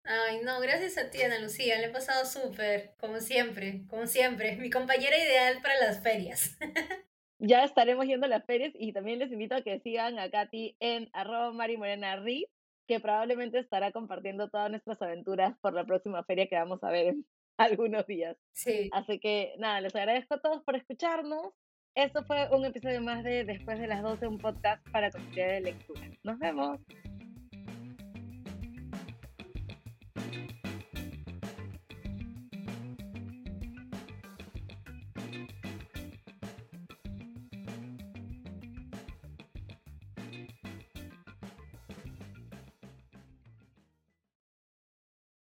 Ay, 0.05 0.41
no, 0.43 0.61
gracias 0.61 0.99
a 0.99 1.11
ti, 1.11 1.23
Ana 1.23 1.39
Lucía, 1.39 1.79
le 1.79 1.87
he 1.87 1.91
pasado 1.91 2.25
súper, 2.25 2.95
como 2.99 3.21
siempre, 3.21 3.85
como 3.89 4.07
siempre, 4.07 4.57
mi 4.57 4.69
compañera 4.69 5.17
ideal 5.17 5.61
para 5.63 5.79
las 5.79 6.03
ferias. 6.03 6.59
ya 7.39 7.65
estaremos 7.65 8.07
yendo 8.07 8.27
a 8.27 8.29
las 8.29 8.45
ferias 8.45 8.73
y 8.75 8.93
también 8.93 9.19
les 9.19 9.31
invito 9.33 9.55
a 9.55 9.63
que 9.63 9.81
sigan 9.81 10.19
a 10.19 10.31
Katy 10.31 10.77
en 10.81 11.09
arroba 11.13 11.53
Mari 11.53 11.77
Morena 11.77 12.23
que 12.89 13.01
probablemente 13.01 13.59
estará 13.59 13.93
compartiendo 13.93 14.49
todas 14.49 14.71
nuestras 14.71 15.01
aventuras 15.03 15.57
por 15.61 15.73
la 15.73 15.85
próxima 15.85 16.25
feria 16.25 16.49
que 16.49 16.57
vamos 16.57 16.83
a 16.83 16.91
ver 16.91 17.07
en 17.07 17.27
algunos 17.57 18.07
días. 18.07 18.37
Sí. 18.53 18.91
Así 18.93 19.21
que 19.21 19.55
nada, 19.59 19.81
les 19.81 19.95
agradezco 19.95 20.35
a 20.35 20.41
todos 20.41 20.63
por 20.65 20.77
escucharnos. 20.77 21.53
Esto 21.95 22.25
fue 22.25 22.49
un 22.51 22.65
episodio 22.65 23.03
más 23.03 23.23
de 23.23 23.45
Después 23.45 23.79
de 23.79 23.87
las 23.87 24.03
12, 24.03 24.27
un 24.27 24.39
podcast 24.39 24.83
para 24.91 25.11
comunidad 25.11 25.49
de 25.49 25.61
lectura. 25.61 26.01
Nos 26.23 26.39
vemos. 26.39 26.81